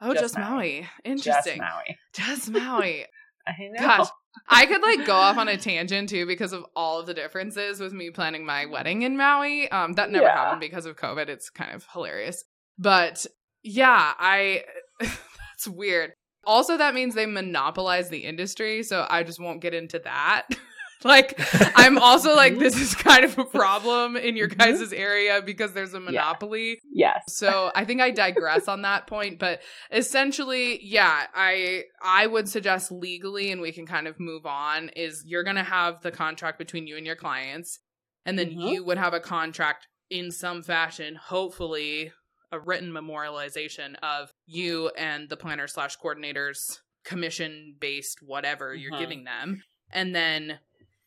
oh, 0.00 0.12
just, 0.12 0.22
Just 0.34 0.38
Maui. 0.38 0.80
Maui. 0.80 0.80
just 0.82 1.26
Interesting. 1.26 1.58
Maui. 1.58 1.98
Just 2.14 2.50
Maui. 2.50 3.06
I 3.46 3.52
know. 3.72 3.80
Gosh, 3.80 4.08
I 4.48 4.64
could 4.66 4.80
like 4.82 5.04
go 5.06 5.12
off 5.14 5.36
on 5.36 5.48
a 5.48 5.56
tangent 5.58 6.08
too 6.08 6.26
because 6.26 6.52
of 6.54 6.64
all 6.74 7.00
of 7.00 7.06
the 7.06 7.12
differences 7.14 7.78
with 7.80 7.92
me 7.92 8.10
planning 8.10 8.46
my 8.46 8.64
wedding 8.66 9.02
in 9.02 9.16
Maui. 9.16 9.68
Um, 9.70 9.92
that 9.94 10.10
never 10.10 10.24
Yeah. 10.24 10.34
happened 10.36 10.60
because 10.60 10.86
of 10.86 10.96
COVID. 10.96 11.28
It's 11.28 11.50
kind 11.50 11.74
of 11.74 11.86
hilarious, 11.92 12.42
but 12.78 13.26
yeah, 13.62 14.14
I 14.18 14.64
that's 15.00 15.68
weird. 15.68 16.12
Also, 16.46 16.76
that 16.76 16.94
means 16.94 17.14
they 17.14 17.26
monopolize 17.26 18.10
the 18.10 18.18
industry, 18.24 18.82
so 18.82 19.06
I 19.08 19.22
just 19.22 19.40
won't 19.40 19.62
get 19.62 19.72
into 19.74 19.98
that. 20.00 20.46
like, 21.04 21.38
I'm 21.76 21.98
also 21.98 22.34
like, 22.34 22.58
this 22.58 22.80
is 22.80 22.94
kind 23.08 23.24
of 23.24 23.38
a 23.38 23.44
problem 23.44 24.16
in 24.16 24.36
your 24.36 24.48
Mhm. 24.48 24.58
guys' 24.58 24.92
area 24.92 25.42
because 25.44 25.72
there's 25.72 25.94
a 25.94 26.00
monopoly. 26.00 26.78
Yes. 26.92 27.22
So 27.28 27.70
I 27.74 27.84
think 27.84 28.00
I 28.00 28.10
digress 28.10 28.68
on 28.68 28.82
that 28.82 29.06
point, 29.06 29.38
but 29.38 29.60
essentially, 29.90 30.78
yeah, 30.84 31.26
I 31.34 31.84
I 32.02 32.26
would 32.26 32.48
suggest 32.48 32.92
legally, 32.92 33.50
and 33.50 33.60
we 33.60 33.72
can 33.72 33.86
kind 33.86 34.06
of 34.06 34.18
move 34.20 34.46
on. 34.46 34.90
Is 34.90 35.22
you're 35.26 35.44
gonna 35.44 35.64
have 35.64 36.02
the 36.02 36.10
contract 36.10 36.58
between 36.58 36.86
you 36.86 36.96
and 36.96 37.06
your 37.06 37.16
clients, 37.16 37.80
and 38.26 38.38
then 38.38 38.50
Mhm. 38.50 38.70
you 38.72 38.84
would 38.84 38.98
have 38.98 39.14
a 39.14 39.20
contract 39.20 39.88
in 40.10 40.30
some 40.30 40.62
fashion, 40.62 41.16
hopefully 41.16 42.12
a 42.52 42.60
written 42.60 42.92
memorialization 42.92 43.96
of 44.02 44.30
you 44.46 44.88
and 44.96 45.28
the 45.28 45.36
planner 45.36 45.66
slash 45.66 45.96
coordinators 45.98 46.78
commission 47.04 47.74
based 47.80 48.18
whatever 48.22 48.74
you're 48.74 48.92
Mhm. 48.92 48.98
giving 48.98 49.24
them, 49.24 49.62
and 49.90 50.14
then 50.14 50.60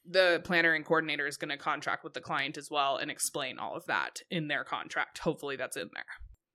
the 0.09 0.41
planner 0.43 0.73
and 0.73 0.85
coordinator 0.85 1.27
is 1.27 1.37
going 1.37 1.49
to 1.49 1.57
contract 1.57 2.03
with 2.03 2.13
the 2.13 2.21
client 2.21 2.57
as 2.57 2.69
well 2.71 2.97
and 2.97 3.11
explain 3.11 3.59
all 3.59 3.75
of 3.75 3.85
that 3.87 4.21
in 4.31 4.47
their 4.47 4.63
contract. 4.63 5.19
Hopefully, 5.19 5.55
that's 5.55 5.77
in 5.77 5.89
there. 5.93 6.05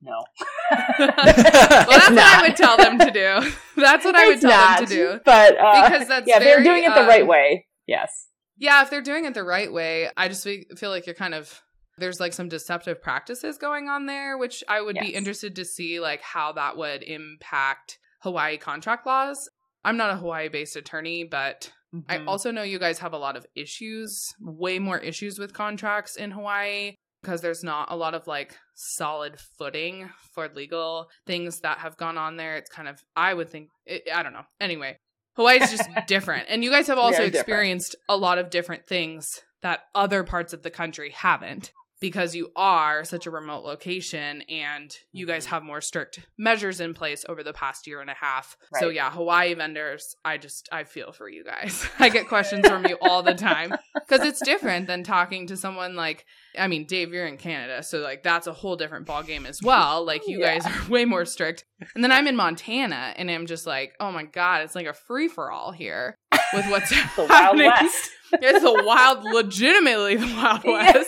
No. 0.02 0.24
well, 0.98 1.12
that's 1.16 2.10
what 2.10 2.18
I 2.18 2.42
would 2.42 2.56
tell 2.56 2.76
them 2.76 2.98
to 2.98 3.10
do. 3.10 3.52
That's 3.76 4.04
what 4.04 4.16
I 4.16 4.26
would 4.26 4.34
It's 4.34 4.42
tell 4.42 4.50
not, 4.50 4.78
them 4.80 4.88
to 4.88 4.94
do. 4.94 5.20
But 5.24 5.56
uh, 5.56 5.88
Because 5.88 6.08
that's 6.08 6.26
yeah, 6.26 6.40
they're 6.40 6.62
doing 6.62 6.82
it 6.82 6.88
the 6.88 7.04
uh, 7.04 7.06
right 7.06 7.26
way. 7.26 7.66
Yes. 7.86 8.26
Yeah, 8.58 8.82
if 8.82 8.90
they're 8.90 9.00
doing 9.00 9.26
it 9.26 9.34
the 9.34 9.44
right 9.44 9.72
way, 9.72 10.10
I 10.16 10.26
just 10.26 10.42
feel 10.42 10.90
like 10.90 11.06
you're 11.06 11.14
kind 11.14 11.34
of 11.34 11.62
there's 11.98 12.20
like 12.20 12.32
some 12.32 12.48
deceptive 12.48 13.00
practices 13.00 13.58
going 13.58 13.88
on 13.88 14.06
there, 14.06 14.36
which 14.36 14.64
I 14.68 14.80
would 14.80 14.96
be 14.98 15.14
interested 15.14 15.56
to 15.56 15.64
see 15.64 16.00
like 16.00 16.20
how 16.20 16.52
that 16.52 16.76
would 16.76 17.02
impact 17.02 17.98
Hawaii 18.20 18.56
contract 18.56 19.06
laws. 19.06 19.48
I'm 19.84 19.96
not 19.96 20.10
a 20.10 20.16
Hawaii 20.16 20.48
based 20.48 20.76
attorney, 20.76 21.24
but 21.24 21.72
I 22.08 22.18
Mhm. 22.18 22.26
also 22.28 22.50
know 22.50 22.62
you 22.62 22.78
guys 22.78 22.98
have 23.00 23.12
a 23.12 23.18
lot 23.18 23.36
of 23.36 23.46
issues, 23.54 24.34
way 24.40 24.78
more 24.78 24.98
issues 24.98 25.38
with 25.38 25.52
contracts 25.52 26.16
in 26.16 26.30
Hawaii 26.30 26.94
because 27.22 27.40
there's 27.42 27.62
not 27.62 27.90
a 27.90 27.96
lot 27.96 28.14
of 28.14 28.26
like 28.26 28.56
solid 28.74 29.38
footing 29.58 30.10
for 30.34 30.48
legal 30.48 31.08
things 31.26 31.60
that 31.60 31.78
have 31.78 31.96
gone 31.96 32.16
on 32.18 32.36
there. 32.36 32.56
It's 32.56 32.70
kind 32.70 32.88
of, 32.88 33.00
I 33.14 33.34
would 33.34 33.48
think, 33.50 33.68
it, 33.86 34.02
I 34.12 34.22
don't 34.22 34.32
know. 34.32 34.44
Anyway, 34.60 34.96
Hawaii's 35.36 35.70
just 35.70 35.88
different. 36.08 36.46
And 36.48 36.64
you 36.64 36.70
guys 36.70 36.86
have 36.88 36.98
also 36.98 37.18
Very 37.18 37.30
different. 37.30 37.48
experienced 37.48 37.96
a 38.08 38.16
lot 38.16 38.38
of 38.38 38.50
different 38.50 38.86
things 38.86 39.40
that 39.62 39.80
other 39.94 40.24
parts 40.24 40.52
of 40.52 40.62
the 40.62 40.70
country 40.70 41.10
haven't 41.10 41.72
because 42.02 42.34
you 42.34 42.50
are 42.56 43.02
such 43.04 43.24
a 43.26 43.30
remote 43.30 43.64
location 43.64 44.42
and 44.50 44.94
you 45.12 45.24
guys 45.26 45.46
Mhm. 45.46 45.50
have 45.50 45.62
more 45.62 45.80
strict 45.80 46.18
measures 46.36 46.80
in 46.80 46.92
place 46.92 47.24
over 47.28 47.42
the 47.42 47.54
past 47.54 47.86
year 47.86 48.02
and 48.02 48.10
a 48.10 48.14
half. 48.14 48.58
So 48.78 48.90
yeah, 48.90 49.10
Hawaii 49.10 49.54
vendors, 49.54 50.14
I 50.22 50.36
just 50.36 50.68
I 50.70 50.84
feel 50.84 51.12
for 51.12 51.30
you 51.30 51.42
guys. 51.44 51.88
I 51.98 52.10
get 52.10 52.28
questions 52.28 52.68
from 52.68 52.84
you 52.86 52.98
all 53.00 53.22
the 53.22 53.32
time 53.34 53.72
because 53.94 54.20
it's 54.26 54.42
different 54.44 54.86
than 54.86 55.02
talking 55.02 55.46
to 55.46 55.56
someone 55.56 55.96
like 55.96 56.26
I 56.58 56.68
mean, 56.68 56.84
Dave, 56.84 57.14
you're 57.14 57.24
in 57.24 57.38
Canada, 57.38 57.82
so 57.82 58.00
like 58.00 58.22
that's 58.22 58.46
a 58.46 58.52
whole 58.52 58.76
different 58.76 59.06
ball 59.06 59.22
game 59.22 59.46
as 59.46 59.60
well. 59.62 60.04
Like 60.12 60.26
you 60.28 60.40
Yeah. 60.40 60.58
guys 60.58 60.66
are 60.66 60.90
way 60.90 61.06
more 61.06 61.24
strict. 61.24 61.64
And 61.94 62.04
then 62.04 62.12
I'm 62.12 62.26
in 62.26 62.36
Montana 62.36 63.14
and 63.16 63.30
I'm 63.30 63.46
just 63.46 63.66
like, 63.66 63.94
"Oh 64.00 64.12
my 64.12 64.24
god, 64.24 64.62
it's 64.62 64.74
like 64.74 64.86
a 64.86 64.92
free 64.92 65.28
for 65.28 65.50
all 65.50 65.72
here 65.72 66.16
with 66.52 66.68
what's 66.68 66.90
The 66.90 66.96
Wild 67.18 67.30
happening." 67.30 67.66
West. 67.70 68.10
it's 68.34 68.62
the 68.62 68.82
wild 68.84 69.24
legitimately 69.24 70.16
the 70.16 70.26
wild 70.36 70.62
Yeah. 70.64 71.02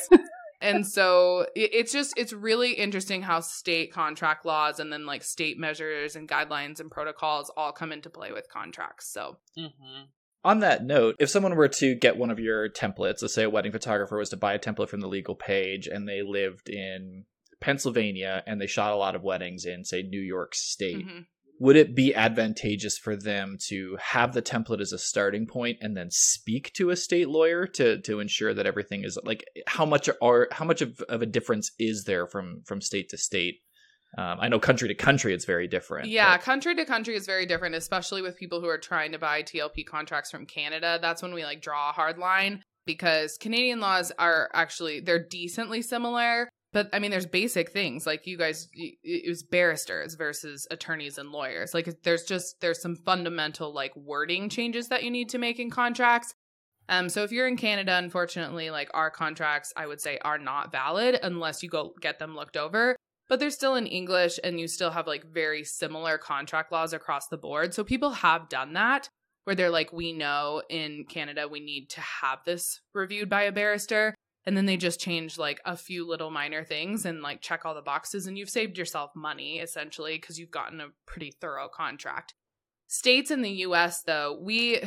And 0.65 0.87
so 0.87 1.47
it- 1.55 1.71
it's 1.75 1.93
just 1.93 2.15
it's 2.17 2.33
really 2.33 2.73
interesting 2.73 3.23
how 3.23 3.41
state 3.41 3.93
contract 3.93 4.45
laws 4.47 4.81
and 4.81 4.93
then 4.93 5.07
like 5.07 5.23
state 5.23 5.59
measures 5.59 6.17
and 6.17 6.29
guidelines 6.29 6.81
and 6.81 6.91
protocols 6.91 7.51
all 7.57 7.73
come 7.73 7.93
into 7.93 8.11
play 8.11 8.33
with 8.33 8.49
contracts 8.49 9.11
so 9.13 9.39
Mhm. 9.57 10.09
On 10.47 10.61
that 10.61 10.85
note, 10.85 11.17
if 11.19 11.31
someone 11.31 11.55
were 11.57 11.69
to 11.69 11.95
get 11.95 12.19
one 12.19 12.31
of 12.31 12.39
your 12.39 12.69
templates, 12.69 13.23
let's 13.23 13.33
say 13.33 13.45
a 13.45 13.51
wedding 13.51 13.73
photographer 13.73 14.19
was 14.19 14.29
to 14.29 14.37
buy 14.37 14.53
a 14.53 14.59
template 14.59 14.91
from 14.91 15.01
the 15.01 15.09
Legal 15.09 15.35
Paige 15.35 15.87
and 15.87 16.07
they 16.07 16.21
lived 16.23 16.69
in 16.69 17.25
Pennsylvania 17.61 18.43
and 18.47 18.61
they 18.61 18.67
shot 18.67 18.93
a 18.93 18.97
lot 18.97 19.15
of 19.15 19.23
weddings 19.23 19.65
in, 19.65 19.85
say, 19.85 20.03
New 20.03 20.21
York 20.21 20.55
State, 20.55 21.07
mhm. 21.07 21.27
Would 21.61 21.77
it 21.77 21.95
be 21.95 22.15
advantageous 22.15 22.99
for 22.99 23.17
them 23.17 23.57
to 23.69 23.97
have 24.01 24.35
the 24.35 24.43
template 24.43 24.81
as 24.81 24.93
a 24.93 24.99
starting 24.99 25.47
point 25.47 25.79
and 25.81 25.97
then 25.97 26.11
speak 26.11 26.73
to 26.75 26.91
a 26.91 26.97
state 26.97 27.29
lawyer 27.29 27.67
to 27.67 28.01
to 28.03 28.21
ensure 28.21 28.53
that 28.55 28.67
everything 28.67 29.05
is 29.05 29.19
like 29.25 29.45
how 29.67 29.85
much 29.85 30.09
are 30.21 30.49
how 30.51 30.65
much 30.65 30.83
of, 30.83 31.01
of 31.09 31.23
a 31.23 31.27
difference 31.27 31.71
is 31.79 32.05
there 32.05 32.27
from 32.27 32.63
from 32.65 32.81
state 32.81 33.09
to 33.11 33.17
state? 33.17 33.61
Um, 34.17 34.39
I 34.41 34.49
know 34.49 34.61
country 34.61 34.87
to 34.89 34.95
country 34.95 35.35
it's 35.35 35.45
very 35.45 35.67
different. 35.67 36.09
yeah 36.09 36.37
but- 36.37 36.45
country 36.45 36.75
to 36.77 36.85
country 36.85 37.17
is 37.17 37.27
very 37.27 37.47
different 37.47 37.75
especially 37.75 38.23
with 38.23 38.37
people 38.37 38.61
who 38.61 38.69
are 38.69 38.79
trying 38.79 39.11
to 39.13 39.19
buy 39.19 39.43
tlp 39.43 39.85
contracts 39.87 40.31
from 40.31 40.47
canada 40.47 41.01
that's 41.03 41.21
when 41.21 41.35
we 41.35 41.43
like 41.43 41.61
draw 41.61 41.91
a 41.91 41.93
hard 41.93 42.17
line 42.17 42.63
because 42.87 43.37
Canadian 43.39 43.81
laws 43.81 44.13
are 44.19 44.51
actually 44.53 45.01
they're 45.01 45.25
decently 45.25 45.83
similar, 45.83 46.49
but 46.75 46.91
I 46.93 46.99
mean 46.99 47.11
there's 47.11 47.25
basic 47.25 47.71
things 47.71 48.05
like 48.05 48.27
you 48.27 48.37
guys 48.37 48.69
it 48.75 49.29
was 49.29 49.43
barristers 49.43 50.15
versus 50.17 50.67
attorneys 50.71 51.17
and 51.17 51.31
lawyers. 51.31 51.73
Like 51.73 52.03
there's 52.03 52.25
just 52.25 52.61
there's 52.61 52.83
some 52.83 52.97
fundamental 52.97 53.73
like 53.73 53.97
wording 53.97 54.51
changes 54.51 54.89
that 54.89 55.05
you 55.05 55.11
need 55.11 55.31
to 55.31 55.39
make 55.39 55.59
in 55.59 55.71
contracts. 55.71 56.35
Um 56.89 57.09
so 57.09 57.23
if 57.23 57.33
you're 57.33 57.49
in 57.49 57.57
Canada 57.57 57.97
unfortunately 57.97 58.71
like 58.71 58.91
our 58.93 59.11
contracts 59.11 59.73
I 59.77 59.87
would 59.87 60.01
say 60.01 60.19
are 60.23 60.37
not 60.37 60.73
valid 60.73 61.19
unless 61.23 61.63
you 61.63 61.71
go 61.71 61.95
get 62.01 62.19
them 62.19 62.35
looked 62.35 62.57
over 62.57 62.97
but 63.29 63.39
they're 63.41 63.51
still 63.51 63.77
in 63.77 63.87
English 63.87 64.39
and 64.43 64.61
you 64.61 64.69
still 64.69 64.91
have 64.91 65.07
like 65.07 65.25
very 65.33 65.65
similar 65.65 66.19
contract 66.19 66.73
laws 66.73 66.93
across 66.93 67.29
the 67.29 67.39
board. 67.39 67.73
So 67.73 67.85
people 67.85 68.11
have 68.11 68.51
done 68.51 68.75
that 68.75 69.09
where 69.45 69.57
they're 69.57 69.71
like, 69.71 69.93
we 69.93 70.13
know 70.13 70.63
in 70.69 71.05
Canada 71.09 71.49
we 71.49 71.61
need 71.61 71.89
to 71.91 72.01
have 72.01 72.41
this 72.45 72.81
reviewed 72.93 73.31
by 73.31 73.43
a 73.43 73.53
barrister. 73.53 74.15
And 74.47 74.57
then 74.57 74.67
they 74.67 74.77
just 74.77 75.01
change 75.01 75.39
like 75.39 75.61
a 75.65 75.77
few 75.77 76.07
little 76.07 76.31
minor 76.31 76.65
things 76.65 77.07
and 77.07 77.23
like 77.23 77.41
check 77.41 77.65
all 77.65 77.75
the 77.75 77.83
boxes, 77.83 78.27
and 78.27 78.37
you've 78.37 78.51
saved 78.51 78.77
yourself 78.77 79.11
money 79.15 79.59
essentially 79.59 80.17
because 80.17 80.39
you've 80.39 80.51
gotten 80.51 80.81
a 80.81 80.89
pretty 81.07 81.31
thorough 81.41 81.69
contract. 81.69 82.35
States 82.87 83.31
in 83.31 83.43
the 83.43 83.51
US, 83.51 84.03
though, 84.03 84.39
we 84.41 84.83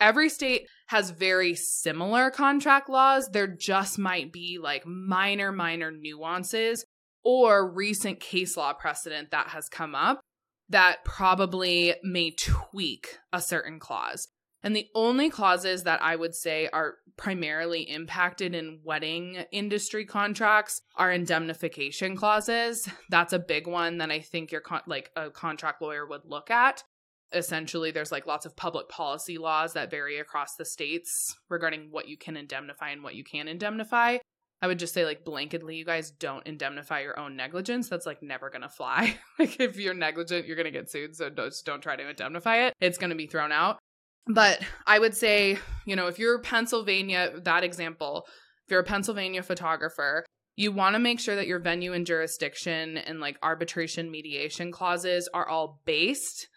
every 0.00 0.28
state 0.28 0.66
has 0.86 1.10
very 1.10 1.54
similar 1.54 2.30
contract 2.30 2.88
laws. 2.88 3.28
There 3.32 3.46
just 3.46 3.98
might 3.98 4.32
be 4.32 4.58
like 4.60 4.86
minor, 4.86 5.52
minor 5.52 5.90
nuances 5.90 6.84
or 7.24 7.70
recent 7.70 8.20
case 8.20 8.56
law 8.56 8.72
precedent 8.72 9.30
that 9.30 9.48
has 9.48 9.68
come 9.68 9.94
up 9.94 10.20
that 10.68 11.04
probably 11.04 11.94
may 12.02 12.30
tweak 12.30 13.18
a 13.32 13.40
certain 13.40 13.78
clause. 13.78 14.28
And 14.62 14.76
the 14.76 14.88
only 14.94 15.28
clauses 15.28 15.82
that 15.84 16.02
I 16.02 16.14
would 16.14 16.34
say 16.34 16.68
are 16.72 16.94
primarily 17.16 17.82
impacted 17.82 18.54
in 18.54 18.80
wedding 18.84 19.44
industry 19.50 20.04
contracts 20.04 20.82
are 20.96 21.10
indemnification 21.10 22.16
clauses. 22.16 22.88
That's 23.10 23.32
a 23.32 23.38
big 23.38 23.66
one 23.66 23.98
that 23.98 24.10
I 24.10 24.20
think 24.20 24.52
your 24.52 24.60
con- 24.60 24.82
like 24.86 25.10
a 25.16 25.30
contract 25.30 25.82
lawyer 25.82 26.06
would 26.06 26.22
look 26.24 26.50
at. 26.50 26.84
Essentially, 27.32 27.90
there's 27.90 28.12
like 28.12 28.26
lots 28.26 28.46
of 28.46 28.56
public 28.56 28.88
policy 28.88 29.38
laws 29.38 29.72
that 29.72 29.90
vary 29.90 30.18
across 30.18 30.54
the 30.56 30.64
states 30.64 31.34
regarding 31.48 31.88
what 31.90 32.08
you 32.08 32.16
can 32.16 32.36
indemnify 32.36 32.90
and 32.90 33.02
what 33.02 33.14
you 33.14 33.24
can 33.24 33.48
indemnify. 33.48 34.18
I 34.60 34.68
would 34.68 34.78
just 34.78 34.94
say 34.94 35.04
like 35.04 35.24
blanketly, 35.24 35.76
you 35.76 35.84
guys 35.84 36.12
don't 36.12 36.46
indemnify 36.46 37.00
your 37.00 37.18
own 37.18 37.34
negligence. 37.34 37.88
That's 37.88 38.06
like 38.06 38.22
never 38.22 38.48
gonna 38.48 38.68
fly. 38.68 39.18
like 39.38 39.58
if 39.58 39.76
you're 39.76 39.92
negligent, 39.92 40.46
you're 40.46 40.56
gonna 40.56 40.70
get 40.70 40.90
sued. 40.90 41.16
So 41.16 41.30
just 41.30 41.66
don't 41.66 41.82
try 41.82 41.96
to 41.96 42.08
indemnify 42.08 42.66
it. 42.66 42.74
It's 42.80 42.98
gonna 42.98 43.16
be 43.16 43.26
thrown 43.26 43.50
out. 43.50 43.78
But 44.26 44.60
I 44.86 44.98
would 44.98 45.16
say, 45.16 45.58
you 45.84 45.96
know, 45.96 46.06
if 46.06 46.18
you're 46.18 46.38
Pennsylvania, 46.38 47.32
that 47.42 47.64
example, 47.64 48.26
if 48.64 48.70
you're 48.70 48.80
a 48.80 48.84
Pennsylvania 48.84 49.42
photographer, 49.42 50.24
you 50.54 50.70
want 50.70 50.94
to 50.94 51.00
make 51.00 51.18
sure 51.18 51.34
that 51.34 51.46
your 51.46 51.58
venue 51.58 51.92
and 51.92 52.06
jurisdiction 52.06 52.98
and 52.98 53.20
like 53.20 53.38
arbitration 53.42 54.10
mediation 54.10 54.70
clauses 54.70 55.28
are 55.32 55.48
all 55.48 55.80
based 55.84 56.48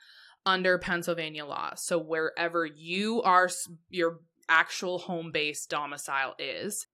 under 0.46 0.78
Pennsylvania 0.78 1.46
law. 1.46 1.72
So 1.76 1.98
wherever 1.98 2.66
you 2.66 3.22
are, 3.24 3.50
your 3.90 4.20
actual 4.48 5.00
home 5.00 5.32
base 5.32 5.66
domicile 5.66 6.36
is, 6.38 6.86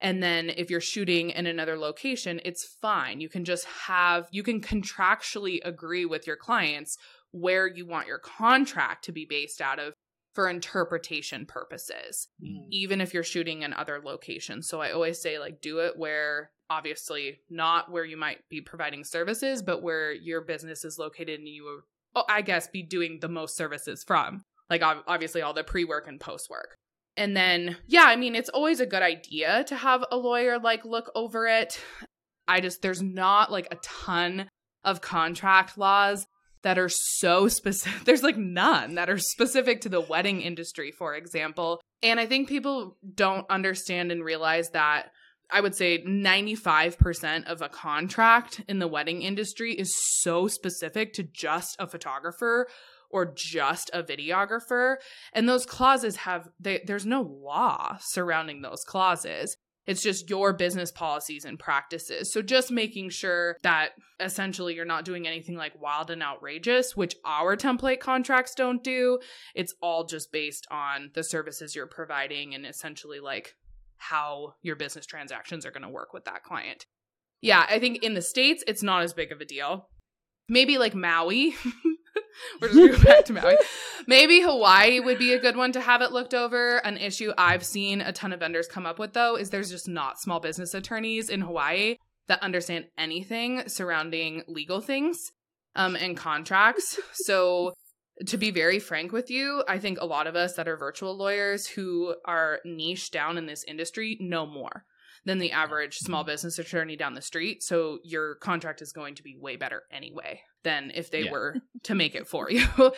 and 0.00 0.22
then 0.22 0.50
if 0.50 0.70
you're 0.70 0.80
shooting 0.80 1.30
in 1.30 1.46
another 1.46 1.76
location, 1.76 2.40
it's 2.44 2.76
fine. 2.80 3.20
You 3.20 3.28
can 3.28 3.44
just 3.44 3.66
have, 3.86 4.28
you 4.30 4.42
can 4.42 4.60
contractually 4.60 5.58
agree 5.64 6.04
with 6.06 6.26
your 6.26 6.36
clients 6.36 6.96
where 7.30 7.66
you 7.66 7.86
want 7.86 8.06
your 8.06 8.18
contract 8.18 9.04
to 9.04 9.12
be 9.12 9.26
based 9.28 9.60
out 9.60 9.78
of 9.78 9.92
for 10.34 10.48
interpretation 10.48 11.46
purposes, 11.46 12.28
mm. 12.42 12.66
even 12.70 13.00
if 13.00 13.14
you're 13.14 13.22
shooting 13.22 13.62
in 13.62 13.72
other 13.72 14.00
locations. 14.04 14.68
So 14.68 14.80
I 14.80 14.90
always 14.90 15.20
say, 15.20 15.38
like, 15.38 15.60
do 15.60 15.78
it 15.78 15.96
where 15.96 16.50
obviously 16.70 17.40
not 17.50 17.90
where 17.90 18.04
you 18.04 18.16
might 18.16 18.38
be 18.48 18.60
providing 18.60 19.04
services, 19.04 19.62
but 19.62 19.82
where 19.82 20.12
your 20.12 20.40
business 20.40 20.84
is 20.84 20.98
located 20.98 21.38
and 21.38 21.48
you, 21.48 21.82
oh, 22.14 22.24
I 22.28 22.42
guess, 22.42 22.66
be 22.66 22.82
doing 22.82 23.20
the 23.20 23.28
most 23.28 23.56
services 23.56 24.02
from. 24.02 24.42
Like, 24.68 24.82
obviously, 24.82 25.42
all 25.42 25.52
the 25.52 25.62
pre 25.62 25.84
work 25.84 26.08
and 26.08 26.18
post 26.18 26.50
work. 26.50 26.74
And 27.16 27.36
then, 27.36 27.76
yeah, 27.86 28.04
I 28.06 28.16
mean, 28.16 28.34
it's 28.34 28.48
always 28.48 28.80
a 28.80 28.86
good 28.86 29.02
idea 29.02 29.62
to 29.64 29.76
have 29.76 30.04
a 30.10 30.16
lawyer 30.16 30.58
like 30.58 30.84
look 30.84 31.12
over 31.14 31.46
it. 31.46 31.80
I 32.48 32.60
just, 32.60 32.82
there's 32.82 33.02
not 33.02 33.52
like 33.52 33.68
a 33.70 33.76
ton 33.76 34.48
of 34.82 35.00
contract 35.00 35.78
laws 35.78 36.26
that 36.64 36.78
are 36.78 36.88
so 36.88 37.46
specific. 37.46 38.02
There's 38.04 38.22
like 38.22 38.36
none 38.36 38.96
that 38.96 39.08
are 39.08 39.18
specific 39.18 39.82
to 39.82 39.88
the 39.88 40.00
wedding 40.00 40.40
industry, 40.40 40.90
for 40.90 41.14
example. 41.14 41.80
And 42.02 42.18
I 42.18 42.26
think 42.26 42.48
people 42.48 42.96
don't 43.14 43.48
understand 43.48 44.10
and 44.10 44.24
realize 44.24 44.70
that 44.70 45.12
I 45.50 45.60
would 45.60 45.74
say 45.74 46.02
95% 46.02 47.44
of 47.46 47.62
a 47.62 47.68
contract 47.68 48.62
in 48.66 48.78
the 48.78 48.88
wedding 48.88 49.22
industry 49.22 49.74
is 49.74 49.94
so 50.22 50.48
specific 50.48 51.12
to 51.14 51.22
just 51.22 51.76
a 51.78 51.86
photographer 51.86 52.66
or 53.10 53.32
just 53.36 53.90
a 53.92 54.02
videographer. 54.02 54.96
And 55.32 55.48
those 55.48 55.66
clauses 55.66 56.16
have, 56.16 56.48
they, 56.58 56.82
there's 56.84 57.06
no 57.06 57.22
law 57.22 57.98
surrounding 58.00 58.62
those 58.62 58.82
clauses. 58.84 59.56
It's 59.86 60.02
just 60.02 60.30
your 60.30 60.52
business 60.52 60.90
policies 60.90 61.44
and 61.44 61.58
practices. 61.58 62.32
So 62.32 62.42
just 62.42 62.70
making 62.70 63.10
sure 63.10 63.56
that 63.62 63.90
essentially 64.18 64.74
you're 64.74 64.84
not 64.84 65.04
doing 65.04 65.26
anything 65.26 65.56
like 65.56 65.80
wild 65.80 66.10
and 66.10 66.22
outrageous, 66.22 66.96
which 66.96 67.16
our 67.24 67.56
template 67.56 68.00
contracts 68.00 68.54
don't 68.54 68.82
do. 68.82 69.18
It's 69.54 69.74
all 69.82 70.04
just 70.04 70.32
based 70.32 70.66
on 70.70 71.10
the 71.14 71.22
services 71.22 71.74
you're 71.74 71.86
providing 71.86 72.54
and 72.54 72.64
essentially 72.64 73.20
like 73.20 73.54
how 73.96 74.54
your 74.62 74.76
business 74.76 75.06
transactions 75.06 75.66
are 75.66 75.70
going 75.70 75.82
to 75.82 75.88
work 75.88 76.12
with 76.12 76.24
that 76.24 76.42
client. 76.42 76.86
Yeah, 77.40 77.66
I 77.68 77.78
think 77.78 78.02
in 78.02 78.14
the 78.14 78.22
States, 78.22 78.64
it's 78.66 78.82
not 78.82 79.02
as 79.02 79.12
big 79.12 79.32
of 79.32 79.40
a 79.40 79.44
deal. 79.44 79.88
Maybe 80.48 80.78
like 80.78 80.94
Maui 80.94 81.54
We're 82.60 82.68
just 82.68 82.78
going 82.78 83.02
back 83.02 83.24
to 83.26 83.32
Maui. 83.32 83.56
Maybe 84.06 84.40
Hawaii 84.40 85.00
would 85.00 85.18
be 85.18 85.32
a 85.32 85.40
good 85.40 85.56
one 85.56 85.72
to 85.72 85.80
have 85.80 86.02
it 86.02 86.12
looked 86.12 86.34
over. 86.34 86.78
An 86.78 86.96
issue 86.96 87.32
I've 87.36 87.64
seen 87.64 88.00
a 88.00 88.12
ton 88.12 88.32
of 88.32 88.40
vendors 88.40 88.68
come 88.68 88.86
up 88.86 88.98
with 88.98 89.12
though 89.12 89.36
is 89.36 89.50
there's 89.50 89.70
just 89.70 89.88
not 89.88 90.20
small 90.20 90.40
business 90.40 90.74
attorneys 90.74 91.28
in 91.28 91.40
Hawaii 91.40 91.96
that 92.28 92.42
understand 92.42 92.86
anything 92.96 93.68
surrounding 93.68 94.42
legal 94.48 94.80
things 94.80 95.32
um, 95.76 95.96
and 95.96 96.16
contracts. 96.16 96.98
So 97.14 97.72
to 98.26 98.36
be 98.36 98.50
very 98.50 98.78
frank 98.78 99.12
with 99.12 99.30
you, 99.30 99.64
I 99.66 99.78
think 99.78 100.00
a 100.00 100.06
lot 100.06 100.26
of 100.26 100.36
us 100.36 100.54
that 100.54 100.68
are 100.68 100.76
virtual 100.76 101.16
lawyers 101.16 101.66
who 101.66 102.14
are 102.24 102.60
niche 102.64 103.10
down 103.10 103.38
in 103.38 103.46
this 103.46 103.64
industry 103.64 104.16
know 104.20 104.46
more 104.46 104.84
than 105.24 105.38
the 105.38 105.52
average 105.52 105.96
small 105.98 106.22
mm-hmm. 106.22 106.30
business 106.30 106.58
attorney 106.58 106.96
down 106.96 107.14
the 107.14 107.22
street. 107.22 107.62
So 107.62 107.98
your 108.04 108.36
contract 108.36 108.82
is 108.82 108.92
going 108.92 109.16
to 109.16 109.22
be 109.22 109.36
way 109.36 109.56
better 109.56 109.82
anyway 109.90 110.42
than 110.64 110.90
if 110.94 111.10
they 111.10 111.24
yeah. 111.24 111.30
were 111.30 111.56
to 111.84 111.94
make 111.94 112.14
it 112.14 112.26
for 112.26 112.50
you. 112.50 112.66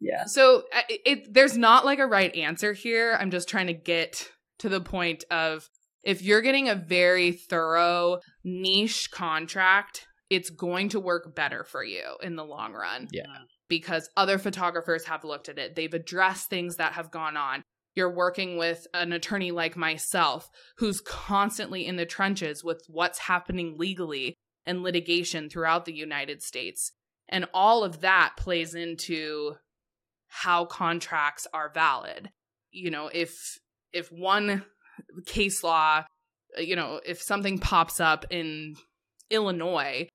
yeah. 0.00 0.24
So 0.26 0.64
it, 0.88 1.00
it, 1.06 1.34
there's 1.34 1.56
not 1.56 1.84
like 1.84 1.98
a 1.98 2.06
right 2.06 2.34
answer 2.34 2.72
here. 2.72 3.16
I'm 3.18 3.30
just 3.30 3.48
trying 3.48 3.68
to 3.68 3.74
get 3.74 4.28
to 4.58 4.68
the 4.68 4.80
point 4.80 5.24
of 5.30 5.68
if 6.02 6.22
you're 6.22 6.40
getting 6.40 6.68
a 6.68 6.74
very 6.74 7.32
thorough 7.32 8.20
niche 8.42 9.10
contract, 9.12 10.06
it's 10.30 10.50
going 10.50 10.88
to 10.90 11.00
work 11.00 11.34
better 11.34 11.62
for 11.62 11.84
you 11.84 12.16
in 12.22 12.36
the 12.36 12.44
long 12.44 12.72
run. 12.72 13.08
Yeah. 13.12 13.26
Because 13.68 14.10
other 14.16 14.38
photographers 14.38 15.04
have 15.06 15.24
looked 15.24 15.48
at 15.48 15.58
it. 15.58 15.76
They've 15.76 15.94
addressed 15.94 16.50
things 16.50 16.76
that 16.76 16.94
have 16.94 17.10
gone 17.10 17.36
on 17.36 17.62
you're 17.94 18.14
working 18.14 18.56
with 18.56 18.86
an 18.94 19.12
attorney 19.12 19.50
like 19.50 19.76
myself 19.76 20.48
who's 20.78 21.00
constantly 21.00 21.86
in 21.86 21.96
the 21.96 22.06
trenches 22.06 22.64
with 22.64 22.82
what's 22.88 23.18
happening 23.18 23.76
legally 23.76 24.34
and 24.64 24.82
litigation 24.82 25.50
throughout 25.50 25.84
the 25.84 25.94
United 25.94 26.42
States. 26.42 26.92
And 27.32 27.46
all 27.54 27.82
of 27.82 28.02
that 28.02 28.34
plays 28.36 28.74
into 28.74 29.54
how 30.28 30.66
contracts 30.66 31.46
are 31.52 31.72
valid. 31.72 32.30
You 32.70 32.90
know, 32.90 33.10
if 33.12 33.58
if 33.92 34.12
one 34.12 34.64
case 35.26 35.64
law, 35.64 36.04
you 36.58 36.76
know, 36.76 37.00
if 37.04 37.20
something 37.20 37.58
pops 37.58 38.00
up 38.00 38.26
in 38.30 38.76
Illinois, 39.30 40.08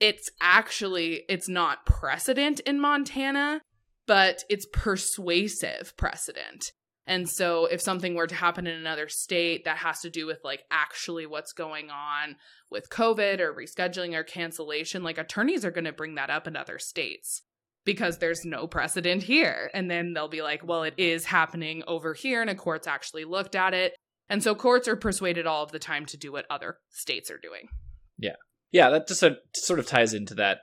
it's 0.00 0.30
actually 0.40 1.24
it's 1.28 1.48
not 1.48 1.84
precedent 1.84 2.60
in 2.60 2.80
Montana, 2.80 3.60
but 4.06 4.42
it's 4.48 4.66
persuasive 4.72 5.94
precedent. 5.98 6.72
And 7.06 7.28
so 7.28 7.66
if 7.66 7.80
something 7.80 8.14
were 8.14 8.28
to 8.28 8.34
happen 8.34 8.66
in 8.66 8.78
another 8.78 9.08
state 9.08 9.64
that 9.64 9.78
has 9.78 10.00
to 10.00 10.10
do 10.10 10.26
with 10.26 10.38
like 10.44 10.64
actually 10.70 11.26
what's 11.26 11.52
going 11.52 11.90
on 11.90 12.36
with 12.70 12.90
COVID 12.90 13.40
or 13.40 13.52
rescheduling 13.52 14.14
or 14.14 14.22
cancellation, 14.22 15.02
like 15.02 15.18
attorneys 15.18 15.64
are 15.64 15.72
going 15.72 15.84
to 15.84 15.92
bring 15.92 16.14
that 16.14 16.30
up 16.30 16.46
in 16.46 16.56
other 16.56 16.78
states 16.78 17.42
because 17.84 18.18
there's 18.18 18.44
no 18.44 18.68
precedent 18.68 19.24
here. 19.24 19.70
And 19.74 19.90
then 19.90 20.12
they'll 20.12 20.28
be 20.28 20.42
like, 20.42 20.64
well, 20.64 20.84
it 20.84 20.94
is 20.96 21.24
happening 21.24 21.82
over 21.88 22.14
here 22.14 22.40
and 22.40 22.50
a 22.50 22.54
court's 22.54 22.86
actually 22.86 23.24
looked 23.24 23.56
at 23.56 23.74
it. 23.74 23.96
And 24.28 24.42
so 24.42 24.54
courts 24.54 24.86
are 24.86 24.96
persuaded 24.96 25.46
all 25.46 25.64
of 25.64 25.72
the 25.72 25.80
time 25.80 26.06
to 26.06 26.16
do 26.16 26.30
what 26.30 26.46
other 26.48 26.78
states 26.90 27.30
are 27.30 27.38
doing. 27.38 27.68
Yeah. 28.16 28.36
Yeah, 28.70 28.90
that 28.90 29.08
just 29.08 29.24
sort 29.54 29.78
of 29.78 29.86
ties 29.86 30.14
into 30.14 30.34
that 30.36 30.60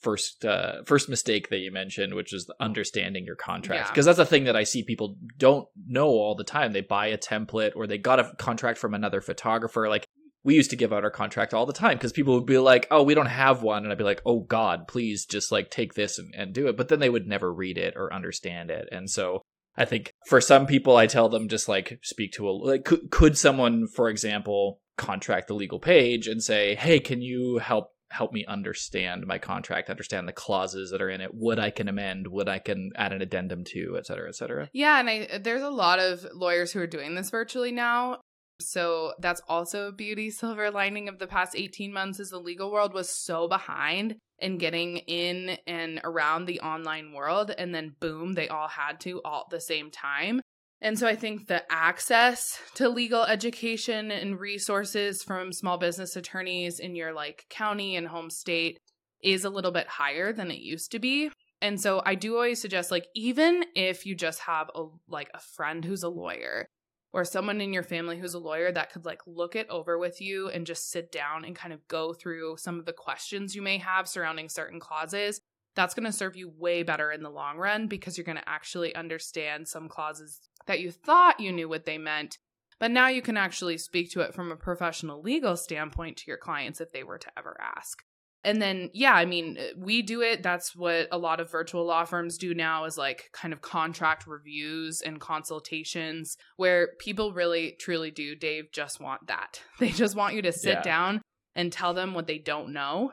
first 0.00 0.44
uh, 0.44 0.82
first 0.84 1.08
mistake 1.08 1.48
that 1.50 1.58
you 1.58 1.70
mentioned, 1.70 2.14
which 2.14 2.32
is 2.32 2.50
understanding 2.60 3.24
your 3.24 3.36
contract, 3.36 3.86
Yeah. 3.86 3.90
because 3.90 4.06
that's 4.06 4.18
a 4.18 4.26
thing 4.26 4.44
that 4.44 4.56
I 4.56 4.64
see 4.64 4.82
people 4.82 5.16
don't 5.38 5.68
know 5.86 6.08
all 6.08 6.34
the 6.34 6.44
time. 6.44 6.72
They 6.72 6.80
buy 6.80 7.06
a 7.08 7.18
template 7.18 7.72
or 7.76 7.86
they 7.86 7.98
got 7.98 8.20
a 8.20 8.32
contract 8.38 8.78
from 8.78 8.94
another 8.94 9.20
photographer. 9.20 9.88
Like 9.88 10.06
we 10.44 10.54
used 10.56 10.70
to 10.70 10.76
give 10.76 10.92
out 10.92 11.04
our 11.04 11.10
contract 11.10 11.54
all 11.54 11.66
the 11.66 11.72
time 11.72 11.96
because 11.96 12.12
people 12.12 12.34
would 12.34 12.46
be 12.46 12.58
like, 12.58 12.86
"Oh, 12.90 13.02
we 13.02 13.14
don't 13.14 13.26
have 13.26 13.62
one," 13.62 13.84
and 13.84 13.92
I'd 13.92 13.98
be 13.98 14.04
like, 14.04 14.22
"Oh 14.26 14.40
God, 14.40 14.88
please 14.88 15.24
just 15.24 15.52
like 15.52 15.70
take 15.70 15.94
this 15.94 16.18
and, 16.18 16.34
and 16.34 16.52
do 16.52 16.66
it." 16.66 16.76
But 16.76 16.88
then 16.88 16.98
they 16.98 17.10
would 17.10 17.26
never 17.26 17.52
read 17.52 17.78
it 17.78 17.94
or 17.96 18.12
understand 18.12 18.70
it, 18.70 18.88
and 18.90 19.08
so 19.08 19.42
I 19.76 19.84
think 19.84 20.12
for 20.26 20.40
some 20.40 20.66
people, 20.66 20.96
I 20.96 21.06
tell 21.06 21.28
them 21.28 21.48
just 21.48 21.68
like 21.68 21.98
speak 22.02 22.32
to 22.32 22.48
a 22.48 22.50
like 22.50 22.84
could, 22.84 23.10
could 23.10 23.38
someone, 23.38 23.86
for 23.86 24.08
example, 24.08 24.80
contract 24.96 25.46
the 25.48 25.54
Legal 25.54 25.78
Paige 25.78 26.26
and 26.26 26.42
say, 26.42 26.74
"Hey, 26.74 26.98
can 26.98 27.22
you 27.22 27.58
help 27.58 27.91
help 28.12 28.32
me 28.32 28.44
understand 28.46 29.26
my 29.26 29.38
contract, 29.38 29.90
understand 29.90 30.28
the 30.28 30.32
clauses 30.32 30.90
that 30.90 31.02
are 31.02 31.10
in 31.10 31.20
it, 31.20 31.34
what 31.34 31.58
I 31.58 31.70
can 31.70 31.88
amend, 31.88 32.28
what 32.28 32.48
I 32.48 32.58
can 32.58 32.90
add 32.96 33.12
an 33.12 33.22
addendum 33.22 33.64
to, 33.72 33.96
et 33.98 34.06
cetera, 34.06 34.28
et 34.28 34.36
cetera." 34.36 34.68
Yeah, 34.72 35.00
and 35.00 35.10
I 35.10 35.38
there's 35.38 35.62
a 35.62 35.70
lot 35.70 35.98
of 35.98 36.26
lawyers 36.34 36.72
who 36.72 36.80
are 36.80 36.86
doing 36.86 37.14
this 37.14 37.30
virtually 37.30 37.72
now. 37.72 38.20
So 38.60 39.14
that's 39.18 39.42
also 39.48 39.88
a 39.88 39.92
beauty 39.92 40.30
silver 40.30 40.70
lining 40.70 41.08
of 41.08 41.18
the 41.18 41.26
past 41.26 41.56
18 41.56 41.92
months 41.92 42.20
is 42.20 42.30
the 42.30 42.38
legal 42.38 42.70
world 42.70 42.94
was 42.94 43.10
so 43.24 43.48
behind 43.48 44.16
in 44.38 44.58
getting 44.58 44.98
in 44.98 45.56
and 45.66 46.00
around 46.04 46.46
the 46.46 46.60
online 46.60 47.12
world 47.12 47.52
and 47.56 47.74
then 47.74 47.96
boom, 48.00 48.34
they 48.34 48.48
all 48.48 48.68
had 48.68 49.00
to 49.00 49.20
all 49.24 49.46
at 49.46 49.50
the 49.50 49.60
same 49.60 49.90
time. 49.90 50.40
And 50.82 50.98
so 50.98 51.06
I 51.06 51.14
think 51.14 51.46
the 51.46 51.62
access 51.70 52.58
to 52.74 52.88
legal 52.88 53.22
education 53.22 54.10
and 54.10 54.38
resources 54.38 55.22
from 55.22 55.52
small 55.52 55.78
business 55.78 56.16
attorneys 56.16 56.80
in 56.80 56.96
your 56.96 57.12
like 57.12 57.46
county 57.48 57.94
and 57.94 58.08
home 58.08 58.30
state 58.30 58.80
is 59.22 59.44
a 59.44 59.50
little 59.50 59.70
bit 59.70 59.86
higher 59.86 60.32
than 60.32 60.50
it 60.50 60.58
used 60.58 60.90
to 60.90 60.98
be. 60.98 61.30
And 61.60 61.80
so 61.80 62.02
I 62.04 62.16
do 62.16 62.34
always 62.34 62.60
suggest 62.60 62.90
like 62.90 63.06
even 63.14 63.64
if 63.76 64.04
you 64.04 64.16
just 64.16 64.40
have 64.40 64.70
a 64.74 64.86
like 65.08 65.30
a 65.32 65.38
friend 65.38 65.84
who's 65.84 66.02
a 66.02 66.08
lawyer 66.08 66.66
or 67.12 67.24
someone 67.24 67.60
in 67.60 67.72
your 67.72 67.84
family 67.84 68.18
who's 68.18 68.34
a 68.34 68.40
lawyer 68.40 68.72
that 68.72 68.92
could 68.92 69.04
like 69.04 69.20
look 69.24 69.54
it 69.54 69.68
over 69.70 69.98
with 69.98 70.20
you 70.20 70.48
and 70.48 70.66
just 70.66 70.90
sit 70.90 71.12
down 71.12 71.44
and 71.44 71.54
kind 71.54 71.72
of 71.72 71.86
go 71.86 72.12
through 72.12 72.56
some 72.56 72.80
of 72.80 72.86
the 72.86 72.92
questions 72.92 73.54
you 73.54 73.62
may 73.62 73.78
have 73.78 74.08
surrounding 74.08 74.48
certain 74.48 74.80
clauses, 74.80 75.40
that's 75.74 75.94
going 75.94 76.06
to 76.06 76.12
serve 76.12 76.36
you 76.36 76.52
way 76.58 76.82
better 76.82 77.10
in 77.12 77.22
the 77.22 77.30
long 77.30 77.56
run 77.56 77.86
because 77.86 78.16
you're 78.16 78.24
going 78.24 78.36
to 78.36 78.48
actually 78.48 78.94
understand 78.94 79.68
some 79.68 79.88
clauses 79.88 80.40
that 80.66 80.80
you 80.80 80.90
thought 80.90 81.40
you 81.40 81.52
knew 81.52 81.68
what 81.68 81.84
they 81.84 81.98
meant. 81.98 82.38
But 82.78 82.90
now 82.90 83.08
you 83.08 83.22
can 83.22 83.36
actually 83.36 83.78
speak 83.78 84.10
to 84.12 84.20
it 84.22 84.34
from 84.34 84.50
a 84.50 84.56
professional 84.56 85.22
legal 85.22 85.56
standpoint 85.56 86.16
to 86.18 86.24
your 86.26 86.36
clients 86.38 86.80
if 86.80 86.90
they 86.92 87.04
were 87.04 87.18
to 87.18 87.30
ever 87.38 87.56
ask. 87.60 88.02
And 88.44 88.60
then, 88.60 88.90
yeah, 88.92 89.12
I 89.14 89.24
mean, 89.24 89.56
we 89.76 90.02
do 90.02 90.20
it. 90.20 90.42
That's 90.42 90.74
what 90.74 91.06
a 91.12 91.18
lot 91.18 91.38
of 91.38 91.48
virtual 91.48 91.84
law 91.86 92.04
firms 92.04 92.36
do 92.36 92.54
now 92.54 92.84
is 92.86 92.98
like 92.98 93.30
kind 93.32 93.52
of 93.54 93.60
contract 93.60 94.26
reviews 94.26 95.00
and 95.00 95.20
consultations 95.20 96.36
where 96.56 96.88
people 96.98 97.32
really, 97.32 97.76
truly 97.78 98.10
do, 98.10 98.34
Dave, 98.34 98.72
just 98.72 99.00
want 99.00 99.28
that. 99.28 99.60
They 99.78 99.90
just 99.90 100.16
want 100.16 100.34
you 100.34 100.42
to 100.42 100.52
sit 100.52 100.74
Yeah. 100.78 100.82
down 100.82 101.22
and 101.54 101.72
tell 101.72 101.94
them 101.94 102.14
what 102.14 102.26
they 102.26 102.38
don't 102.38 102.72
know 102.72 103.12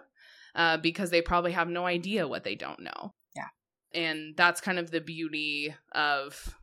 uh, 0.55 0.77
because 0.77 1.12
they 1.12 1.21
probably 1.21 1.51
have 1.51 1.67
no 1.69 1.85
idea 1.85 2.27
what 2.27 2.43
they 2.43 2.55
don't 2.55 2.79
know. 2.79 3.12
Yeah. 3.35 3.49
And 3.93 4.35
that's 4.35 4.62
kind 4.62 4.79
of 4.79 4.89
the 4.89 5.01
beauty 5.01 5.75
of, 5.91 6.55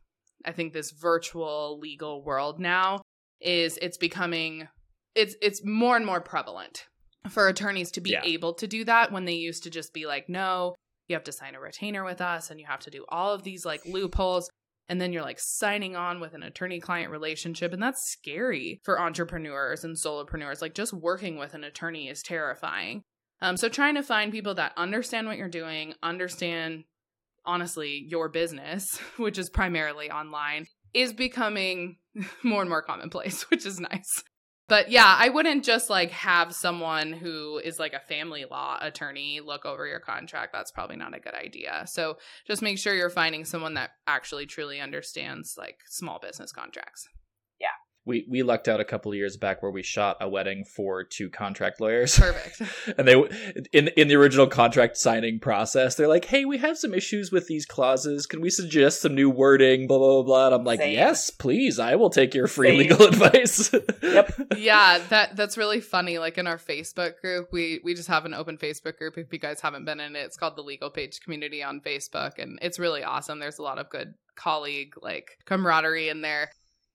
I 0.47 0.51
think, 0.53 0.73
this 0.73 0.91
virtual 0.91 1.79
legal 1.79 2.23
world 2.23 2.59
now 2.59 3.01
is 3.41 3.77
it's 3.81 3.97
becoming, 3.97 4.67
it's 5.15 5.35
it's 5.41 5.63
more 5.63 5.95
and 5.95 6.05
more 6.05 6.21
prevalent 6.21 6.85
for 7.29 7.47
attorneys 7.47 7.91
to 7.91 8.01
be 8.01 8.11
Yeah. 8.11 8.23
able 8.23 8.53
to 8.55 8.67
do 8.67 8.83
that 8.85 9.11
when 9.11 9.25
they 9.25 9.33
used 9.33 9.63
to 9.63 9.69
just 9.69 9.93
be 9.93 10.05
like, 10.05 10.29
no, 10.29 10.75
you 11.07 11.15
have 11.15 11.23
to 11.25 11.31
sign 11.31 11.55
a 11.55 11.59
retainer 11.59 12.03
with 12.03 12.21
us 12.21 12.49
and 12.49 12.59
you 12.59 12.65
have 12.65 12.79
to 12.81 12.89
do 12.89 13.05
all 13.09 13.33
of 13.33 13.43
these 13.43 13.65
like 13.65 13.81
loopholes. 13.85 14.49
And 14.89 15.01
then 15.01 15.11
you're 15.11 15.23
like 15.23 15.39
signing 15.39 15.97
on 15.97 16.21
with 16.21 16.33
an 16.33 16.43
attorney 16.43 16.79
client 16.79 17.11
relationship. 17.11 17.73
And 17.73 17.83
that's 17.83 18.09
scary 18.09 18.79
for 18.85 19.01
entrepreneurs 19.01 19.83
and 19.83 19.97
solopreneurs. 19.97 20.61
Like 20.61 20.73
just 20.73 20.93
working 20.93 21.37
with 21.37 21.53
an 21.53 21.65
attorney 21.65 22.07
is 22.07 22.23
terrifying. 22.23 23.03
Um, 23.41 23.57
so 23.57 23.67
trying 23.67 23.95
to 23.95 24.03
find 24.03 24.31
people 24.31 24.55
that 24.55 24.71
understand 24.77 25.27
what 25.27 25.37
you're 25.37 25.49
doing, 25.49 25.93
understand 26.01 26.85
honestly 27.47 28.05
your 28.07 28.29
business, 28.29 28.99
which 29.17 29.37
is 29.37 29.49
primarily 29.49 30.11
online, 30.11 30.67
is 30.93 31.13
becoming 31.13 31.97
more 32.43 32.61
and 32.61 32.69
more 32.69 32.81
commonplace, 32.83 33.43
which 33.49 33.65
is 33.65 33.79
nice. 33.79 34.23
But 34.69 34.91
yeah, 34.91 35.15
I 35.17 35.29
wouldn't 35.29 35.63
just 35.63 35.89
like 35.89 36.11
have 36.11 36.53
someone 36.53 37.13
who 37.13 37.57
is 37.57 37.79
like 37.79 37.93
a 37.93 38.01
family 38.01 38.43
law 38.49 38.77
attorney 38.81 39.39
look 39.39 39.65
over 39.65 39.87
your 39.87 40.01
contract. 40.01 40.51
That's 40.51 40.71
probably 40.71 40.97
not 40.97 41.15
a 41.15 41.21
good 41.21 41.33
idea. 41.33 41.85
So 41.87 42.17
just 42.45 42.61
make 42.61 42.77
sure 42.77 42.93
you're 42.93 43.09
finding 43.09 43.45
someone 43.45 43.75
that 43.75 43.91
actually 44.07 44.45
truly 44.45 44.81
understands 44.81 45.55
like 45.57 45.77
small 45.87 46.19
business 46.19 46.51
contracts. 46.51 47.07
We 48.07 48.25
we 48.29 48.43
lucked 48.43 48.67
out 48.67 48.79
a 48.79 48.85
couple 48.85 49.11
of 49.11 49.17
years 49.17 49.37
back 49.37 49.61
where 49.61 49.71
we 49.71 49.83
shot 49.83 50.17
a 50.21 50.29
wedding 50.29 50.63
for 50.65 51.03
two 51.03 51.29
contract 51.29 51.79
lawyers. 51.79 52.17
Perfect. 52.17 52.61
and 52.97 53.07
they 53.07 53.15
in 53.73 53.89
in 53.89 54.07
the 54.07 54.15
original 54.15 54.47
contract 54.47 54.97
signing 54.97 55.39
process 55.39 55.95
they're 55.95 56.07
like 56.07 56.25
hey 56.25 56.45
we 56.45 56.57
have 56.57 56.77
some 56.77 56.93
issues 56.93 57.31
with 57.31 57.47
these 57.47 57.65
clauses 57.65 58.25
can 58.25 58.41
we 58.41 58.49
suggest 58.49 59.01
some 59.01 59.13
new 59.13 59.29
wording 59.29 59.87
blah 59.87 59.97
blah 59.97 60.13
blah, 60.15 60.23
blah. 60.23 60.45
and 60.47 60.55
i'm 60.55 60.63
like 60.63 60.79
Same. 60.79 60.93
yes 60.93 61.29
please 61.29 61.79
i 61.79 61.95
will 61.95 62.09
take 62.09 62.33
your 62.33 62.47
free 62.47 62.69
Same. 62.69 62.77
legal 62.77 63.01
advice 63.07 63.73
Yep. 64.17 64.33
yeah, 64.57 64.99
that 65.09 65.35
that's 65.35 65.57
really 65.57 65.81
funny. 65.81 66.17
Like 66.19 66.37
in 66.37 66.47
our 66.47 66.57
Facebook 66.57 67.19
group, 67.21 67.49
we 67.51 67.79
we 67.83 67.93
just 67.93 68.07
have 68.07 68.25
an 68.25 68.33
open 68.33 68.57
Facebook 68.57 68.97
group. 68.97 69.17
If 69.17 69.31
you 69.31 69.39
guys 69.39 69.61
haven't 69.61 69.85
been 69.85 69.99
in 69.99 70.15
it, 70.15 70.19
it's 70.19 70.37
called 70.37 70.55
the 70.55 70.61
Legal 70.63 70.89
Paige 70.89 71.19
Community 71.21 71.63
on 71.63 71.81
Facebook, 71.81 72.39
and 72.39 72.59
it's 72.61 72.79
really 72.79 73.03
awesome. 73.03 73.39
There's 73.39 73.59
a 73.59 73.63
lot 73.63 73.77
of 73.79 73.89
good 73.89 74.13
colleague 74.35 74.93
like 75.01 75.37
camaraderie 75.45 76.09
in 76.09 76.21
there. 76.21 76.49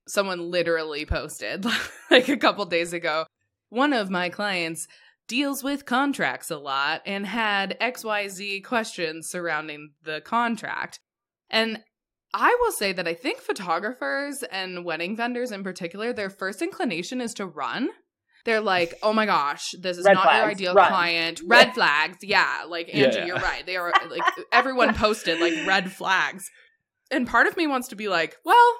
Someone 0.08 0.50
literally 0.50 1.06
posted 1.06 1.64
like 2.10 2.28
a 2.28 2.36
couple 2.36 2.64
days 2.66 2.92
ago. 2.92 3.26
One 3.68 3.92
of 3.92 4.10
my 4.10 4.28
clients 4.28 4.86
deals 5.28 5.62
with 5.62 5.86
contracts 5.86 6.50
a 6.50 6.58
lot 6.58 7.00
and 7.06 7.26
had 7.26 7.78
XYZ 7.80 8.64
questions 8.64 9.28
surrounding 9.28 9.92
the 10.02 10.20
contract. 10.20 11.00
And 11.48 11.80
I 12.34 12.56
will 12.60 12.72
say 12.72 12.92
that 12.92 13.06
I 13.06 13.14
think 13.14 13.38
photographers 13.40 14.42
and 14.50 14.84
wedding 14.84 15.16
vendors 15.16 15.52
in 15.52 15.62
particular, 15.62 16.12
their 16.12 16.30
first 16.30 16.60
inclination 16.62 17.20
is 17.20 17.34
to 17.34 17.46
run. 17.46 17.90
They're 18.44 18.60
like, 18.60 18.94
oh 19.02 19.12
my 19.12 19.26
gosh, 19.26 19.70
this 19.80 19.98
is 19.98 20.04
Red 20.04 20.14
not 20.14 20.34
your 20.34 20.44
ideal 20.46 20.74
run. 20.74 20.88
client. 20.88 21.40
Red 21.46 21.74
flags. 21.74 22.18
Yeah. 22.22 22.64
Like, 22.68 22.88
Yeah. 22.92 23.06
Angie, 23.06 23.26
you're 23.26 23.36
right. 23.36 23.64
They 23.64 23.76
are 23.76 23.92
like, 24.10 24.22
everyone 24.50 24.94
posted 24.94 25.40
like 25.40 25.54
red 25.66 25.92
flags. 25.92 26.50
And 27.10 27.26
part 27.28 27.46
of 27.46 27.56
me 27.56 27.66
wants 27.66 27.88
to 27.88 27.96
be 27.96 28.08
like, 28.08 28.36
well, 28.44 28.74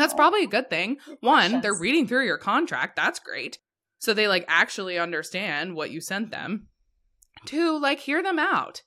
that's 0.00 0.12
oh, 0.12 0.16
probably 0.16 0.44
a 0.44 0.48
good 0.48 0.70
thing. 0.70 0.98
One, 1.20 1.60
they're 1.60 1.78
reading 1.78 2.06
through 2.06 2.26
your 2.26 2.38
contract. 2.38 2.96
That's 2.96 3.18
great. 3.18 3.58
So 3.98 4.12
they 4.12 4.28
like 4.28 4.44
actually 4.48 4.98
understand 4.98 5.74
what 5.74 5.90
you 5.90 6.00
sent 6.00 6.30
them. 6.30 6.68
Two, 7.46 7.78
like 7.78 8.00
hear 8.00 8.22
them 8.22 8.38
out. 8.38 8.82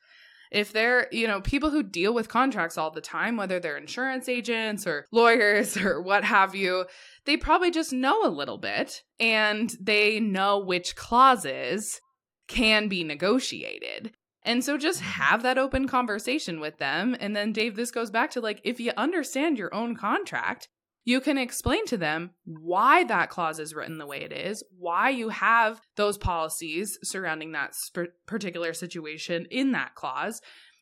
If 0.51 0.71
they're, 0.71 1.07
you 1.11 1.27
know, 1.27 1.41
people 1.41 1.71
who 1.71 1.83
deal 1.83 2.13
with 2.13 2.29
contracts 2.29 2.77
all 2.77 2.91
the 2.91 3.01
time, 3.01 3.35
whether 3.35 3.59
they're 3.59 3.77
insurance 3.77 4.29
agents 4.29 4.87
or 4.87 5.05
lawyers 5.11 5.75
or 5.75 6.01
what 6.01 6.23
have 6.23 6.55
you, 6.55 6.85
they 7.25 7.35
probably 7.35 7.71
just 7.71 7.91
know 7.91 8.25
a 8.25 8.29
little 8.29 8.57
bit 8.57 9.03
and 9.19 9.75
they 9.81 10.19
know 10.19 10.59
which 10.59 10.95
clauses 10.95 11.99
can 12.47 12.87
be 12.87 13.03
negotiated. 13.03 14.13
And 14.43 14.63
so 14.63 14.77
just 14.77 15.01
mm-hmm. 15.01 15.11
have 15.11 15.43
that 15.43 15.57
open 15.57 15.87
conversation 15.87 16.59
with 16.61 16.77
them. 16.77 17.15
And 17.19 17.35
then, 17.35 17.51
Dave, 17.51 17.75
this 17.75 17.91
goes 17.91 18.09
back 18.09 18.31
to 18.31 18.41
like, 18.41 18.61
if 18.63 18.79
you 18.79 18.93
understand 18.95 19.57
your 19.57 19.73
own 19.75 19.95
contract, 19.95 20.69
you 21.07 21.21
can 21.21 21.37
explain 21.37 21.85
to 21.85 21.95
them 21.95 22.31
why 22.43 23.05
that 23.05 23.29
clause 23.29 23.59
is 23.59 23.73
written 23.73 23.97
the 23.97 24.05
way 24.05 24.17
it 24.23 24.33
is, 24.33 24.61
why 24.77 25.09
you 25.09 25.29
have 25.29 25.79
those 25.95 26.17
policies 26.17 26.99
surrounding 27.01 27.53
that 27.53 27.73
sp- 27.79 28.11
particular 28.25 28.73
situation 28.73 29.47
in 29.49 29.71
that 29.71 29.95
clause. 29.95 30.41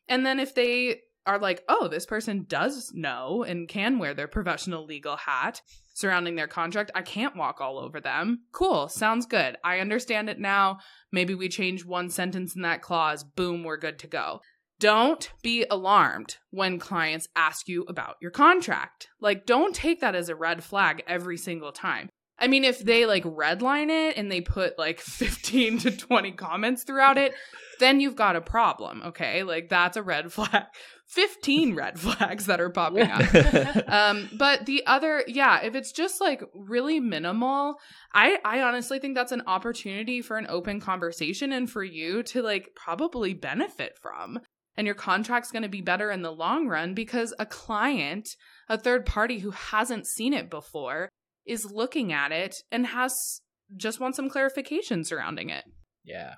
And 0.09 0.25
then 0.25 0.39
if 0.39 0.55
they 0.55 1.01
are 1.27 1.37
like, 1.37 1.63
oh, 1.69 1.87
this 1.87 2.07
person 2.07 2.47
does 2.49 2.91
know 2.95 3.43
and 3.43 3.69
can 3.69 3.99
wear 3.99 4.15
their 4.15 4.27
professional 4.27 4.83
legal 4.83 5.15
hat 5.15 5.61
surrounding 5.93 6.35
their 6.35 6.47
contract, 6.47 6.89
I 6.95 7.03
can't 7.03 7.35
walk 7.35 7.61
all 7.61 7.77
over 7.77 8.01
them. 8.01 8.45
Cool, 8.51 8.89
sounds 8.89 9.27
good. 9.27 9.57
I 9.63 9.77
understand 9.77 10.27
it 10.27 10.39
now. 10.39 10.79
Maybe 11.11 11.35
we 11.35 11.49
change 11.49 11.85
one 11.85 12.09
sentence 12.09 12.55
in 12.55 12.63
that 12.63 12.81
clause. 12.81 13.23
Boom, 13.23 13.63
we're 13.63 13.77
good 13.77 13.99
to 13.99 14.07
go. 14.07 14.41
Don't 14.79 15.31
be 15.41 15.65
alarmed 15.69 16.37
when 16.51 16.79
clients 16.79 17.27
ask 17.35 17.67
you 17.67 17.85
about 17.87 18.15
your 18.21 18.31
contract. 18.31 19.07
Like, 19.21 19.45
don't 19.45 19.73
take 19.73 20.01
that 20.01 20.15
as 20.15 20.27
a 20.27 20.35
red 20.35 20.63
flag 20.63 21.03
every 21.07 21.37
single 21.37 21.71
time. 21.71 22.09
I 22.37 22.47
mean, 22.47 22.65
if 22.65 22.79
they 22.79 23.05
like 23.05 23.23
redline 23.23 23.89
it 23.89 24.17
and 24.17 24.29
they 24.29 24.41
put 24.41 24.77
like 24.77 24.99
15 25.01 25.79
to 25.79 25.91
20 25.91 26.33
comments 26.33 26.83
throughout 26.83 27.17
it, 27.17 27.33
then 27.79 27.99
you've 27.99 28.15
got 28.15 28.35
a 28.35 28.41
problem, 28.41 29.01
okay? 29.05 29.43
Like, 29.43 29.69
that's 29.69 29.97
a 29.97 30.03
red 30.03 30.31
flag. 30.31 30.63
15 31.07 31.75
red 31.75 31.99
flags 31.99 32.47
that 32.47 32.59
are 32.59 32.69
popping 32.71 33.09
up. 33.09 33.87
um, 33.87 34.29
but 34.37 34.65
the 34.65 34.85
other, 34.87 35.23
yeah, 35.27 35.61
if 35.61 35.75
it's 35.75 35.91
just 35.91 36.19
like 36.19 36.43
really 36.53 36.99
minimal, 36.99 37.75
I 38.11 38.39
I 38.43 38.61
honestly 38.63 38.97
think 38.97 39.15
that's 39.15 39.31
an 39.31 39.43
opportunity 39.45 40.23
for 40.23 40.37
an 40.37 40.47
open 40.49 40.81
conversation 40.81 41.51
and 41.51 41.69
for 41.69 41.83
you 41.83 42.23
to 42.23 42.41
like 42.41 42.69
probably 42.75 43.35
benefit 43.35 43.97
from. 44.01 44.39
And 44.77 44.85
your 44.85 44.95
contract's 44.95 45.51
going 45.51 45.63
to 45.63 45.69
be 45.69 45.81
better 45.81 46.11
in 46.11 46.21
the 46.21 46.33
long 46.33 46.67
run 46.67 46.93
because 46.93 47.33
a 47.39 47.45
client, 47.45 48.27
a 48.67 48.77
third 48.77 49.05
party 49.05 49.39
who 49.39 49.51
hasn't 49.51 50.07
seen 50.07 50.33
it 50.33 50.49
before, 50.49 51.09
is 51.45 51.71
looking 51.71 52.11
at 52.11 52.31
it 52.31 52.57
and 52.71 52.87
has 52.87 53.41
just 53.75 53.99
wants 53.99 54.17
some 54.17 54.29
clarification 54.29 55.03
surrounding 55.03 55.49
it. 55.49 55.63
Yeah. 56.03 56.35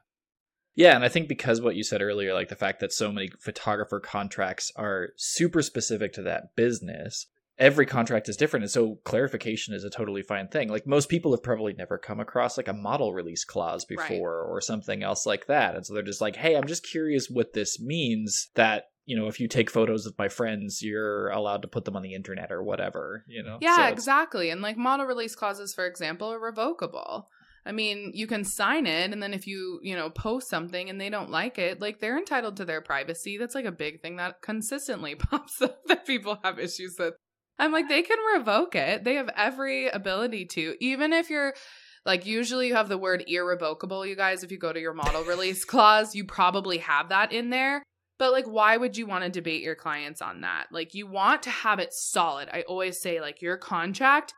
Yeah, 0.76 0.96
and 0.96 1.04
I 1.04 1.10
think 1.10 1.28
because 1.28 1.60
what 1.60 1.76
you 1.76 1.84
said 1.84 2.04
earlier, 2.04 2.36
like 2.36 2.50
the 2.50 2.56
fact 2.56 2.82
that 2.82 2.94
so 2.94 3.12
many 3.12 3.32
photographer 3.40 4.00
contracts 4.00 4.72
are 4.76 5.10
super 5.18 5.64
specific 5.64 6.14
to 6.14 6.22
that 6.22 6.56
business, 6.56 7.26
every 7.60 7.86
contract 7.86 8.30
is 8.30 8.38
different. 8.38 8.64
And 8.64 8.72
so 8.72 9.00
clarification 9.04 9.74
is 9.74 9.84
a 9.84 9.90
totally 9.90 10.22
fine 10.22 10.48
thing. 10.48 10.70
Like 10.70 10.86
most 10.86 11.10
people 11.10 11.32
have 11.32 11.44
probably 11.44 11.74
never 11.74 11.98
come 11.98 12.20
across 12.20 12.58
like 12.58 12.68
a 12.68 12.74
model 12.74 13.14
release 13.14 13.44
clause 13.44 13.86
before 13.86 14.44
right. 14.44 14.52
or 14.52 14.62
something 14.62 15.04
else 15.04 15.26
like 15.26 15.48
that. 15.48 15.76
And 15.76 15.86
so 15.86 15.94
they're 15.94 16.04
just 16.04 16.22
like, 16.22 16.36
hey, 16.36 16.56
I'm 16.56 16.68
just 16.68 16.86
curious 16.86 17.30
what 17.30 17.54
this 17.54 17.80
means 17.80 18.50
that 18.56 18.86
you 19.08 19.16
know, 19.16 19.28
if 19.28 19.40
you 19.40 19.48
take 19.48 19.72
photos 19.72 20.06
of 20.06 20.14
my 20.20 20.28
friends, 20.28 20.82
you're 20.82 21.30
allowed 21.30 21.62
to 21.62 21.68
put 21.70 21.86
them 21.86 21.96
on 21.96 22.02
the 22.02 22.14
internet 22.14 22.52
or 22.52 22.62
whatever, 22.62 23.24
you 23.26 23.42
know? 23.42 23.58
Yeah, 23.62 23.88
so 23.88 23.94
exactly. 23.94 24.50
And 24.50 24.62
like 24.62 24.76
model 24.76 25.06
release 25.06 25.34
clauses, 25.34 25.74
for 25.74 25.88
example, 25.88 26.28
are 26.34 26.40
revocable. 26.40 27.30
I 27.66 27.72
mean, 27.72 28.12
you 28.14 28.28
can 28.28 28.44
sign 28.44 28.86
it, 28.86 29.12
and 29.12 29.22
then 29.22 29.34
if 29.34 29.48
you, 29.48 29.80
you 29.82 29.96
know, 29.96 30.10
post 30.10 30.50
something 30.50 30.90
and 30.90 31.00
they 31.00 31.10
don't 31.10 31.30
like 31.30 31.58
it, 31.58 31.82
like 31.82 32.00
they're 32.00 32.18
entitled 32.18 32.58
to 32.58 32.66
their 32.66 32.82
privacy. 32.82 33.38
That's 33.38 33.56
like 33.56 33.66
a 33.66 33.72
big 33.72 34.02
thing 34.02 34.18
that 34.18 34.42
consistently 34.42 35.16
pops 35.20 35.62
up 35.62 35.86
that 35.88 36.06
people 36.06 36.40
have 36.44 36.60
issues 36.60 36.96
with. 37.00 37.16
I'm 37.60 37.72
like, 37.72 37.90
they 37.90 38.04
can 38.04 38.18
revoke 38.36 38.76
it. 38.76 39.04
They 39.04 39.16
have 39.16 39.30
every 39.36 39.88
ability 39.88 40.46
to, 40.46 40.76
even 40.80 41.14
if 41.14 41.30
you're 41.30 41.54
like, 42.06 42.26
usually 42.26 42.68
you 42.68 42.76
have 42.76 42.90
the 42.90 42.98
word 42.98 43.24
irrevocable, 43.28 44.06
you 44.06 44.16
guys. 44.16 44.44
If 44.44 44.52
you 44.52 44.58
go 44.58 44.72
to 44.72 44.80
your 44.80 44.94
model 44.94 45.24
release 45.24 45.66
clause, 45.66 46.16
you 46.16 46.26
probably 46.26 46.78
have 46.80 47.10
that 47.10 47.32
in 47.32 47.50
there. 47.50 47.84
But 48.20 48.32
like, 48.32 48.46
why 48.46 48.78
would 48.78 48.98
you 48.98 49.06
want 49.06 49.24
to 49.24 49.30
debate 49.30 49.62
your 49.62 49.76
clients 49.76 50.22
on 50.22 50.42
that? 50.42 50.68
Like, 50.72 50.94
you 50.94 51.08
want 51.08 51.44
to 51.44 51.50
have 51.50 51.80
it 51.80 51.94
solid. 51.94 52.50
I 52.52 52.62
always 52.62 53.00
say, 53.00 53.22
like, 53.22 53.42
your 53.42 53.58
contract 53.58 54.34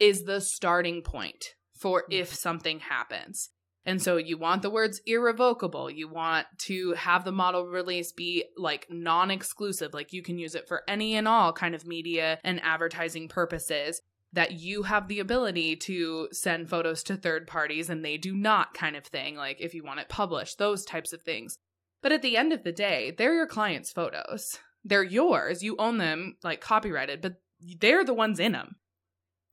is 0.00 0.24
the 0.24 0.40
starting 0.40 1.02
point 1.02 1.44
for 1.78 2.04
if 2.10 2.28
mm-hmm. 2.28 2.34
something 2.36 2.80
happens. 2.80 3.50
And 3.86 4.02
so 4.02 4.16
you 4.16 4.36
want 4.36 4.62
the 4.62 4.70
words 4.70 5.00
irrevocable. 5.06 5.90
You 5.90 6.08
want 6.08 6.46
to 6.58 6.92
have 6.92 7.24
the 7.24 7.32
model 7.32 7.66
release 7.66 8.12
be 8.12 8.44
like 8.56 8.86
non 8.90 9.30
exclusive, 9.30 9.94
like 9.94 10.12
you 10.12 10.22
can 10.22 10.38
use 10.38 10.54
it 10.54 10.68
for 10.68 10.82
any 10.86 11.14
and 11.14 11.26
all 11.26 11.52
kind 11.52 11.74
of 11.74 11.86
media 11.86 12.38
and 12.44 12.60
advertising 12.62 13.28
purposes. 13.28 14.00
That 14.32 14.52
you 14.52 14.84
have 14.84 15.08
the 15.08 15.18
ability 15.18 15.74
to 15.76 16.28
send 16.30 16.70
photos 16.70 17.02
to 17.04 17.16
third 17.16 17.48
parties 17.48 17.90
and 17.90 18.04
they 18.04 18.16
do 18.16 18.32
not, 18.36 18.74
kind 18.74 18.94
of 18.94 19.04
thing. 19.04 19.34
Like 19.34 19.60
if 19.60 19.74
you 19.74 19.82
want 19.82 19.98
it 19.98 20.08
published, 20.08 20.58
those 20.58 20.84
types 20.84 21.12
of 21.12 21.22
things. 21.22 21.56
But 22.00 22.12
at 22.12 22.22
the 22.22 22.36
end 22.36 22.52
of 22.52 22.62
the 22.62 22.72
day, 22.72 23.12
they're 23.16 23.34
your 23.34 23.48
client's 23.48 23.90
photos. 23.90 24.58
They're 24.84 25.02
yours. 25.02 25.62
You 25.62 25.76
own 25.78 25.98
them, 25.98 26.36
like 26.42 26.60
copyrighted, 26.60 27.20
but 27.20 27.40
they're 27.80 28.04
the 28.04 28.14
ones 28.14 28.38
in 28.38 28.52
them. 28.52 28.76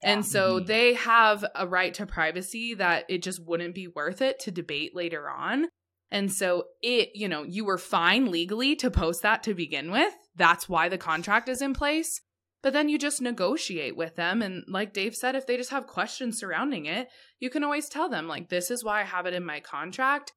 And 0.03 0.25
so 0.25 0.59
they 0.59 0.93
have 0.93 1.43
a 1.55 1.67
right 1.67 1.93
to 1.95 2.05
privacy 2.05 2.75
that 2.75 3.05
it 3.09 3.23
just 3.23 3.43
wouldn't 3.43 3.73
be 3.73 3.87
worth 3.87 4.21
it 4.21 4.39
to 4.41 4.51
debate 4.51 4.95
later 4.95 5.29
on. 5.29 5.67
And 6.11 6.31
so 6.31 6.65
it, 6.81 7.09
you 7.15 7.27
know, 7.27 7.43
you 7.43 7.65
were 7.65 7.77
fine 7.77 8.31
legally 8.31 8.75
to 8.77 8.91
post 8.91 9.23
that 9.23 9.43
to 9.43 9.53
begin 9.53 9.91
with. 9.91 10.13
That's 10.35 10.69
why 10.69 10.87
the 10.87 10.97
contract 10.97 11.49
is 11.49 11.61
in 11.61 11.73
place. 11.73 12.21
But 12.63 12.73
then 12.73 12.89
you 12.89 12.97
just 12.97 13.21
negotiate 13.21 13.95
with 13.95 14.15
them. 14.15 14.41
And 14.41 14.63
like 14.67 14.93
Dave 14.93 15.15
said, 15.15 15.35
if 15.35 15.45
they 15.45 15.57
just 15.57 15.71
have 15.71 15.87
questions 15.87 16.39
surrounding 16.39 16.85
it, 16.85 17.09
you 17.39 17.49
can 17.49 17.63
always 17.63 17.89
tell 17.89 18.09
them, 18.09 18.27
like, 18.27 18.49
this 18.49 18.71
is 18.71 18.83
why 18.83 19.01
I 19.01 19.03
have 19.03 19.25
it 19.25 19.33
in 19.33 19.45
my 19.45 19.59
contract. 19.59 20.31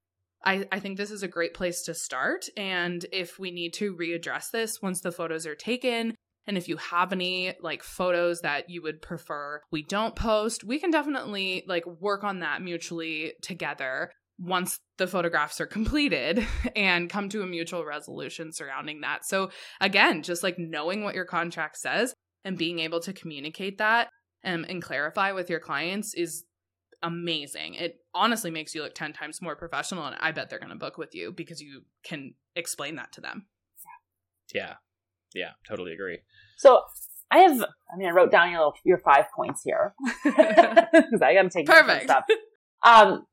I, 0.44 0.66
I 0.72 0.80
think 0.80 0.96
this 0.96 1.10
is 1.10 1.22
a 1.22 1.28
great 1.28 1.54
place 1.54 1.82
to 1.82 1.94
start. 1.94 2.46
And 2.56 3.04
if 3.12 3.38
we 3.38 3.50
need 3.50 3.72
to 3.74 3.94
readdress 3.94 4.50
this 4.50 4.82
once 4.82 5.00
the 5.00 5.12
photos 5.12 5.46
are 5.46 5.54
taken, 5.54 6.14
and 6.50 6.58
if 6.58 6.66
you 6.66 6.76
have 6.78 7.12
any 7.12 7.54
like 7.60 7.84
photos 7.84 8.40
that 8.40 8.68
you 8.68 8.82
would 8.82 9.00
prefer 9.00 9.62
we 9.70 9.84
don't 9.84 10.16
post, 10.16 10.64
we 10.64 10.80
can 10.80 10.90
definitely 10.90 11.62
like 11.68 11.86
work 11.86 12.24
on 12.24 12.40
that 12.40 12.60
mutually 12.60 13.34
together 13.40 14.10
once 14.36 14.80
the 14.98 15.06
photographs 15.06 15.60
are 15.60 15.66
completed 15.66 16.44
and 16.74 17.08
come 17.08 17.28
to 17.28 17.42
a 17.42 17.46
mutual 17.46 17.84
resolution 17.84 18.52
surrounding 18.52 19.02
that. 19.02 19.24
So, 19.24 19.50
again, 19.80 20.24
just 20.24 20.42
like 20.42 20.58
knowing 20.58 21.04
what 21.04 21.14
your 21.14 21.24
contract 21.24 21.76
says 21.76 22.14
and 22.44 22.58
being 22.58 22.80
able 22.80 22.98
to 22.98 23.12
communicate 23.12 23.78
that 23.78 24.08
um, 24.44 24.66
and 24.68 24.82
clarify 24.82 25.30
with 25.30 25.50
your 25.50 25.60
clients 25.60 26.14
is 26.14 26.42
amazing. 27.00 27.74
It 27.74 27.98
honestly 28.12 28.50
makes 28.50 28.74
you 28.74 28.82
look 28.82 28.96
10 28.96 29.12
times 29.12 29.40
more 29.40 29.54
professional. 29.54 30.04
And 30.04 30.16
I 30.18 30.32
bet 30.32 30.50
they're 30.50 30.58
going 30.58 30.70
to 30.70 30.74
book 30.74 30.98
with 30.98 31.14
you 31.14 31.30
because 31.30 31.60
you 31.60 31.82
can 32.02 32.34
explain 32.56 32.96
that 32.96 33.12
to 33.12 33.20
them. 33.20 33.46
Yeah. 34.52 34.74
Yeah, 35.34 35.50
totally 35.66 35.92
agree. 35.92 36.18
So 36.58 36.82
I 37.30 37.38
have, 37.38 37.60
I 37.60 37.96
mean, 37.96 38.08
I 38.08 38.12
wrote 38.12 38.30
down 38.30 38.50
your 38.50 38.72
your 38.84 38.98
five 38.98 39.26
points 39.34 39.62
here 39.64 39.94
because 40.24 41.22
I 41.22 41.34
got 41.34 41.42
to 41.42 41.50
take 41.50 41.66
perfect 41.66 42.04
stuff. 42.04 42.24
Um, 42.84 43.26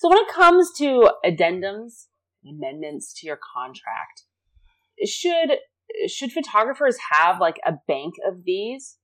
so 0.00 0.08
when 0.08 0.18
it 0.18 0.28
comes 0.28 0.70
to 0.78 1.10
addendums, 1.24 2.06
amendments 2.46 3.12
to 3.20 3.26
your 3.26 3.38
contract, 3.54 4.24
should 5.04 5.58
should 6.08 6.32
photographers 6.32 6.96
have 7.10 7.40
like 7.40 7.56
a 7.66 7.74
bank 7.86 8.14
of 8.26 8.44
these 8.44 8.96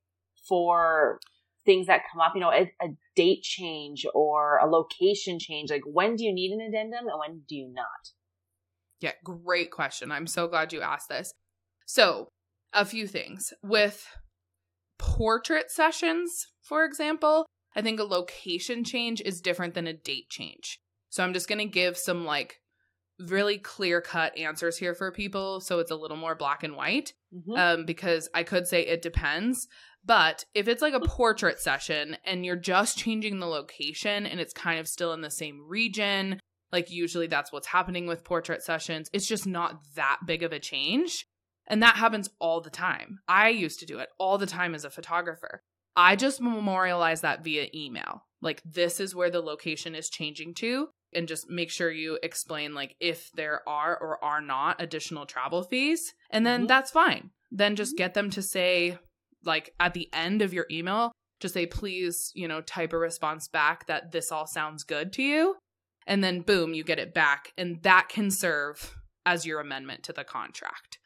for 0.48 1.20
things 1.64 1.86
that 1.86 2.02
come 2.10 2.20
up? 2.20 2.32
You 2.34 2.40
know, 2.40 2.50
a, 2.50 2.72
a 2.82 2.88
date 3.14 3.42
change 3.42 4.06
or 4.14 4.58
a 4.58 4.66
location 4.66 5.38
change. 5.38 5.70
Like, 5.70 5.82
when 5.84 6.16
do 6.16 6.24
you 6.24 6.32
need 6.32 6.52
an 6.52 6.60
addendum 6.60 7.06
and 7.08 7.18
when 7.18 7.42
do 7.48 7.54
you 7.54 7.72
not? 7.72 8.10
Yeah, 9.00 9.12
great 9.24 9.70
question. 9.70 10.12
I'm 10.12 10.26
so 10.26 10.46
glad 10.48 10.72
you 10.72 10.82
asked 10.82 11.08
this. 11.08 11.32
So, 11.86 12.28
a 12.72 12.84
few 12.84 13.06
things. 13.06 13.52
With 13.62 14.06
portrait 14.98 15.70
sessions, 15.70 16.46
for 16.62 16.84
example, 16.84 17.46
I 17.74 17.82
think 17.82 18.00
a 18.00 18.04
location 18.04 18.84
change 18.84 19.20
is 19.20 19.40
different 19.40 19.74
than 19.74 19.86
a 19.86 19.92
date 19.92 20.28
change. 20.28 20.78
So 21.08 21.24
I'm 21.24 21.32
just 21.32 21.48
going 21.48 21.58
to 21.58 21.66
give 21.66 21.96
some 21.96 22.24
like 22.24 22.56
really 23.18 23.58
clear 23.58 24.00
cut 24.00 24.36
answers 24.38 24.78
here 24.78 24.94
for 24.94 25.12
people 25.12 25.60
so 25.60 25.78
it's 25.78 25.90
a 25.90 25.96
little 25.96 26.16
more 26.16 26.34
black 26.34 26.62
and 26.62 26.74
white 26.74 27.12
mm-hmm. 27.34 27.52
um, 27.52 27.84
because 27.84 28.28
I 28.34 28.44
could 28.44 28.66
say 28.66 28.82
it 28.82 29.02
depends. 29.02 29.66
But 30.04 30.44
if 30.54 30.66
it's 30.66 30.80
like 30.80 30.94
a 30.94 31.00
portrait 31.00 31.60
session 31.60 32.16
and 32.24 32.46
you're 32.46 32.56
just 32.56 32.96
changing 32.96 33.38
the 33.38 33.46
location 33.46 34.26
and 34.26 34.40
it's 34.40 34.54
kind 34.54 34.80
of 34.80 34.88
still 34.88 35.12
in 35.12 35.20
the 35.20 35.30
same 35.30 35.60
region, 35.68 36.40
like 36.72 36.90
usually 36.90 37.26
that's 37.26 37.52
what's 37.52 37.66
happening 37.66 38.06
with 38.06 38.24
portrait 38.24 38.62
sessions, 38.62 39.10
it's 39.12 39.28
just 39.28 39.46
not 39.46 39.80
that 39.96 40.20
big 40.26 40.42
of 40.42 40.52
a 40.52 40.58
change. 40.58 41.26
And 41.70 41.82
that 41.82 41.96
happens 41.96 42.28
all 42.40 42.60
the 42.60 42.68
time. 42.68 43.20
I 43.28 43.48
used 43.48 43.78
to 43.80 43.86
do 43.86 44.00
it 44.00 44.08
all 44.18 44.36
the 44.36 44.46
time 44.46 44.74
as 44.74 44.84
a 44.84 44.90
photographer. 44.90 45.62
I 45.96 46.16
just 46.16 46.40
memorialize 46.40 47.22
that 47.22 47.44
via 47.44 47.68
email. 47.72 48.24
Like, 48.42 48.60
this 48.64 49.00
is 49.00 49.14
where 49.14 49.30
the 49.30 49.40
location 49.40 49.94
is 49.94 50.10
changing 50.10 50.54
to. 50.56 50.88
And 51.12 51.28
just 51.28 51.48
make 51.48 51.70
sure 51.70 51.90
you 51.90 52.18
explain, 52.22 52.74
like, 52.74 52.96
if 53.00 53.30
there 53.34 53.68
are 53.68 53.96
or 53.96 54.22
are 54.22 54.40
not 54.40 54.82
additional 54.82 55.26
travel 55.26 55.62
fees. 55.62 56.12
And 56.30 56.44
then 56.44 56.60
mm-hmm. 56.60 56.66
that's 56.66 56.90
fine. 56.90 57.30
Then 57.50 57.76
just 57.76 57.92
mm-hmm. 57.92 57.98
get 57.98 58.14
them 58.14 58.30
to 58.30 58.42
say, 58.42 58.98
like, 59.44 59.72
at 59.78 59.94
the 59.94 60.08
end 60.12 60.42
of 60.42 60.52
your 60.52 60.66
email, 60.70 61.12
just 61.40 61.54
say, 61.54 61.66
please, 61.66 62.32
you 62.34 62.46
know, 62.46 62.60
type 62.60 62.92
a 62.92 62.98
response 62.98 63.48
back 63.48 63.86
that 63.86 64.12
this 64.12 64.30
all 64.30 64.46
sounds 64.46 64.84
good 64.84 65.12
to 65.14 65.22
you. 65.22 65.56
And 66.06 66.22
then, 66.22 66.40
boom, 66.40 66.74
you 66.74 66.82
get 66.82 66.98
it 66.98 67.14
back. 67.14 67.52
And 67.56 67.82
that 67.82 68.08
can 68.08 68.30
serve 68.30 68.96
as 69.24 69.46
your 69.46 69.60
amendment 69.60 70.02
to 70.04 70.12
the 70.12 70.24
contract. 70.24 70.98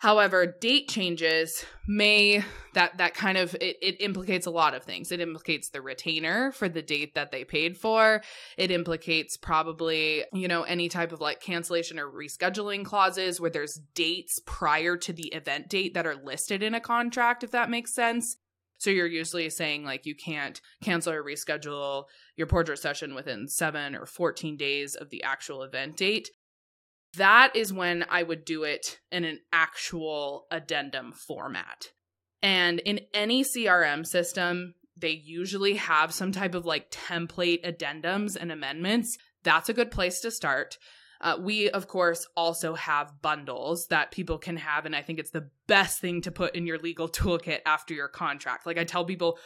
However, 0.00 0.46
date 0.46 0.88
changes 0.88 1.66
may 1.86 2.42
that 2.72 2.96
that 2.96 3.12
kind 3.12 3.36
of 3.36 3.54
it, 3.56 3.76
it, 3.82 4.00
implicates 4.00 4.46
a 4.46 4.50
lot 4.50 4.74
of 4.74 4.82
things. 4.82 5.12
It 5.12 5.20
implicates 5.20 5.68
the 5.68 5.82
retainer 5.82 6.52
for 6.52 6.70
the 6.70 6.80
date 6.80 7.14
that 7.16 7.30
they 7.30 7.44
paid 7.44 7.76
for. 7.76 8.22
It 8.56 8.70
implicates 8.70 9.36
probably, 9.36 10.24
you 10.32 10.48
know, 10.48 10.62
any 10.62 10.88
type 10.88 11.12
of 11.12 11.20
like 11.20 11.42
cancellation 11.42 11.98
or 11.98 12.10
rescheduling 12.10 12.82
clauses 12.82 13.42
where 13.42 13.50
there's 13.50 13.78
dates 13.94 14.40
prior 14.46 14.96
to 14.96 15.12
the 15.12 15.28
event 15.34 15.68
date 15.68 15.92
that 15.92 16.06
are 16.06 16.16
listed 16.16 16.62
in 16.62 16.74
a 16.74 16.80
contract, 16.80 17.44
if 17.44 17.50
that 17.50 17.68
makes 17.68 17.92
sense. 17.92 18.38
So 18.78 18.88
you're 18.88 19.06
usually 19.06 19.50
saying 19.50 19.84
like 19.84 20.06
you 20.06 20.14
can't 20.14 20.58
cancel 20.82 21.12
or 21.12 21.22
reschedule 21.22 22.04
your 22.36 22.46
portrait 22.46 22.78
session 22.78 23.14
within 23.14 23.48
7 23.48 23.94
or 23.94 24.06
14 24.06 24.56
days 24.56 24.94
of 24.94 25.10
the 25.10 25.22
actual 25.24 25.62
event 25.62 25.98
date 25.98 26.30
that 27.16 27.56
is 27.56 27.72
when 27.72 28.04
I 28.08 28.22
would 28.22 28.44
do 28.44 28.64
it 28.64 29.00
in 29.10 29.24
an 29.24 29.40
actual 29.52 30.46
addendum 30.50 31.12
format. 31.12 31.88
And 32.42 32.78
in 32.80 33.00
any 33.12 33.44
CRM 33.44 34.06
system, 34.06 34.74
they 34.96 35.10
usually 35.10 35.74
have 35.74 36.12
some 36.12 36.32
type 36.32 36.54
of 36.54 36.64
like 36.64 36.90
template 36.90 37.64
addendums 37.64 38.36
and 38.36 38.52
amendments. 38.52 39.18
That's 39.42 39.68
a 39.68 39.74
good 39.74 39.90
place 39.90 40.20
to 40.20 40.30
start. 40.30 40.78
Uh, 41.20 41.36
we, 41.38 41.68
of 41.68 41.86
course, 41.86 42.26
also 42.34 42.74
have 42.74 43.20
bundles 43.20 43.86
that 43.88 44.10
people 44.10 44.38
can 44.38 44.56
have. 44.56 44.86
And 44.86 44.96
I 44.96 45.02
think 45.02 45.18
it's 45.18 45.32
the 45.32 45.50
best 45.66 46.00
thing 46.00 46.22
to 46.22 46.30
put 46.30 46.54
in 46.54 46.66
your 46.66 46.78
legal 46.78 47.08
toolkit 47.10 47.60
after 47.66 47.92
your 47.92 48.08
contract. 48.08 48.66
Like 48.66 48.78
I 48.78 48.84
tell 48.84 49.04
people, 49.04 49.38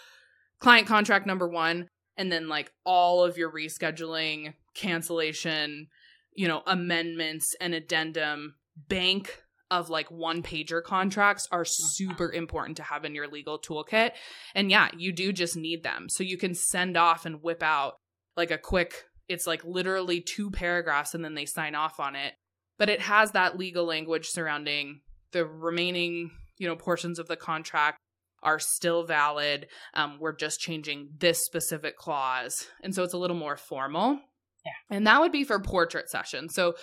client 0.60 0.86
contract 0.86 1.26
number 1.26 1.48
one, 1.48 1.88
and 2.16 2.30
then 2.30 2.48
like 2.48 2.72
all 2.84 3.24
of 3.24 3.36
your 3.36 3.50
rescheduling, 3.50 4.54
cancellation, 4.74 5.88
you 6.34 6.48
know, 6.48 6.62
amendments 6.66 7.54
and 7.60 7.74
addendum 7.74 8.54
bank 8.76 9.42
of 9.70 9.90
like 9.90 10.10
one 10.10 10.42
pager 10.42 10.82
contracts 10.82 11.48
are 11.50 11.64
super 11.64 12.30
important 12.30 12.76
to 12.76 12.82
have 12.82 13.04
in 13.04 13.14
your 13.14 13.28
legal 13.28 13.58
toolkit. 13.58 14.12
And 14.54 14.70
yeah, 14.70 14.88
you 14.96 15.12
do 15.12 15.32
just 15.32 15.56
need 15.56 15.82
them. 15.82 16.08
So 16.08 16.22
you 16.22 16.36
can 16.36 16.54
send 16.54 16.96
off 16.96 17.26
and 17.26 17.42
whip 17.42 17.62
out 17.62 17.94
like 18.36 18.50
a 18.50 18.58
quick, 18.58 19.04
it's 19.28 19.46
like 19.46 19.64
literally 19.64 20.20
two 20.20 20.50
paragraphs 20.50 21.14
and 21.14 21.24
then 21.24 21.34
they 21.34 21.46
sign 21.46 21.74
off 21.74 21.98
on 21.98 22.14
it. 22.14 22.34
But 22.78 22.90
it 22.90 23.00
has 23.00 23.32
that 23.32 23.56
legal 23.56 23.84
language 23.84 24.28
surrounding 24.28 25.00
the 25.32 25.44
remaining, 25.46 26.30
you 26.58 26.68
know, 26.68 26.76
portions 26.76 27.18
of 27.18 27.28
the 27.28 27.36
contract 27.36 27.98
are 28.42 28.58
still 28.58 29.04
valid. 29.04 29.68
Um, 29.94 30.18
we're 30.20 30.36
just 30.36 30.60
changing 30.60 31.08
this 31.18 31.44
specific 31.44 31.96
clause. 31.96 32.66
And 32.82 32.94
so 32.94 33.02
it's 33.02 33.14
a 33.14 33.18
little 33.18 33.36
more 33.36 33.56
formal. 33.56 34.20
Yeah. 34.64 34.72
And 34.96 35.06
that 35.06 35.20
would 35.20 35.32
be 35.32 35.44
for 35.44 35.58
portrait 35.60 36.08
sessions. 36.08 36.54
So 36.54 36.74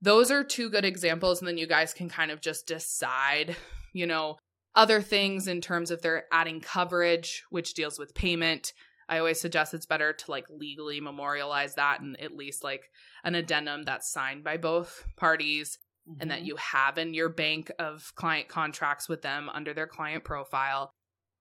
those 0.00 0.30
are 0.30 0.44
two 0.44 0.70
good 0.70 0.84
examples. 0.84 1.40
And 1.40 1.48
then 1.48 1.58
you 1.58 1.66
guys 1.66 1.92
can 1.94 2.08
kind 2.08 2.30
of 2.30 2.40
just 2.40 2.66
decide, 2.66 3.56
you 3.92 4.06
know, 4.06 4.36
other 4.74 5.00
things 5.00 5.48
in 5.48 5.60
terms 5.60 5.90
of 5.90 6.02
they're 6.02 6.24
adding 6.30 6.60
coverage, 6.60 7.42
which 7.50 7.74
deals 7.74 7.98
with 7.98 8.14
payment. 8.14 8.72
I 9.08 9.18
always 9.18 9.40
suggest 9.40 9.72
it's 9.72 9.86
better 9.86 10.12
to 10.12 10.30
like 10.30 10.44
legally 10.50 11.00
memorialize 11.00 11.76
that 11.76 12.00
and 12.00 12.20
at 12.20 12.36
least 12.36 12.62
like 12.64 12.82
an 13.24 13.34
addendum 13.34 13.84
that's 13.84 14.12
signed 14.12 14.44
by 14.44 14.56
both 14.56 15.04
parties 15.16 15.78
and 16.20 16.30
that 16.30 16.42
Mhm. 16.42 16.46
you 16.46 16.56
have 16.56 16.98
in 16.98 17.14
your 17.14 17.28
bank 17.28 17.70
of 17.78 18.12
client 18.14 18.48
contracts 18.48 19.08
with 19.08 19.22
them 19.22 19.48
under 19.48 19.72
their 19.74 19.86
client 19.88 20.22
profile. 20.24 20.92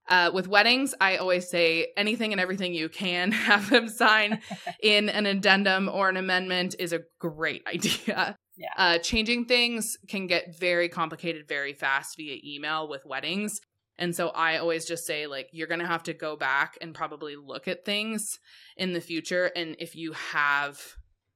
Uh, 0.08 0.30
with 0.34 0.47
weddings, 0.47 0.93
I 1.01 1.18
always 1.18 1.49
say 1.49 1.88
anything 1.97 2.32
and 2.32 2.39
everything 2.39 2.74
you 2.74 2.89
can 2.89 3.32
have 3.32 3.70
them 3.70 3.88
sign 3.88 4.41
in 4.84 5.10
an 5.10 5.26
addendum 5.26 5.89
or 5.89 6.10
an 6.10 6.18
amendment 6.18 6.76
is 6.80 6.93
a 6.93 7.01
great 7.20 7.64
idea. 7.68 8.38
Yeah. 8.58 8.68
Uh, 8.78 8.97
changing 8.99 9.45
things 9.45 9.97
can 10.08 10.28
get 10.28 10.58
very 10.58 10.88
complicated 10.88 11.47
very 11.47 11.74
fast 11.74 12.16
via 12.18 12.38
email 12.43 12.88
with 12.88 13.06
weddings. 13.06 13.60
And 13.97 14.16
so 14.16 14.30
I 14.30 14.58
always 14.58 14.86
just 14.86 15.06
say, 15.06 15.26
like, 15.28 15.49
you're 15.51 15.68
going 15.68 15.80
to 15.80 15.88
have 15.88 16.03
to 16.03 16.14
go 16.14 16.36
back 16.36 16.78
and 16.82 16.93
probably 16.93 17.36
look 17.36 17.68
at 17.68 17.86
things 17.86 18.39
in 18.78 18.93
the 18.93 19.01
future. 19.01 19.51
And 19.56 19.76
if 19.80 19.95
you 19.95 20.14
have, 20.14 20.82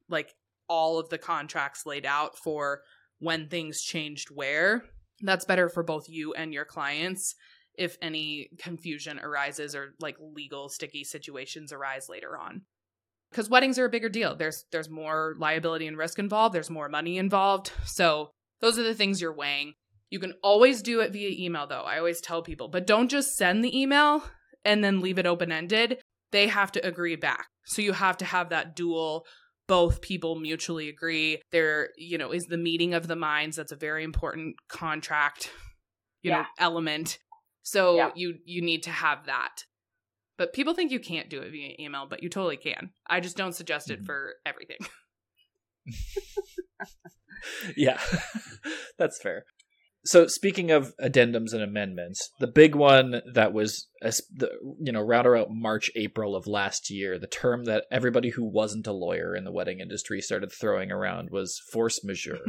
like, 0.09 0.33
all 0.67 0.99
of 0.99 1.09
the 1.09 1.17
contracts 1.17 1.85
laid 1.85 2.05
out 2.05 2.37
for 2.37 2.81
when 3.19 3.47
things 3.47 3.81
changed 3.81 4.29
where, 4.29 4.83
that's 5.21 5.45
better 5.45 5.69
for 5.69 5.83
both 5.83 6.09
you 6.09 6.33
and 6.33 6.53
your 6.53 6.65
clients 6.65 7.35
if 7.79 7.97
any 8.01 8.49
confusion 8.59 9.19
arises 9.19 9.73
or 9.73 9.95
like 9.99 10.17
legal 10.19 10.67
sticky 10.69 11.03
situations 11.03 11.71
arise 11.71 12.09
later 12.09 12.37
on. 12.37 12.63
Because 13.31 13.49
weddings 13.49 13.79
are 13.79 13.85
a 13.85 13.89
bigger 13.89 14.09
deal. 14.09 14.35
There's 14.35 14.65
there's 14.71 14.89
more 14.89 15.35
liability 15.37 15.87
and 15.87 15.97
risk 15.97 16.19
involved. 16.19 16.53
There's 16.53 16.69
more 16.69 16.89
money 16.89 17.17
involved. 17.17 17.71
So 17.85 18.31
those 18.59 18.77
are 18.77 18.83
the 18.83 18.93
things 18.93 19.21
you're 19.21 19.33
weighing. 19.33 19.73
You 20.09 20.19
can 20.19 20.33
always 20.43 20.81
do 20.81 20.99
it 20.99 21.13
via 21.13 21.29
email 21.29 21.67
though. 21.67 21.83
I 21.83 21.97
always 21.97 22.21
tell 22.21 22.41
people 22.41 22.67
but 22.67 22.85
don't 22.85 23.09
just 23.09 23.35
send 23.35 23.63
the 23.63 23.79
email 23.79 24.23
and 24.65 24.83
then 24.83 24.99
leave 24.99 25.17
it 25.17 25.25
open 25.25 25.51
ended 25.51 25.99
they 26.31 26.47
have 26.47 26.71
to 26.73 26.85
agree 26.85 27.15
back. 27.15 27.47
So 27.65 27.81
you 27.81 27.93
have 27.93 28.17
to 28.17 28.25
have 28.25 28.49
that 28.49 28.75
dual 28.75 29.25
both 29.67 30.01
people 30.01 30.39
mutually 30.39 30.89
agree. 30.89 31.41
There 31.51 31.89
you 31.97 32.17
know 32.17 32.31
is 32.31 32.43
the 32.49 32.57
meeting 32.57 32.93
of 32.93 33.07
the 33.07 33.15
minds. 33.15 33.55
That's 33.55 33.71
a 33.71 33.77
very 33.77 34.03
important 34.03 34.55
contract 34.67 35.51
you 36.21 36.31
know 36.31 36.43
element 36.57 37.17
so 37.63 37.95
Yeah. 37.97 38.11
you 38.15 38.35
you 38.45 38.61
need 38.61 38.83
to 38.83 38.89
have 38.91 39.25
that 39.25 39.63
but 40.37 40.53
people 40.53 40.73
think 40.73 40.91
you 40.91 40.99
can't 40.99 41.29
do 41.29 41.41
it 41.41 41.51
via 41.51 41.75
email 41.79 42.07
but 42.09 42.23
you 42.23 42.29
totally 42.29 42.57
can 42.57 42.91
i 43.07 43.19
just 43.19 43.37
don't 43.37 43.53
suggest 43.53 43.89
it 43.89 44.01
Mhm. 44.01 44.05
for 44.05 44.33
everything 44.45 44.77
yeah, 47.75 47.99
that's 48.97 49.21
fair. 49.21 49.43
So 50.05 50.27
speaking 50.27 50.71
of 50.71 50.93
addendums 51.03 51.51
and 51.53 51.61
amendments, 51.61 52.29
the 52.39 52.47
big 52.47 52.73
one 52.73 53.21
that 53.33 53.53
was, 53.53 53.87
as 54.01 54.21
the 54.33 54.49
you 54.81 54.91
know, 54.91 55.01
round 55.01 55.27
out 55.27 55.47
March, 55.49 55.91
April 55.95 56.35
of 56.35 56.47
last 56.47 56.89
year, 56.89 57.19
the 57.19 57.27
term 57.27 57.65
that 57.65 57.85
everybody 57.91 58.29
who 58.29 58.45
wasn't 58.49 58.87
a 58.87 58.93
lawyer 58.93 59.35
in 59.35 59.43
the 59.43 59.51
wedding 59.51 59.79
industry 59.79 60.21
started 60.21 60.51
throwing 60.51 60.91
around 60.91 61.29
was 61.31 61.59
force 61.73 62.01
majeure. 62.03 62.39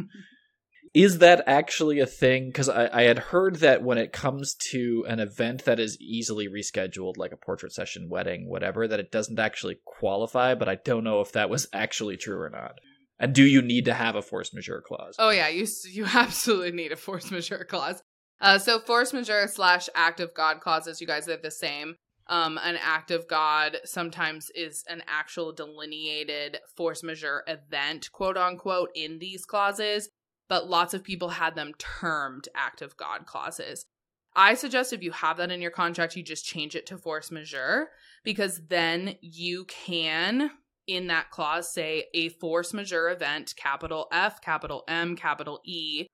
Is 0.92 1.18
that 1.18 1.44
actually 1.46 2.00
a 2.00 2.06
thing? 2.06 2.46
Because 2.48 2.68
I, 2.68 2.88
I 2.92 3.02
had 3.02 3.18
heard 3.18 3.56
that 3.56 3.82
when 3.82 3.98
it 3.98 4.12
comes 4.12 4.54
to 4.70 5.04
an 5.08 5.20
event 5.20 5.64
that 5.64 5.78
is 5.78 6.00
easily 6.00 6.48
rescheduled, 6.48 7.16
like 7.16 7.32
a 7.32 7.36
portrait 7.36 7.72
session, 7.72 8.08
wedding, 8.08 8.48
whatever, 8.48 8.88
that 8.88 9.00
it 9.00 9.12
doesn't 9.12 9.38
actually 9.38 9.78
qualify. 9.84 10.54
But 10.54 10.68
I 10.68 10.76
don't 10.76 11.04
know 11.04 11.20
if 11.20 11.32
that 11.32 11.50
was 11.50 11.68
actually 11.72 12.16
true 12.16 12.40
or 12.40 12.50
not. 12.50 12.80
And 13.20 13.34
do 13.34 13.44
you 13.44 13.62
need 13.62 13.84
to 13.84 13.94
have 13.94 14.16
a 14.16 14.22
force 14.22 14.52
majeure 14.52 14.82
clause? 14.84 15.14
Oh 15.18 15.30
yeah, 15.30 15.48
you 15.48 15.66
you 15.90 16.06
absolutely 16.14 16.72
need 16.72 16.92
a 16.92 16.96
force 16.96 17.30
majeure 17.30 17.66
clause. 17.68 18.02
Uh, 18.40 18.58
so 18.58 18.80
force 18.80 19.12
majeure 19.12 19.46
slash 19.46 19.88
act 19.94 20.18
of 20.18 20.34
God 20.34 20.60
clauses, 20.60 21.00
you 21.00 21.06
guys 21.06 21.28
are 21.28 21.36
the 21.36 21.50
same. 21.50 21.96
Um, 22.26 22.58
an 22.62 22.78
act 22.80 23.10
of 23.10 23.28
God 23.28 23.78
sometimes 23.84 24.50
is 24.54 24.84
an 24.88 25.02
actual 25.08 25.52
delineated 25.52 26.58
force 26.76 27.02
majeure 27.02 27.44
event, 27.46 28.10
quote 28.12 28.36
unquote, 28.36 28.90
in 28.94 29.18
these 29.18 29.44
clauses, 29.44 30.08
but 30.50 30.68
lots 30.68 30.92
of 30.92 31.04
people 31.04 31.28
had 31.28 31.54
them 31.54 31.72
termed 31.78 32.48
act 32.56 32.82
of 32.82 32.96
God 32.96 33.24
clauses. 33.24 33.86
I 34.34 34.54
suggest 34.54 34.92
if 34.92 35.02
you 35.02 35.12
have 35.12 35.36
that 35.36 35.52
in 35.52 35.62
your 35.62 35.70
contract, 35.70 36.16
you 36.16 36.24
just 36.24 36.44
change 36.44 36.74
it 36.74 36.86
to 36.86 36.98
force 36.98 37.30
majeure 37.30 37.90
because 38.24 38.60
then 38.68 39.16
you 39.20 39.64
can 39.66 40.50
in 40.88 41.06
that 41.06 41.30
clause 41.30 41.72
say 41.72 42.06
a 42.14 42.30
force 42.30 42.74
majeure 42.74 43.10
event, 43.10 43.54
capital 43.56 44.08
F, 44.12 44.40
capital 44.40 44.82
M, 44.88 45.14
capital 45.14 45.60
E, 45.64 46.06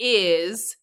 is 0.00 0.76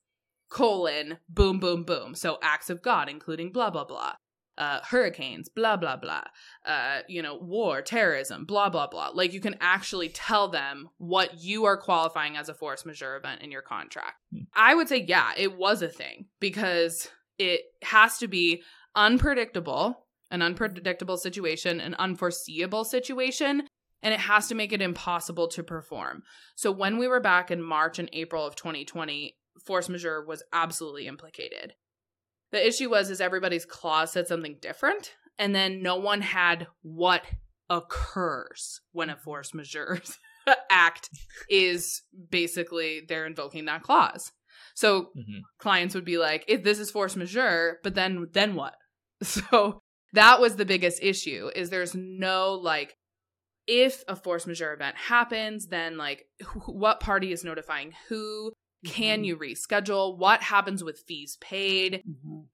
colon 0.50 1.18
boom 1.28 1.60
boom 1.60 1.84
boom. 1.84 2.16
So 2.16 2.40
acts 2.42 2.70
of 2.70 2.82
God, 2.82 3.10
including 3.10 3.52
blah 3.52 3.70
blah 3.70 3.86
blah. 3.86 4.14
Uh, 4.58 4.80
hurricanes, 4.84 5.50
blah 5.50 5.78
blah 5.78 5.96
blah. 5.96 6.24
Uh, 6.66 7.00
you 7.08 7.22
know, 7.22 7.36
war, 7.36 7.82
terrorism, 7.82 8.46
blah 8.46 8.70
blah 8.70 8.86
blah. 8.86 9.10
Like 9.14 9.34
you 9.34 9.40
can 9.40 9.56
actually 9.60 10.10
tell 10.10 10.50
them 10.50 10.90
what 10.98 11.42
you 11.42 11.66
are 11.66 11.78
qualifying 11.78 12.38
as 12.38 12.50
a 12.50 12.54
force 12.54 12.86
majeure 12.86 13.16
event 13.16 13.42
in 13.42 13.50
your 13.50 13.62
contract. 13.62 14.18
Hmm. 14.32 14.44
I 14.54 14.76
would 14.76 14.90
say, 14.90 15.06
yeah, 15.08 15.32
it 15.38 15.58
was 15.58 15.82
a 15.82 15.88
thing 15.88 16.26
because 16.40 17.10
it 17.40 17.62
has 17.82 18.18
to 18.20 18.28
be 18.28 18.62
unpredictable 18.94 20.06
an 20.32 20.42
unpredictable 20.42 21.18
situation, 21.18 21.80
an 21.80 21.94
unforeseeable 21.96 22.86
situation, 22.86 23.68
and 24.02 24.14
it 24.14 24.20
has 24.22 24.48
to 24.48 24.56
make 24.56 24.74
it 24.74 24.82
impossible 24.82 25.48
to 25.50 25.62
perform. 25.62 26.24
So 26.56 26.72
when 26.72 26.98
we 26.98 27.08
were 27.08 27.20
back 27.20 27.52
in 27.52 27.62
March 27.62 28.00
and 28.00 28.10
April 28.14 28.48
of 28.48 28.56
2020, 28.56 29.36
force 29.64 29.90
majeure 29.90 30.26
was 30.26 30.42
absolutely 30.54 31.06
implicated. 31.06 31.74
The 32.52 32.66
issue 32.66 32.90
was 32.90 33.10
is 33.10 33.22
everybody's 33.22 33.66
clause 33.66 34.12
said 34.12 34.28
something 34.28 34.58
different, 34.62 35.14
and 35.38 35.56
then 35.56 35.82
no 35.82 35.96
one 35.98 36.22
had 36.22 36.68
what 36.82 37.24
occurs 37.70 38.82
when 38.92 39.10
a 39.10 39.16
force 39.16 39.54
majeure 39.54 40.00
act 40.70 41.10
is 41.50 42.02
basically 42.30 43.02
they're 43.08 43.26
invoking 43.26 43.66
that 43.66 43.84
clause. 43.84 44.32
So 44.76 45.12
Mhm. 45.18 45.42
clients 45.60 45.96
would 45.96 46.06
be 46.06 46.18
like, 46.18 46.44
if 46.48 46.64
this 46.64 46.80
is 46.80 46.92
force 46.92 47.16
majeure, 47.16 47.80
but 47.84 47.96
then 47.96 48.28
then 48.32 48.56
what? 48.56 48.76
So 49.24 49.80
that 50.14 50.42
was 50.42 50.56
the 50.56 50.66
biggest 50.66 51.02
issue 51.02 51.50
is 51.56 51.70
there's 51.70 51.96
no 51.96 52.54
like 52.56 52.96
if 53.68 54.04
a 54.08 54.16
force 54.16 54.48
majeure 54.48 54.74
event 54.74 54.96
happens 54.98 55.68
then 55.68 55.96
like 55.96 56.26
wh- 56.44 56.70
what 56.70 57.00
party 57.00 57.32
is 57.32 57.44
notifying 57.44 57.94
who 58.10 58.52
can 58.86 59.22
Mhm. 59.22 59.26
you 59.26 59.38
reschedule? 59.38 60.18
What 60.18 60.42
happens 60.42 60.84
with 60.84 61.04
fees 61.08 61.38
paid? 61.42 62.04
Mhm. 62.08 62.48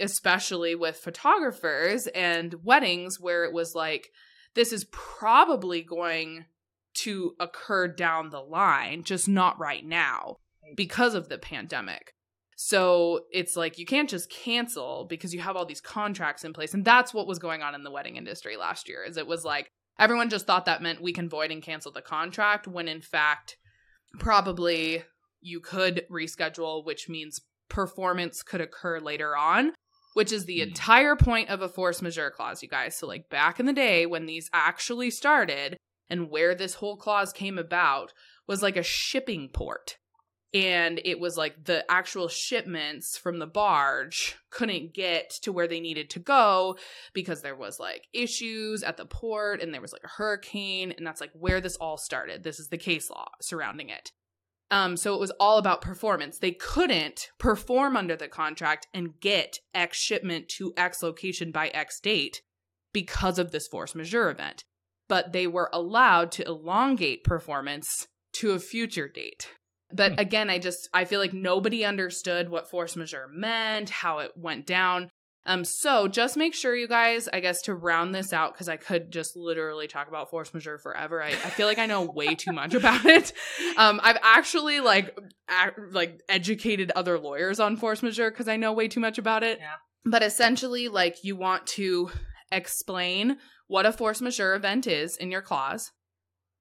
especially 0.00 0.74
with 0.74 0.96
photographers 0.96 2.08
and 2.08 2.52
weddings 2.64 3.20
where 3.20 3.44
it 3.44 3.52
was 3.52 3.76
like 3.76 4.10
this 4.54 4.72
is 4.72 4.86
probably 4.90 5.82
going 5.82 6.44
to 6.94 7.36
occur 7.38 7.86
down 7.86 8.30
the 8.30 8.40
line 8.40 9.04
just 9.04 9.28
not 9.28 9.56
right 9.60 9.84
now 9.84 10.36
because 10.74 11.14
of 11.14 11.28
the 11.28 11.38
pandemic. 11.38 12.12
So 12.56 13.20
it's 13.30 13.54
like 13.56 13.78
you 13.78 13.86
can't 13.86 14.10
just 14.10 14.28
cancel 14.30 15.06
because 15.08 15.32
you 15.32 15.40
have 15.42 15.54
all 15.54 15.64
these 15.64 15.80
contracts 15.80 16.42
in 16.44 16.52
place. 16.52 16.74
And 16.74 16.84
that's 16.84 17.14
what 17.14 17.28
was 17.28 17.38
going 17.38 17.62
on 17.62 17.76
in 17.76 17.84
the 17.84 17.90
wedding 17.92 18.16
industry 18.16 18.56
last 18.56 18.88
year 18.88 19.04
is 19.04 19.16
it 19.16 19.28
was 19.28 19.44
like 19.44 19.70
everyone 19.98 20.28
just 20.28 20.44
thought 20.44 20.64
that 20.64 20.82
meant 20.82 21.02
we 21.02 21.12
can 21.12 21.28
void 21.28 21.52
and 21.52 21.62
cancel 21.62 21.92
the 21.92 22.02
contract 22.02 22.66
when 22.66 22.88
in 22.88 23.00
fact 23.00 23.56
probably 24.18 25.04
you 25.44 25.60
could 25.60 26.04
reschedule 26.10 26.84
which 26.84 27.08
means 27.08 27.40
performance 27.68 28.42
could 28.42 28.60
occur 28.60 28.98
later 28.98 29.36
on 29.36 29.72
which 30.14 30.32
is 30.32 30.44
the 30.44 30.60
Hmm. 30.60 30.68
entire 30.68 31.16
point 31.16 31.48
of 31.48 31.60
a 31.62 31.68
force 31.68 32.02
majeure 32.02 32.30
clause 32.30 32.62
you 32.62 32.68
guys 32.68 32.96
so 32.96 33.06
like 33.06 33.28
back 33.28 33.60
in 33.60 33.66
the 33.66 33.72
day 33.72 34.06
when 34.06 34.26
these 34.26 34.50
actually 34.52 35.10
started 35.10 35.76
and 36.10 36.30
where 36.30 36.54
this 36.54 36.74
whole 36.74 36.96
clause 36.96 37.32
came 37.32 37.58
about 37.58 38.12
was 38.46 38.62
like 38.62 38.76
a 38.76 38.82
shipping 38.82 39.48
port. 39.52 39.96
And 40.52 41.00
it 41.04 41.18
was 41.18 41.36
like 41.36 41.64
the 41.64 41.84
actual 41.90 42.28
shipments 42.28 43.18
from 43.18 43.40
the 43.40 43.46
barge 43.46 44.36
couldn't 44.50 44.94
get 44.94 45.30
to 45.42 45.52
where 45.52 45.66
they 45.66 45.80
needed 45.80 46.10
to 46.10 46.20
go 46.20 46.76
because 47.12 47.42
there 47.42 47.56
was 47.56 47.80
like 47.80 48.06
issues 48.12 48.84
at 48.84 48.96
the 48.96 49.06
port 49.06 49.60
and 49.60 49.74
there 49.74 49.80
was 49.80 49.92
like 49.92 50.04
a 50.04 50.16
hurricane. 50.16 50.92
And 50.96 51.04
that's 51.04 51.20
like 51.20 51.32
where 51.32 51.60
this 51.60 51.76
all 51.76 51.96
started. 51.96 52.44
This 52.44 52.60
is 52.60 52.68
the 52.68 52.78
case 52.78 53.10
law 53.10 53.26
surrounding 53.40 53.88
it. 53.88 54.12
Um, 54.74 54.96
so 54.96 55.14
it 55.14 55.20
was 55.20 55.30
all 55.38 55.58
about 55.58 55.82
performance. 55.82 56.38
They 56.38 56.50
couldn't 56.50 57.28
perform 57.38 57.96
under 57.96 58.16
the 58.16 58.26
contract 58.26 58.88
and 58.92 59.20
get 59.20 59.60
X 59.72 59.96
shipment 59.98 60.48
to 60.56 60.72
X 60.76 61.00
location 61.00 61.52
by 61.52 61.68
X 61.68 62.00
date 62.00 62.42
because 62.92 63.38
of 63.38 63.52
this 63.52 63.68
force 63.68 63.94
majeure 63.94 64.30
event. 64.30 64.64
But 65.08 65.32
they 65.32 65.46
were 65.46 65.70
allowed 65.72 66.32
to 66.32 66.44
elongate 66.44 67.22
performance 67.22 68.08
to 68.34 68.50
a 68.50 68.58
future 68.58 69.06
date. 69.06 69.48
But 69.92 70.14
Hmm. 70.14 70.18
again, 70.18 70.50
I 70.50 70.58
just 70.58 70.88
I 70.92 71.04
feel 71.04 71.20
like 71.20 71.32
nobody 71.32 71.84
understood 71.84 72.48
what 72.48 72.68
force 72.68 72.96
majeure 72.96 73.28
meant, 73.30 73.90
how 73.90 74.18
it 74.18 74.32
went 74.36 74.66
down. 74.66 75.10
Um, 75.46 75.64
so 75.64 76.08
just 76.08 76.36
make 76.36 76.54
sure 76.54 76.74
you 76.74 76.88
guys, 76.88 77.28
I 77.30 77.40
guess, 77.40 77.62
to 77.62 77.74
round 77.74 78.14
this 78.14 78.32
out, 78.32 78.54
because 78.54 78.68
I 78.68 78.76
could 78.76 79.10
just 79.10 79.36
literally 79.36 79.86
talk 79.86 80.08
about 80.08 80.30
force 80.30 80.54
majeure 80.54 80.78
forever. 80.78 81.22
I, 81.22 81.28
I 81.28 81.50
feel 81.50 81.66
like 81.66 81.78
I 81.78 81.86
know 81.86 82.02
way 82.02 82.34
too 82.34 82.52
much 82.52 82.74
about 82.74 83.04
it. 83.04 83.32
Um, 83.76 84.00
I've 84.02 84.18
actually 84.22 84.80
like 84.80 85.18
ac 85.50 85.72
like 85.90 86.20
educated 86.28 86.90
other 86.92 87.18
lawyers 87.18 87.60
on 87.60 87.76
force 87.76 88.02
majeure 88.02 88.30
because 88.30 88.48
I 88.48 88.56
know 88.56 88.72
way 88.72 88.88
too 88.88 89.00
much 89.00 89.18
about 89.18 89.42
it. 89.42 89.58
Yeah. 89.60 89.74
But 90.06 90.22
essentially, 90.22 90.88
like 90.88 91.24
you 91.24 91.36
want 91.36 91.66
to 91.68 92.10
explain 92.50 93.36
what 93.66 93.86
a 93.86 93.92
force 93.92 94.20
majeure 94.20 94.54
event 94.54 94.86
is 94.86 95.16
in 95.16 95.30
your 95.30 95.42
clause. 95.42 95.92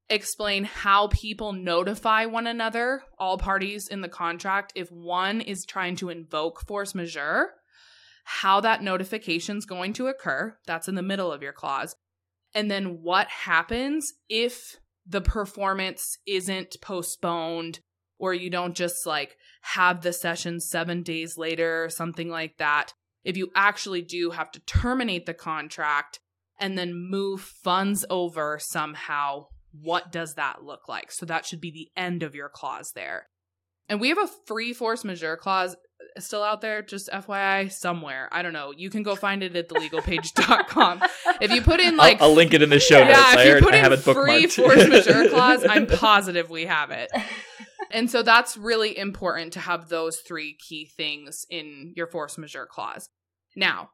Explain 0.09 0.65
how 0.65 1.07
people 1.07 1.53
notify 1.53 2.25
one 2.25 2.47
another, 2.47 3.03
all 3.17 3.37
parties 3.37 3.87
in 3.87 4.01
the 4.01 4.09
contract, 4.09 4.73
if 4.75 4.91
one 4.91 5.39
is 5.39 5.65
trying 5.65 5.95
to 5.97 6.09
invoke 6.09 6.67
force 6.67 6.93
majeure 6.93 7.51
how 8.23 8.61
that 8.61 8.81
notification's 8.81 9.65
going 9.65 9.93
to 9.93 10.07
occur. 10.07 10.57
That's 10.65 10.87
in 10.87 10.95
the 10.95 11.01
middle 11.01 11.31
of 11.31 11.41
your 11.41 11.53
clause. 11.53 11.95
And 12.53 12.69
then 12.69 13.01
what 13.01 13.27
happens 13.27 14.13
if 14.29 14.77
the 15.05 15.21
performance 15.21 16.17
isn't 16.25 16.77
postponed 16.81 17.79
or 18.19 18.33
you 18.33 18.49
don't 18.49 18.75
just 18.75 19.05
like 19.05 19.35
have 19.61 20.01
the 20.01 20.13
session 20.13 20.59
7 20.59 21.03
days 21.03 21.37
later 21.37 21.83
or 21.83 21.89
something 21.89 22.29
like 22.29 22.57
that. 22.57 22.93
If 23.23 23.35
you 23.37 23.51
actually 23.55 24.01
do 24.01 24.31
have 24.31 24.51
to 24.51 24.59
terminate 24.61 25.25
the 25.25 25.33
contract 25.33 26.19
and 26.59 26.77
then 26.77 26.93
move 26.93 27.41
funds 27.41 28.05
over 28.09 28.59
somehow, 28.59 29.47
what 29.71 30.11
does 30.11 30.35
that 30.35 30.63
look 30.63 30.87
like? 30.87 31.11
So 31.11 31.25
that 31.25 31.45
should 31.45 31.59
be 31.59 31.71
the 31.71 31.89
end 31.99 32.23
of 32.23 32.35
your 32.35 32.49
clause 32.49 32.91
there. 32.93 33.27
And 33.89 33.99
we 33.99 34.09
have 34.09 34.17
a 34.17 34.29
free 34.45 34.71
force 34.71 35.03
majeure 35.03 35.35
clause 35.35 35.75
still 36.19 36.43
out 36.43 36.61
there, 36.61 36.81
just 36.81 37.09
FYI, 37.09 37.71
somewhere. 37.71 38.29
I 38.31 38.41
don't 38.41 38.53
know. 38.53 38.73
You 38.75 38.89
can 38.89 39.03
go 39.03 39.15
find 39.15 39.43
it 39.43 39.55
at 39.55 39.69
thelegalpaige.com. 39.69 41.03
If 41.41 41.51
you 41.51 41.61
put 41.61 41.79
in 41.79 41.97
like 41.97 42.21
I'll, 42.21 42.29
I'll 42.29 42.35
link 42.35 42.53
it 42.53 42.61
in 42.61 42.69
the 42.69 42.79
show 42.79 42.99
notes. 42.99 43.17
yeah, 43.17 43.23
I, 43.25 43.43
if 43.43 43.55
you 43.55 43.65
put 43.65 43.73
I 43.73 43.77
have 43.77 43.91
in 43.91 43.99
it 43.99 44.03
free 44.03 44.47
force 44.47 44.87
majeure 44.87 45.29
clause, 45.29 45.65
I'm 45.67 45.87
positive 45.87 46.49
we 46.49 46.65
have 46.65 46.91
it. 46.91 47.11
And 47.91 48.09
so 48.09 48.23
that's 48.23 48.57
really 48.57 48.97
important 48.97 49.53
to 49.53 49.59
have 49.59 49.89
those 49.89 50.19
three 50.19 50.57
key 50.67 50.85
things 50.85 51.45
in 51.49 51.93
your 51.95 52.07
force 52.07 52.37
majeure 52.37 52.65
clause. 52.65 53.07
Now, 53.55 53.89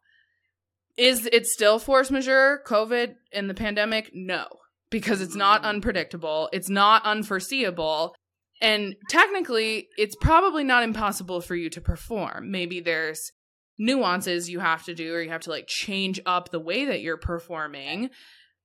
is 0.97 1.27
it 1.31 1.45
still 1.47 1.79
force 1.79 2.09
majeure, 2.09 2.61
COVID, 2.65 3.15
and 3.33 3.49
the 3.49 3.53
pandemic? 3.53 4.11
No, 4.13 4.47
because 4.89 5.21
it's 5.21 5.35
not 5.35 5.63
mm. 5.63 5.65
unpredictable, 5.65 6.49
it's 6.53 6.69
not 6.69 7.03
unforeseeable, 7.05 8.15
and 8.61 8.95
technically, 9.09 9.87
it's 9.97 10.15
probably 10.15 10.63
not 10.63 10.83
impossible 10.83 11.41
for 11.41 11.55
you 11.55 11.69
to 11.69 11.81
perform. 11.81 12.51
Maybe 12.51 12.79
there's 12.79 13.31
nuances 13.77 14.49
you 14.49 14.59
have 14.59 14.83
to 14.85 14.93
do, 14.93 15.13
or 15.13 15.21
you 15.21 15.29
have 15.29 15.41
to 15.41 15.49
like 15.49 15.67
change 15.67 16.19
up 16.25 16.51
the 16.51 16.59
way 16.59 16.85
that 16.85 17.01
you're 17.01 17.17
performing 17.17 18.09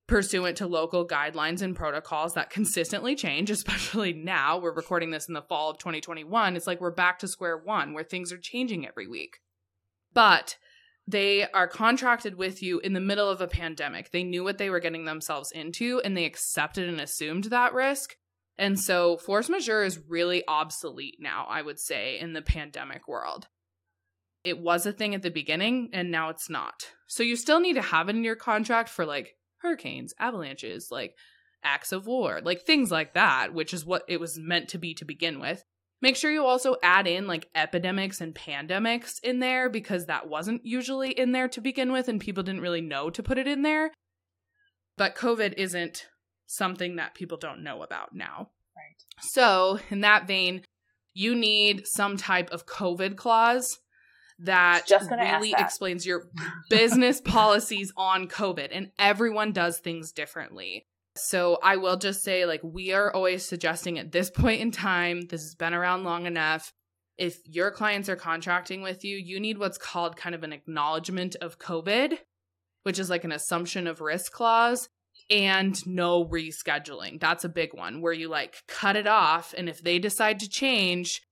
pursuant 0.06 0.58
to 0.58 0.66
local 0.66 1.06
guidelines 1.06 1.62
and 1.62 1.74
protocols 1.74 2.34
that 2.34 2.50
consistently 2.50 3.14
change, 3.14 3.50
especially 3.50 4.12
now. 4.12 4.58
We're 4.58 4.74
recording 4.74 5.10
this 5.10 5.28
in 5.28 5.34
the 5.34 5.42
fall 5.42 5.70
of 5.70 5.78
2021. 5.78 6.56
It's 6.56 6.66
like 6.66 6.80
we're 6.80 6.90
back 6.90 7.18
to 7.20 7.28
square 7.28 7.56
one 7.56 7.94
where 7.94 8.04
things 8.04 8.32
are 8.32 8.38
changing 8.38 8.86
every 8.86 9.06
week. 9.06 9.38
But 10.12 10.56
they 11.06 11.50
are 11.50 11.68
contracted 11.68 12.36
with 12.36 12.62
you 12.62 12.78
in 12.80 12.92
the 12.92 13.00
middle 13.00 13.28
of 13.28 13.40
a 13.40 13.46
pandemic. 13.46 14.10
They 14.10 14.24
knew 14.24 14.44
what 14.44 14.58
they 14.58 14.70
were 14.70 14.80
getting 14.80 15.04
themselves 15.04 15.50
into 15.50 16.00
and 16.04 16.16
they 16.16 16.24
accepted 16.24 16.88
and 16.88 17.00
assumed 17.00 17.44
that 17.44 17.74
risk. 17.74 18.16
And 18.56 18.78
so 18.78 19.16
force 19.16 19.48
majeure 19.48 19.82
is 19.82 19.98
really 20.08 20.44
obsolete 20.46 21.16
now, 21.18 21.46
I 21.48 21.62
would 21.62 21.80
say, 21.80 22.18
in 22.18 22.32
the 22.32 22.42
pandemic 22.42 23.08
world. 23.08 23.48
It 24.44 24.58
was 24.58 24.86
a 24.86 24.92
thing 24.92 25.14
at 25.14 25.22
the 25.22 25.30
beginning 25.30 25.90
and 25.92 26.10
now 26.10 26.28
it's 26.28 26.50
not. 26.50 26.90
So 27.06 27.22
you 27.22 27.34
still 27.36 27.60
need 27.60 27.74
to 27.74 27.82
have 27.82 28.08
it 28.08 28.16
in 28.16 28.24
your 28.24 28.36
contract 28.36 28.88
for 28.88 29.06
like 29.06 29.34
hurricanes, 29.58 30.14
avalanches, 30.18 30.88
like 30.90 31.14
acts 31.64 31.92
of 31.92 32.06
war, 32.06 32.40
like 32.44 32.62
things 32.62 32.90
like 32.90 33.14
that, 33.14 33.54
which 33.54 33.72
is 33.72 33.84
what 33.84 34.02
it 34.06 34.20
was 34.20 34.38
meant 34.38 34.68
to 34.68 34.78
be 34.78 34.94
to 34.94 35.04
begin 35.04 35.40
with. 35.40 35.64
Make 36.02 36.16
sure 36.16 36.30
you 36.30 36.44
also 36.44 36.76
add 36.82 37.06
in 37.06 37.26
like 37.26 37.48
epidemics 37.54 38.20
and 38.20 38.34
pandemics 38.34 39.18
in 39.22 39.40
there 39.40 39.70
because 39.70 40.06
that 40.06 40.28
wasn't 40.28 40.66
usually 40.66 41.10
in 41.10 41.32
there 41.32 41.48
to 41.48 41.62
begin 41.62 41.90
with 41.92 42.08
and 42.08 42.20
people 42.20 42.42
didn't 42.42 42.60
really 42.60 42.82
know 42.82 43.08
to 43.08 43.22
put 43.22 43.38
it 43.38 43.46
in 43.46 43.62
there. 43.62 43.90
But 44.98 45.16
COVID 45.16 45.54
isn't 45.56 46.06
something 46.56 46.96
that 46.96 47.14
people 47.14 47.38
don't 47.38 47.62
know 47.62 47.82
about 47.82 48.14
now. 48.14 48.50
Right. 48.76 48.96
So, 49.20 49.78
in 49.90 50.00
that 50.00 50.26
vein, 50.26 50.62
you 51.14 51.34
need 51.34 51.86
some 51.86 52.16
type 52.16 52.50
of 52.50 52.66
COVID 52.66 53.16
clause 53.16 53.78
that 54.40 54.86
Just 54.86 55.10
really 55.10 55.52
that. 55.52 55.60
explains 55.60 56.04
your 56.04 56.28
business 56.68 57.20
policies 57.24 57.92
on 57.96 58.26
COVID. 58.26 58.68
And 58.72 58.90
everyone 58.98 59.52
does 59.52 59.78
things 59.78 60.12
differently. 60.12 60.86
So 61.16 61.58
I 61.62 61.76
will 61.76 61.96
just 61.96 62.24
say, 62.24 62.44
like, 62.44 62.60
we 62.64 62.92
are 62.92 63.14
always 63.14 63.44
suggesting 63.44 63.98
at 63.98 64.10
this 64.10 64.30
point 64.30 64.60
in 64.60 64.72
time, 64.72 65.22
this 65.22 65.42
has 65.42 65.54
been 65.54 65.72
around 65.72 66.02
long 66.02 66.26
enough. 66.26 66.72
If 67.16 67.38
your 67.46 67.70
clients 67.70 68.08
are 68.08 68.16
contracting 68.16 68.82
with 68.82 69.04
you, 69.04 69.16
you 69.16 69.38
need 69.38 69.58
what's 69.58 69.78
called 69.78 70.16
kind 70.16 70.34
of 70.34 70.42
an 70.42 70.52
acknowledgement 70.52 71.36
of 71.36 71.60
COVID, 71.60 72.18
which 72.82 72.98
is 72.98 73.08
like 73.08 73.22
an 73.22 73.30
assumption 73.30 73.86
of 73.86 74.00
risk 74.00 74.32
clause 74.32 74.88
and 75.30 75.86
no 75.86 76.24
rescheduling. 76.24 77.20
That's 77.20 77.44
a 77.44 77.48
big 77.48 77.74
one 77.74 78.00
where 78.00 78.12
you 78.12 78.28
like 78.28 78.62
cut 78.68 78.96
it 78.96 79.06
off. 79.06 79.54
And 79.56 79.68
if 79.68 79.82
they 79.82 79.98
decide 79.98 80.40
to 80.40 80.48
change, 80.48 81.22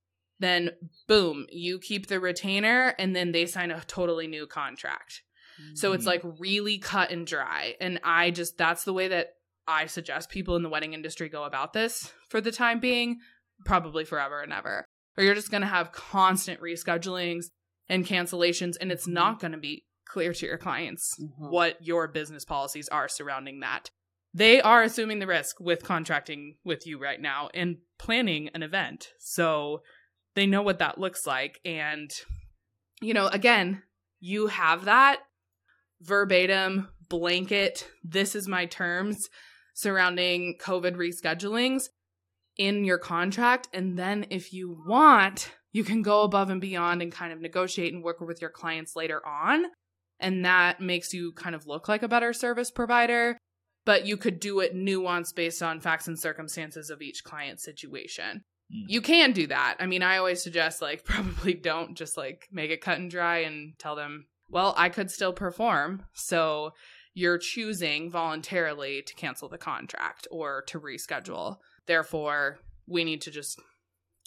then 0.41 0.71
boom, 1.07 1.47
you 1.51 1.79
keep 1.79 2.07
the 2.07 2.21
retainer 2.21 2.95
and 2.99 3.15
then 3.15 3.33
they 3.33 3.47
sign 3.47 3.71
a 3.71 3.83
totally 3.87 4.27
new 4.27 4.47
contract. 4.47 5.23
So 5.75 5.93
it's 5.93 6.05
mm. 6.05 6.09
like 6.09 6.23
really 6.39 6.79
cut 6.79 7.11
and 7.11 7.27
dry. 7.27 7.75
And 7.81 8.01
I 8.03 8.31
just, 8.31 8.59
that's 8.59 8.85
the 8.85 8.93
way 8.93 9.09
that 9.09 9.35
I 9.69 9.87
suggest 9.87 10.31
people 10.31 10.57
in 10.57 10.63
the 10.63 10.69
wedding 10.69 10.93
industry 10.93 11.29
go 11.29 11.45
about 11.45 11.73
this 11.73 12.13
for 12.29 12.41
the 12.41 12.51
time 12.51 12.81
being, 12.81 13.21
probably 13.65 14.05
forever 14.05 14.41
and 14.41 14.53
ever. 14.53 14.85
Or 15.17 15.25
you're 15.25 15.35
just 15.35 15.51
going 15.51 15.61
to 15.61 15.67
have 15.69 15.93
constant 15.93 16.61
reschedulings 16.61 17.47
and 17.89 18.07
cancellations, 18.07 18.77
and 18.81 18.91
it's 18.91 19.07
not 19.07 19.35
mm-hmm. 19.35 19.41
going 19.41 19.53
to 19.53 19.59
be 19.59 19.85
clear 20.13 20.35
to 20.35 20.47
your 20.47 20.59
clients 20.59 21.15
Mhm. 21.19 21.51
what 21.51 21.83
your 21.83 22.07
business 22.07 22.45
policies 22.45 22.89
are 22.89 23.09
surrounding 23.09 23.61
that. 23.61 23.91
They 24.35 24.61
are 24.61 24.83
assuming 24.83 25.19
the 25.19 25.27
risk 25.27 25.59
with 25.59 25.83
contracting 25.85 26.59
with 26.65 26.87
you 26.87 26.99
right 26.99 27.21
now 27.21 27.49
and 27.55 27.79
planning 27.99 28.49
an 28.51 28.63
event. 28.63 29.09
So 29.19 29.83
they 30.35 30.47
know 30.47 30.63
what 30.63 30.79
that 30.81 30.99
looks 30.99 31.27
like. 31.27 31.61
And, 31.65 32.11
you 33.01 33.15
know, 33.15 33.29
again, 33.29 33.83
you 34.21 34.49
have 34.49 34.85
that 34.85 35.23
verbatim 36.01 36.89
blanket. 37.09 37.91
This 38.03 38.35
is 38.35 38.47
my 38.49 38.67
terms 38.67 39.29
surrounding 39.75 40.59
COVID 40.59 40.95
reschedulings 40.97 41.85
in 42.57 42.85
your 42.85 42.99
contract. 42.99 43.69
And 43.73 43.99
then 43.99 44.27
if 44.31 44.53
you 44.53 44.83
want, 44.87 45.55
you 45.73 45.85
can 45.85 46.03
go 46.03 46.23
above 46.23 46.51
and 46.51 46.61
beyond 46.61 47.01
and 47.01 47.11
kind 47.11 47.33
of 47.33 47.41
negotiate 47.41 47.95
and 47.95 48.03
work 48.05 48.21
with 48.21 48.41
your 48.41 48.51
clients 48.51 48.95
later 48.95 49.27
on. 49.27 49.65
And 50.23 50.45
that 50.45 50.81
makes 50.81 51.13
you 51.13 51.33
kind 51.33 51.55
of 51.55 51.67
look 51.67 51.89
like 51.89 52.03
a 52.03 52.09
better 52.09 52.33
service 52.33 52.71
provider. 52.71 53.37
But 53.85 54.07
you 54.07 54.17
could 54.17 54.39
do 54.39 54.61
it 54.61 54.75
nuanced 54.75 55.35
based 55.35 55.63
on 55.63 55.81
facts 55.81 56.07
and 56.07 56.19
circumstances 56.19 56.89
of 56.89 57.03
each 57.03 57.25
client 57.25 57.61
situation. 57.61 58.45
Mm. 58.73 58.85
You 58.87 59.01
can 59.01 59.33
do 59.33 59.49
that. 59.49 59.77
I 59.81 59.87
mean, 59.87 60.03
I 60.03 60.19
always 60.19 60.43
suggest 60.43 60.81
like 60.81 61.05
probably 61.05 61.55
don't 61.55 61.97
just 61.97 62.17
like 62.17 62.49
make 62.53 62.71
it 62.71 62.81
cut 62.81 62.99
and 62.99 63.11
dry 63.11 63.39
and 63.39 63.79
tell 63.79 63.97
them, 63.97 64.27
well, 64.49 64.75
I 64.77 64.89
could 64.89 65.11
still 65.11 65.33
perform. 65.33 66.05
So 66.15 66.73
you're 67.15 67.39
choosing 67.39 68.11
voluntarily 68.11 69.03
to 69.03 69.15
cancel 69.15 69.49
the 69.49 69.59
contract 69.59 70.27
or 70.31 70.63
to 70.69 70.81
reschedule. 70.81 71.57
Therefore, 71.87 72.59
we 72.87 73.05
need 73.05 73.21
to 73.23 73.31
just 73.31 73.61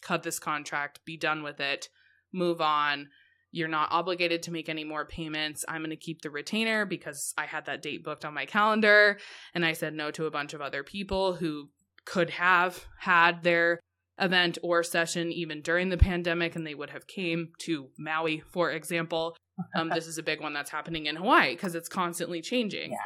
cut 0.01 0.23
this 0.23 0.39
contract, 0.39 0.99
be 1.05 1.17
done 1.17 1.41
with 1.41 1.59
it, 1.59 1.89
move 2.31 2.61
on. 2.61 3.07
You're 3.55 3.69
not 3.69 3.87
obligated 3.91 4.43
to 4.43 4.51
make 4.51 4.67
any 4.67 4.83
more 4.83 5.05
payments. 5.05 5.63
I'm 5.69 5.79
going 5.79 5.91
to 5.91 5.95
keep 5.95 6.21
the 6.21 6.29
retainer 6.29 6.85
because 6.85 7.33
I 7.37 7.45
had 7.45 7.67
that 7.67 7.81
date 7.81 8.03
booked 8.03 8.25
on 8.25 8.33
my 8.33 8.45
calendar 8.45 9.17
and 9.53 9.65
I 9.65 9.71
said 9.71 9.93
no 9.93 10.11
to 10.11 10.25
a 10.25 10.31
bunch 10.31 10.53
of 10.53 10.59
other 10.59 10.83
people 10.83 11.35
who 11.35 11.69
could 12.03 12.31
have 12.31 12.83
had 12.99 13.43
their 13.43 13.79
event 14.19 14.57
or 14.61 14.83
session 14.83 15.31
even 15.31 15.61
during 15.61 15.87
the 15.87 15.97
pandemic 15.97 16.57
and 16.57 16.67
they 16.67 16.75
would 16.75 16.89
have 16.89 17.07
came 17.07 17.53
to 17.59 17.87
Maui 17.97 18.43
for 18.51 18.71
example. 18.71 19.37
Um, 19.73 19.87
this 19.87 20.05
is 20.05 20.17
a 20.17 20.23
big 20.23 20.41
one 20.41 20.51
that's 20.53 20.69
happening 20.69 21.05
in 21.05 21.15
Hawaii 21.15 21.53
because 21.55 21.75
it's 21.75 21.87
constantly 21.87 22.41
changing. 22.41 22.91
Yeah. 22.91 22.97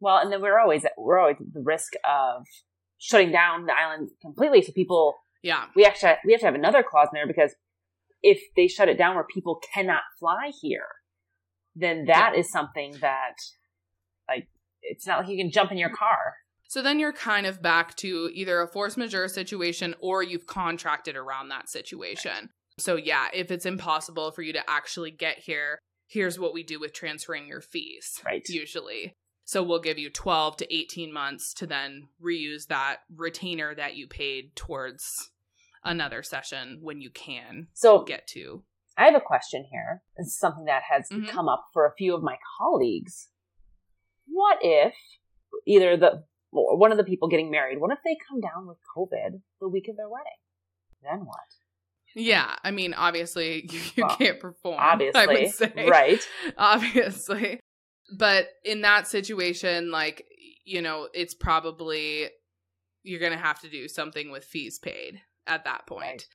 Well, 0.00 0.16
and 0.16 0.32
then 0.32 0.40
we're 0.40 0.58
always 0.58 0.86
we're 0.96 1.18
always 1.18 1.36
at 1.40 1.52
the 1.52 1.60
risk 1.62 1.92
of 2.08 2.46
shutting 2.96 3.32
down 3.32 3.66
the 3.66 3.74
island 3.74 4.08
completely. 4.22 4.62
So 4.62 4.72
people, 4.72 5.14
Yeah. 5.42 5.66
we 5.76 5.84
actually 5.84 6.12
we 6.24 6.32
have 6.32 6.40
to 6.40 6.46
have 6.46 6.54
another 6.54 6.82
clause 6.82 7.08
in 7.12 7.16
there 7.18 7.26
because 7.26 7.54
if 8.24 8.40
they 8.56 8.66
shut 8.66 8.88
it 8.88 8.96
down 8.98 9.14
where 9.14 9.26
people 9.32 9.60
cannot 9.72 10.00
fly 10.18 10.50
here, 10.60 10.88
then 11.76 12.06
that 12.06 12.34
is 12.34 12.50
something 12.50 12.96
that 13.00 13.34
like 14.26 14.48
it's 14.82 15.06
not 15.06 15.20
like 15.20 15.28
you 15.28 15.36
can 15.36 15.50
jump 15.52 15.70
in 15.70 15.78
your 15.78 15.94
car. 15.94 16.34
So 16.68 16.82
then 16.82 16.98
you're 16.98 17.12
kind 17.12 17.46
of 17.46 17.62
back 17.62 17.94
to 17.96 18.30
either 18.32 18.60
a 18.60 18.66
force 18.66 18.96
majeure 18.96 19.28
situation 19.28 19.94
or 20.00 20.22
you've 20.22 20.46
contracted 20.46 21.14
around 21.14 21.50
that 21.50 21.68
situation. 21.68 22.48
So, 22.78 22.96
yeah, 22.96 23.28
if 23.32 23.52
it's 23.52 23.66
impossible 23.66 24.32
for 24.32 24.42
you 24.42 24.52
to 24.54 24.68
actually 24.68 25.12
get 25.12 25.38
here, 25.38 25.78
here's 26.08 26.40
what 26.40 26.52
we 26.52 26.64
do 26.64 26.80
with 26.80 26.92
transferring 26.92 27.46
your 27.46 27.60
fees, 27.60 28.20
Right. 28.24 28.42
usually. 28.48 29.12
So, 29.44 29.62
we'll 29.62 29.80
give 29.80 29.98
you 29.98 30.10
12 30.10 30.56
to 30.56 30.74
18 30.74 31.12
months 31.12 31.54
to 31.54 31.66
then 31.66 32.08
reuse 32.20 32.66
that 32.68 33.02
retainer 33.14 33.74
that 33.76 33.94
you 33.94 34.08
paid 34.08 34.56
towards 34.56 35.30
another 35.84 36.22
session 36.22 36.78
when 36.82 37.00
you 37.00 37.10
can 37.10 37.68
So 37.74 38.02
get 38.04 38.26
to. 38.28 38.64
I 38.96 39.06
have 39.06 39.14
a 39.14 39.20
question 39.20 39.64
here. 39.70 40.02
It's 40.16 40.38
something 40.38 40.64
that 40.66 40.82
has 40.88 41.08
Mhm. 41.10 41.28
come 41.28 41.48
up 41.48 41.66
for 41.72 41.84
a 41.86 41.94
few 41.96 42.14
of 42.14 42.22
my 42.22 42.38
colleagues. 42.58 43.28
What 44.26 44.58
if 44.62 44.94
either 45.66 45.96
the 45.96 46.24
or 46.52 46.76
one 46.78 46.92
of 46.92 46.98
the 46.98 47.04
people 47.04 47.26
getting 47.28 47.50
married, 47.50 47.80
what 47.80 47.90
if 47.90 47.98
they 48.04 48.16
come 48.28 48.40
down 48.40 48.66
with 48.68 48.78
COVID 48.96 49.42
the 49.60 49.68
week 49.68 49.88
of 49.88 49.96
their 49.96 50.08
wedding? 50.08 50.38
Then 51.02 51.26
what? 51.26 51.38
Yeah, 52.14 52.54
I 52.62 52.70
mean, 52.70 52.94
obviously, 52.94 53.66
you, 53.72 53.80
you 53.96 54.04
Well, 54.04 54.16
can't 54.16 54.38
perform. 54.38 54.78
Obviously, 54.78 55.52
right? 55.74 56.20
obviously. 56.56 57.58
But 58.16 58.48
in 58.64 58.82
that 58.82 59.08
situation, 59.08 59.90
like, 59.90 60.24
you 60.64 60.80
know, 60.80 61.08
it's 61.12 61.34
probably 61.34 62.28
you're 63.02 63.20
going 63.20 63.32
to 63.32 63.38
have 63.38 63.60
to 63.60 63.68
do 63.68 63.88
something 63.88 64.30
with 64.30 64.44
fees 64.44 64.78
paid 64.78 65.20
at 65.46 65.64
that 65.64 65.86
point. 65.86 66.02
Right. 66.02 66.26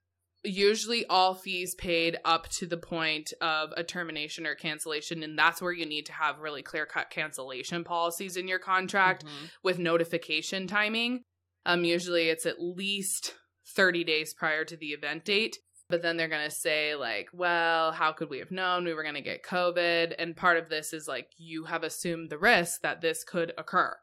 Usually, 0.45 1.05
all 1.07 1.33
fees 1.35 1.75
paid 1.75 2.17
up 2.23 2.47
to 2.59 2.65
the 2.65 2.77
point 2.77 3.33
of 3.41 3.71
a 3.75 3.83
termination 3.83 4.47
or 4.47 4.55
cancellation. 4.55 5.21
And 5.21 5.37
that's 5.37 5.61
where 5.61 5.73
you 5.73 5.85
need 5.85 6.05
to 6.05 6.13
have 6.13 6.39
really 6.39 6.61
clear 6.61 6.85
cut 6.85 7.09
cancellation 7.09 7.83
policies 7.83 8.37
in 8.37 8.47
your 8.47 8.59
contract 8.59 9.25
Mhm. 9.25 9.49
with 9.63 9.79
notification 9.79 10.65
timing. 10.65 11.23
Um, 11.65 11.83
usually 11.83 12.29
it's 12.29 12.45
at 12.45 12.61
least 12.61 13.35
30 13.75 14.05
days 14.05 14.33
prior 14.33 14.63
to 14.63 14.77
the 14.77 14.93
event 14.93 15.25
date. 15.25 15.57
But 15.89 16.03
then 16.03 16.17
they're 16.17 16.27
going 16.29 16.47
to 16.47 16.55
say, 16.55 16.95
like, 16.95 17.29
well, 17.33 17.91
how 17.91 18.11
could 18.13 18.29
we 18.29 18.37
have 18.37 18.51
known 18.51 18.85
we 18.85 18.93
were 18.93 19.01
going 19.03 19.15
to 19.15 19.21
get 19.21 19.43
COVID? 19.43 20.13
And 20.19 20.37
part 20.37 20.57
of 20.57 20.69
this 20.69 20.93
is 20.93 21.07
like, 21.07 21.27
you 21.35 21.65
have 21.65 21.83
assumed 21.83 22.29
the 22.29 22.37
risk 22.37 22.81
that 22.81 23.01
this 23.01 23.23
could 23.23 23.51
occur. 23.57 23.97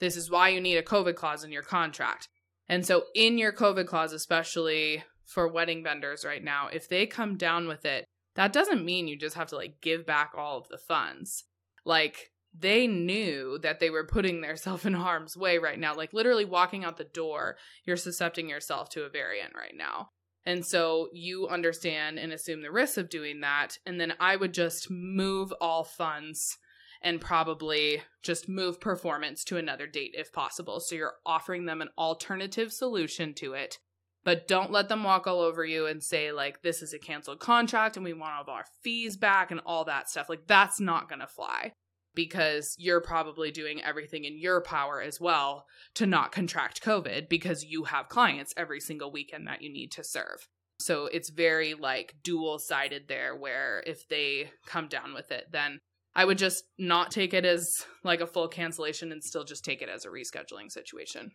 This 0.00 0.16
is 0.16 0.30
why 0.30 0.50
you 0.50 0.60
need 0.60 0.76
a 0.76 0.82
COVID 0.82 1.16
clause 1.16 1.42
in 1.42 1.50
your 1.50 1.62
contract. 1.62 2.28
And 2.70 2.86
so, 2.86 3.06
in 3.16 3.36
your 3.36 3.52
COVID 3.52 3.88
clause, 3.88 4.12
especially 4.12 5.02
for 5.26 5.48
wedding 5.48 5.82
vendors 5.82 6.24
right 6.24 6.42
now, 6.42 6.68
if 6.72 6.88
they 6.88 7.04
come 7.04 7.36
down 7.36 7.66
with 7.66 7.84
it, 7.84 8.04
that 8.36 8.52
doesn't 8.52 8.84
mean 8.84 9.08
you 9.08 9.16
just 9.16 9.34
have 9.34 9.48
to 9.48 9.56
like 9.56 9.80
give 9.80 10.06
back 10.06 10.34
all 10.38 10.56
of 10.56 10.68
the 10.68 10.78
funds. 10.78 11.46
Like, 11.84 12.30
they 12.56 12.86
knew 12.86 13.58
that 13.64 13.80
they 13.80 13.90
were 13.90 14.06
putting 14.06 14.40
themselves 14.40 14.84
in 14.86 14.94
harm's 14.94 15.36
way 15.36 15.58
right 15.58 15.80
now. 15.80 15.96
Like, 15.96 16.12
literally 16.12 16.44
walking 16.44 16.84
out 16.84 16.96
the 16.96 17.02
door, 17.02 17.56
you're 17.84 17.96
suscepting 17.96 18.48
yourself 18.48 18.88
to 18.90 19.02
a 19.02 19.10
variant 19.10 19.56
right 19.56 19.74
now. 19.76 20.10
And 20.46 20.64
so 20.64 21.08
you 21.12 21.48
understand 21.48 22.20
and 22.20 22.32
assume 22.32 22.62
the 22.62 22.70
risks 22.70 22.96
of 22.96 23.10
doing 23.10 23.40
that. 23.40 23.78
And 23.84 24.00
then 24.00 24.14
I 24.20 24.36
would 24.36 24.54
just 24.54 24.88
move 24.88 25.52
all 25.60 25.82
funds 25.82 26.56
and 27.02 27.20
probably 27.20 28.02
just 28.22 28.48
move 28.48 28.80
performance 28.80 29.44
to 29.44 29.56
another 29.56 29.86
date 29.86 30.14
if 30.14 30.32
possible. 30.32 30.80
So 30.80 30.94
you're 30.94 31.14
offering 31.24 31.64
them 31.64 31.80
an 31.80 31.88
alternative 31.96 32.72
solution 32.72 33.34
to 33.34 33.54
it. 33.54 33.78
But 34.22 34.46
don't 34.46 34.70
let 34.70 34.90
them 34.90 35.02
walk 35.02 35.26
all 35.26 35.40
over 35.40 35.64
you 35.64 35.86
and 35.86 36.02
say, 36.02 36.30
like, 36.30 36.62
this 36.62 36.82
is 36.82 36.92
a 36.92 36.98
canceled 36.98 37.40
contract 37.40 37.96
and 37.96 38.04
we 38.04 38.12
want 38.12 38.34
all 38.34 38.42
of 38.42 38.48
our 38.50 38.66
fees 38.82 39.16
back 39.16 39.50
and 39.50 39.60
all 39.64 39.84
that 39.84 40.10
stuff. 40.10 40.28
Like, 40.28 40.46
that's 40.46 40.78
not 40.78 41.08
going 41.08 41.20
to 41.20 41.26
fly 41.26 41.72
because 42.14 42.74
you're 42.78 43.00
probably 43.00 43.50
doing 43.50 43.82
everything 43.82 44.24
in 44.24 44.38
your 44.38 44.60
power 44.60 45.00
as 45.00 45.20
well 45.20 45.64
to 45.94 46.04
not 46.04 46.32
contract 46.32 46.82
COVID 46.82 47.28
because 47.28 47.64
you 47.64 47.84
have 47.84 48.08
clients 48.08 48.52
every 48.56 48.80
single 48.80 49.10
weekend 49.10 49.46
that 49.46 49.62
you 49.62 49.72
need 49.72 49.90
to 49.92 50.04
serve. 50.04 50.48
So 50.80 51.06
it's 51.06 51.30
very 51.30 51.74
like 51.74 52.16
dual 52.22 52.58
sided 52.58 53.08
there, 53.08 53.36
where 53.36 53.82
if 53.86 54.08
they 54.08 54.50
come 54.66 54.88
down 54.88 55.14
with 55.14 55.30
it, 55.30 55.46
then 55.52 55.78
I 56.14 56.24
would 56.24 56.38
just 56.38 56.64
not 56.78 57.10
take 57.10 57.32
it 57.34 57.44
as 57.44 57.84
like 58.04 58.20
a 58.20 58.26
full 58.26 58.48
cancellation 58.48 59.12
and 59.12 59.22
still 59.22 59.44
just 59.44 59.64
take 59.64 59.80
it 59.82 59.88
as 59.88 60.04
a 60.04 60.08
rescheduling 60.08 60.70
situation. 60.70 61.32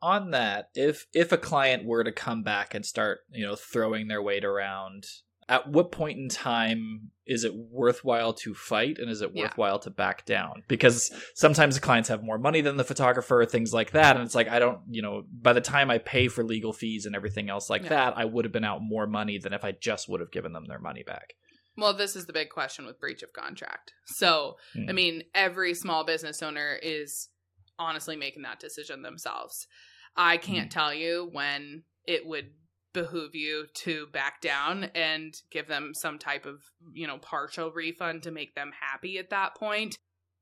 on 0.00 0.30
that 0.30 0.68
if 0.74 1.06
if 1.12 1.32
a 1.32 1.38
client 1.38 1.84
were 1.84 2.04
to 2.04 2.12
come 2.12 2.42
back 2.44 2.72
and 2.74 2.86
start 2.86 3.18
you 3.32 3.44
know 3.44 3.56
throwing 3.56 4.06
their 4.06 4.22
weight 4.22 4.44
around 4.44 5.04
at 5.48 5.66
what 5.66 5.90
point 5.90 6.16
in 6.18 6.28
time 6.28 7.10
is 7.26 7.42
it 7.42 7.52
worthwhile 7.72 8.32
to 8.32 8.54
fight 8.54 8.98
and 8.98 9.10
is 9.10 9.22
it 9.22 9.32
Yeah. 9.34 9.42
worthwhile 9.44 9.80
to 9.80 9.90
back 9.90 10.24
down 10.24 10.62
because 10.68 11.10
sometimes 11.34 11.74
the 11.74 11.80
clients 11.80 12.08
have 12.10 12.22
more 12.22 12.38
money 12.38 12.60
than 12.60 12.76
the 12.76 12.84
photographer 12.84 13.44
things 13.44 13.72
like 13.74 13.90
that 13.90 14.14
and 14.14 14.24
it's 14.24 14.36
like 14.36 14.46
i 14.48 14.60
don't 14.60 14.78
you 14.88 15.02
know 15.02 15.24
by 15.32 15.52
the 15.52 15.60
time 15.60 15.90
i 15.90 15.98
pay 15.98 16.28
for 16.28 16.44
legal 16.44 16.72
fees 16.72 17.04
and 17.04 17.16
everything 17.16 17.50
else 17.50 17.68
like 17.68 17.82
Yeah. 17.82 17.88
that 17.88 18.18
i 18.18 18.24
would 18.24 18.44
have 18.44 18.52
been 18.52 18.62
out 18.62 18.80
more 18.82 19.08
money 19.08 19.38
than 19.38 19.52
if 19.52 19.64
i 19.64 19.72
just 19.72 20.08
would 20.08 20.20
have 20.20 20.30
given 20.30 20.52
them 20.52 20.66
their 20.68 20.78
money 20.78 21.02
back 21.02 21.34
Well, 21.78 21.94
this 21.94 22.16
is 22.16 22.26
the 22.26 22.32
big 22.32 22.50
question 22.50 22.84
with 22.86 22.98
breach 22.98 23.22
of 23.22 23.32
contract. 23.32 23.92
So, 24.06 24.56
I 24.74 24.78
Hmm. 24.80 24.94
mean, 24.94 25.22
every 25.32 25.74
small 25.74 26.04
business 26.04 26.42
owner 26.42 26.78
is 26.82 27.30
honestly 27.78 28.16
making 28.16 28.42
that 28.42 28.58
decision 28.58 29.02
themselves. 29.02 29.68
I 30.16 30.38
can't 30.38 30.72
tell 30.72 30.92
you 30.92 31.28
when 31.30 31.84
it 32.04 32.26
would 32.26 32.52
behoove 32.92 33.36
you 33.36 33.68
to 33.74 34.08
back 34.08 34.40
down 34.40 34.84
and 34.94 35.40
give 35.52 35.68
them 35.68 35.94
some 35.94 36.18
type 36.18 36.46
of, 36.46 36.64
you 36.92 37.06
know, 37.06 37.18
partial 37.18 37.70
refund 37.70 38.24
to 38.24 38.32
make 38.32 38.56
them 38.56 38.72
happy 38.80 39.16
at 39.18 39.30
that 39.30 39.54
point. 39.54 39.96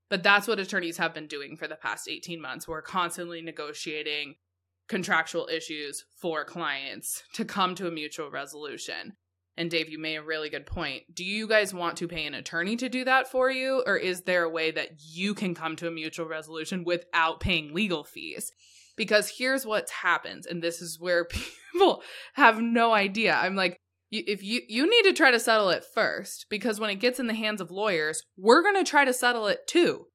But 0.09 0.23
that's 0.23 0.49
what 0.49 0.59
attorneys 0.59 0.97
have 0.97 1.13
been 1.13 1.27
doing 1.27 1.57
for 1.59 1.69
the 1.69 1.77
past 1.77 2.09
18 2.09 2.41
months. 2.41 2.67
We're 2.67 2.81
constantly 2.81 3.43
negotiating 3.43 4.37
contractual 4.89 5.49
issues 5.53 6.07
for 6.17 6.45
clients 6.47 7.25
to 7.35 7.45
come 7.45 7.75
to 7.75 7.89
a 7.89 7.91
mutual 7.91 8.31
resolution. 8.31 9.19
And 9.57 9.71
Dave, 9.71 9.89
you 9.89 9.99
made 9.99 10.17
a 10.17 10.23
really 10.23 10.51
good 10.51 10.67
point. 10.67 11.15
Do 11.15 11.25
you 11.25 11.49
guys 11.49 11.73
want 11.73 11.97
to 11.99 12.09
pay 12.09 12.27
an 12.27 12.35
attorney 12.35 12.77
to 12.77 12.89
do 12.89 13.05
that 13.05 13.31
for 13.31 13.51
you? 13.51 13.83
Or 13.87 13.97
is 13.97 14.23
there 14.23 14.45
a 14.45 14.51
way 14.51 14.71
that 14.71 14.91
you 15.01 15.35
can 15.35 15.55
come 15.55 15.77
to 15.77 15.89
a 15.89 15.91
mutual 15.91 16.27
resolution 16.27 16.85
without 16.85 17.41
paying 17.41 17.73
legal 17.73 18.05
fees? 18.05 18.53
Because 18.97 19.33
here's 19.39 19.67
what 19.67 19.91
happens, 19.91 20.47
and 20.47 20.63
this 20.63 20.81
is 20.81 21.01
where 21.01 21.25
people 21.73 22.03
have 22.35 22.61
no 22.61 22.93
idea. 22.93 23.35
I'm 23.35 23.57
like, 23.57 23.79
if 24.11 24.43
you 24.43 24.61
you 24.69 24.89
need 24.89 25.03
to 25.05 25.13
try 25.13 25.31
to 25.31 25.41
settle 25.41 25.71
it 25.71 25.85
first, 25.85 26.47
because 26.49 26.79
when 26.79 26.91
it 26.91 27.01
gets 27.01 27.19
in 27.19 27.27
the 27.27 27.35
hands 27.35 27.61
of 27.61 27.71
lawyers, 27.71 28.23
we're 28.37 28.63
gonna 28.63 28.85
try 28.85 29.05
to 29.05 29.13
settle 29.13 29.47
it 29.47 29.67
too 29.67 30.07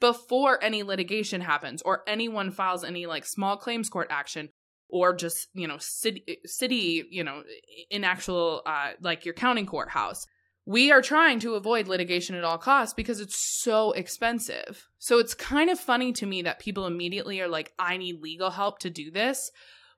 before 0.00 0.62
any 0.62 0.82
litigation 0.82 1.40
happens 1.40 1.82
or 1.82 2.02
anyone 2.06 2.50
files 2.50 2.84
any 2.84 3.06
like 3.06 3.24
small 3.24 3.56
claims 3.56 3.88
court 3.88 4.08
action 4.10 4.50
or 4.88 5.14
just 5.14 5.48
you 5.54 5.68
know 5.68 5.76
city 5.78 6.38
city 6.44 7.04
you 7.10 7.22
know 7.22 7.42
in 7.90 8.04
actual 8.04 8.62
uh 8.66 8.90
like 9.00 9.24
your 9.24 9.34
county 9.34 9.64
courthouse. 9.64 10.26
We 10.66 10.92
are 10.92 11.00
trying 11.00 11.40
to 11.40 11.54
avoid 11.54 11.88
litigation 11.88 12.36
at 12.36 12.44
all 12.44 12.58
costs 12.58 12.92
because 12.92 13.20
it's 13.20 13.62
so 13.62 13.92
expensive. 13.92 14.86
So 14.98 15.18
it's 15.18 15.32
kind 15.32 15.70
of 15.70 15.80
funny 15.80 16.12
to 16.12 16.26
me 16.26 16.42
that 16.42 16.58
people 16.58 16.86
immediately 16.86 17.40
are 17.40 17.48
like 17.48 17.72
i 17.78 17.96
need 17.96 18.20
legal 18.20 18.50
help 18.50 18.78
to 18.80 18.90
do 18.90 19.10
this 19.10 19.50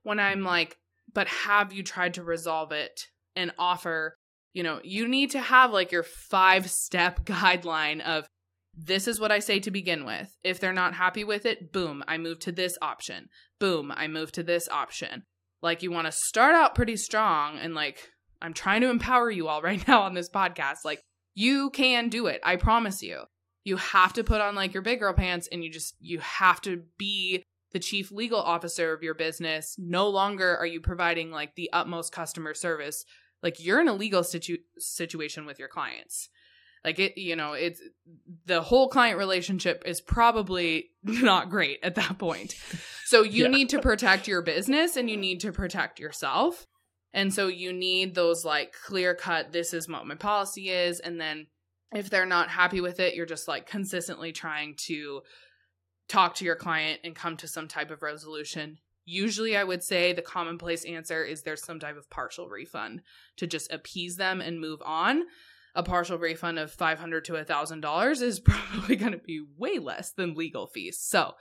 when 0.03 0.19
i'm 0.19 0.43
like 0.43 0.77
but 1.13 1.27
have 1.27 1.73
you 1.73 1.83
tried 1.83 2.13
to 2.15 2.23
resolve 2.23 2.71
it 2.71 3.07
and 3.35 3.51
offer 3.57 4.15
you 4.53 4.63
know 4.63 4.79
you 4.83 5.07
need 5.07 5.31
to 5.31 5.39
have 5.39 5.71
like 5.71 5.91
your 5.91 6.03
five 6.03 6.69
step 6.69 7.25
guideline 7.25 8.01
of 8.01 8.27
this 8.75 9.07
is 9.07 9.19
what 9.19 9.31
I 9.31 9.39
say 9.39 9.59
to 9.59 9.71
begin 9.71 10.05
with. 10.05 10.37
If 10.43 10.59
they're 10.59 10.73
not 10.73 10.93
happy 10.93 11.23
with 11.23 11.45
it, 11.45 11.71
boom, 11.71 12.03
I 12.07 12.17
move 12.17 12.39
to 12.39 12.51
this 12.51 12.77
option. 12.81 13.29
Boom, 13.59 13.91
I 13.95 14.07
move 14.07 14.31
to 14.33 14.43
this 14.43 14.69
option. 14.69 15.23
Like 15.61 15.83
you 15.83 15.91
want 15.91 16.07
to 16.07 16.11
start 16.11 16.55
out 16.55 16.75
pretty 16.75 16.95
strong 16.95 17.57
and 17.57 17.75
like 17.75 18.09
I'm 18.41 18.53
trying 18.53 18.81
to 18.81 18.89
empower 18.89 19.29
you 19.29 19.47
all 19.47 19.61
right 19.63 19.85
now 19.87 20.01
on 20.01 20.13
this 20.13 20.29
podcast. 20.29 20.77
Like 20.85 21.01
you 21.33 21.69
can 21.69 22.09
do 22.09 22.27
it. 22.27 22.41
I 22.43 22.55
promise 22.55 23.01
you. 23.01 23.23
You 23.63 23.77
have 23.77 24.13
to 24.13 24.23
put 24.23 24.41
on 24.41 24.55
like 24.55 24.73
your 24.73 24.81
big 24.81 24.99
girl 24.99 25.13
pants 25.13 25.47
and 25.51 25.63
you 25.63 25.71
just 25.71 25.95
you 25.99 26.19
have 26.19 26.61
to 26.61 26.83
be 26.97 27.43
the 27.73 27.79
chief 27.79 28.11
legal 28.11 28.39
officer 28.39 28.91
of 28.91 29.03
your 29.03 29.13
business. 29.13 29.75
No 29.77 30.09
longer 30.09 30.57
are 30.57 30.65
you 30.65 30.81
providing 30.81 31.31
like 31.31 31.55
the 31.55 31.69
utmost 31.71 32.11
customer 32.11 32.53
service. 32.53 33.05
Like 33.43 33.63
you're 33.63 33.79
in 33.79 33.87
a 33.87 33.93
legal 33.93 34.23
situ- 34.23 34.57
situation 34.77 35.45
with 35.45 35.59
your 35.59 35.67
clients. 35.67 36.29
Like 36.83 36.99
it, 36.99 37.17
you 37.17 37.35
know, 37.35 37.53
it's 37.53 37.81
the 38.45 38.61
whole 38.61 38.89
client 38.89 39.17
relationship 39.17 39.83
is 39.85 40.01
probably 40.01 40.89
not 41.03 41.49
great 41.49 41.79
at 41.83 41.95
that 41.95 42.17
point. 42.17 42.55
So 43.05 43.21
you 43.23 43.43
Yeah. 43.43 43.49
need 43.49 43.69
to 43.69 43.79
protect 43.79 44.27
your 44.27 44.41
business 44.41 44.95
and 44.97 45.09
you 45.09 45.17
need 45.17 45.41
to 45.41 45.51
protect 45.51 45.99
yourself. 45.99 46.65
And 47.13 47.33
so 47.33 47.47
you 47.47 47.73
need 47.73 48.15
those 48.15 48.45
like 48.45 48.73
clear 48.85 49.13
cut, 49.13 49.51
this 49.51 49.73
is 49.73 49.87
what 49.89 50.07
my 50.07 50.15
policy 50.15 50.69
is. 50.69 50.99
And 50.99 51.19
then 51.19 51.47
if 51.93 52.09
they're 52.09 52.25
not 52.25 52.49
happy 52.49 52.79
with 52.79 52.99
it, 53.01 53.15
you're 53.15 53.25
just 53.25 53.47
like 53.49 53.67
consistently 53.67 54.31
trying 54.31 54.75
to 54.87 55.21
talk 56.07 56.35
to 56.35 56.45
your 56.45 56.55
client 56.55 57.01
and 57.03 57.15
come 57.15 57.37
to 57.37 57.47
some 57.47 57.67
type 57.67 57.91
of 57.91 58.01
resolution. 58.01 58.77
Usually, 59.03 59.57
I 59.57 59.63
would 59.63 59.83
say 59.83 60.13
the 60.13 60.21
commonplace 60.21 60.85
answer 60.85 61.23
is 61.23 61.41
there's 61.41 61.63
some 61.63 61.79
type 61.79 61.97
of 61.97 62.09
partial 62.09 62.47
refund 62.47 63.01
to 63.37 63.47
just 63.47 63.71
appease 63.73 64.15
them 64.15 64.39
and 64.41 64.61
move 64.61 64.81
on. 64.85 65.23
A 65.73 65.83
partial 65.83 66.17
refund 66.17 66.59
of 66.59 66.71
500 66.71 67.25
to 67.25 67.33
$1,000 67.33 68.21
is 68.21 68.39
probably 68.45 68.95
going 68.95 69.13
to 69.13 69.17
be 69.17 69.43
way 69.57 69.79
less 69.79 70.11
than 70.11 70.33
legal 70.33 70.67
fees. 70.67 70.97
So 70.99 71.33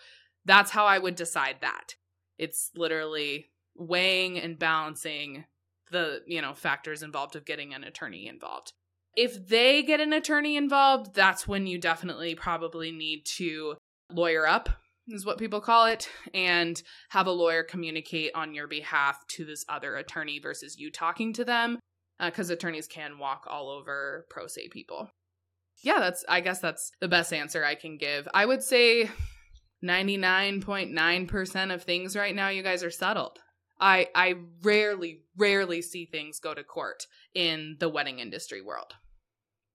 that's 0.44 0.70
how 0.70 0.86
I 0.86 0.98
would 0.98 1.16
decide 1.16 1.56
that. 1.60 1.94
It's 2.38 2.70
literally 2.74 3.50
weighing 3.76 4.38
and 4.38 4.58
balancing 4.58 5.44
the, 5.90 6.20
you 6.26 6.40
know, 6.40 6.54
factors 6.54 7.02
involved 7.02 7.36
of 7.36 7.44
getting 7.44 7.74
an 7.74 7.84
attorney 7.84 8.28
involved. 8.28 8.72
If 9.16 9.48
they 9.48 9.82
get 9.82 10.00
an 10.00 10.12
attorney 10.12 10.56
involved, 10.56 11.14
that's 11.14 11.48
when 11.48 11.66
you 11.66 11.78
definitely 11.78 12.34
probably 12.34 12.92
need 12.92 13.26
to 13.36 13.74
lawyer 14.10 14.46
up, 14.46 14.68
is 15.08 15.26
what 15.26 15.38
people 15.38 15.60
call 15.60 15.86
it, 15.86 16.08
and 16.32 16.80
have 17.10 17.26
a 17.26 17.32
lawyer 17.32 17.64
communicate 17.64 18.30
on 18.34 18.54
your 18.54 18.68
behalf 18.68 19.26
to 19.28 19.44
this 19.44 19.64
other 19.68 19.96
attorney 19.96 20.38
versus 20.38 20.78
you 20.78 20.90
talking 20.90 21.32
to 21.32 21.44
them, 21.44 21.80
Uh, 22.20 22.28
because 22.28 22.50
attorneys 22.50 22.86
can 22.86 23.18
walk 23.18 23.46
all 23.48 23.70
over 23.70 24.26
pro 24.28 24.46
se 24.46 24.68
people. 24.68 25.10
Yeah, 25.82 25.98
that's, 25.98 26.22
I 26.28 26.40
guess 26.40 26.60
that's 26.60 26.92
the 27.00 27.08
best 27.08 27.32
answer 27.32 27.64
I 27.64 27.74
can 27.74 27.96
give. 27.96 28.28
I 28.34 28.44
would 28.44 28.62
say 28.62 29.08
99.9% 29.82 31.74
of 31.74 31.82
things 31.82 32.14
right 32.14 32.34
now, 32.34 32.50
you 32.50 32.62
guys 32.62 32.84
are 32.84 32.90
settled. 32.90 33.38
I, 33.80 34.08
I 34.14 34.34
rarely, 34.62 35.22
rarely 35.38 35.80
see 35.80 36.04
things 36.04 36.38
go 36.38 36.52
to 36.52 36.62
court 36.62 37.06
in 37.34 37.76
the 37.80 37.88
wedding 37.88 38.18
industry 38.18 38.60
world. 38.60 38.92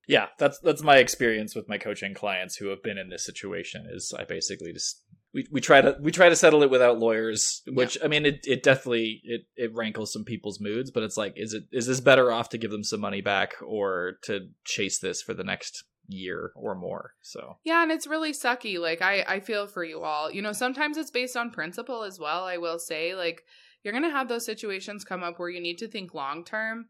Yeah, 0.08 0.28
that's 0.38 0.60
that's 0.60 0.84
my 0.84 0.98
experience 0.98 1.56
with 1.56 1.68
my 1.68 1.80
coaching 1.80 2.14
clients 2.14 2.58
who 2.58 2.68
have 2.68 2.84
been 2.84 3.00
in 3.00 3.10
this 3.10 3.26
situation. 3.26 3.88
Is 3.92 4.14
I 4.16 4.24
basically 4.24 4.72
just 4.72 5.02
we, 5.36 5.46
we 5.52 5.62
try 5.62 5.82
to 5.82 5.98
we 6.00 6.12
try 6.12 6.30
to 6.30 6.36
settle 6.36 6.64
it 6.64 6.70
without 6.70 6.98
lawyers, 6.98 7.62
which 7.68 7.98
I 8.02 8.08
mean 8.08 8.26
it, 8.26 8.40
it 8.44 8.64
definitely 8.64 9.22
it, 9.26 9.42
it 9.58 9.76
rankles 9.76 10.14
some 10.14 10.24
people's 10.24 10.62
moods, 10.62 10.92
but 10.92 11.04
it's 11.04 11.18
like 11.18 11.34
is 11.36 11.54
it 11.54 11.66
is 11.74 11.88
this 11.88 12.00
better 12.00 12.32
off 12.32 12.50
to 12.50 12.58
give 12.58 12.72
them 12.72 12.86
some 12.86 13.02
money 13.02 13.20
back 13.20 13.56
or 13.62 14.14
to 14.24 14.48
chase 14.64 14.98
this 15.00 15.22
for 15.22 15.34
the 15.34 15.44
next 15.44 15.84
year 16.08 16.54
or 16.56 16.74
more? 16.74 17.16
So 17.22 17.58
Yeah, 17.66 17.84
and 17.84 17.92
it's 17.92 18.08
really 18.08 18.32
sucky. 18.32 18.80
Like 18.80 19.02
I 19.02 19.26
I 19.28 19.40
feel 19.42 19.68
for 19.68 19.84
you 19.84 20.04
all. 20.04 20.32
You 20.32 20.42
know, 20.42 20.54
sometimes 20.54 20.96
it's 20.96 21.12
based 21.12 21.36
on 21.36 21.52
principle 21.52 22.04
as 22.04 22.18
well, 22.18 22.46
I 22.46 22.56
will 22.56 22.80
say. 22.80 23.14
Like 23.14 23.44
you're 23.84 23.94
going 23.94 24.06
to 24.06 24.10
have 24.10 24.30
those 24.30 24.46
situations 24.46 25.04
come 25.04 25.22
up 25.22 25.38
where 25.38 25.50
you 25.50 25.60
need 25.60 25.80
to 25.80 25.88
think 25.90 26.14
long 26.14 26.46
term. 26.46 26.86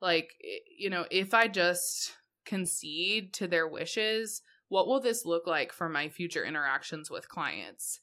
Like 0.00 0.34
you 0.78 0.88
know, 0.88 1.04
if 1.10 1.34
I 1.34 1.48
just 1.48 2.12
concede 2.46 3.34
to 3.34 3.48
their 3.48 3.66
wishes, 3.66 4.40
what 4.68 4.86
will 4.86 5.00
this 5.00 5.24
look 5.24 5.46
like 5.46 5.72
for 5.72 5.88
my 5.88 6.08
future 6.08 6.44
interactions 6.44 7.10
with 7.10 7.28
clients? 7.28 8.00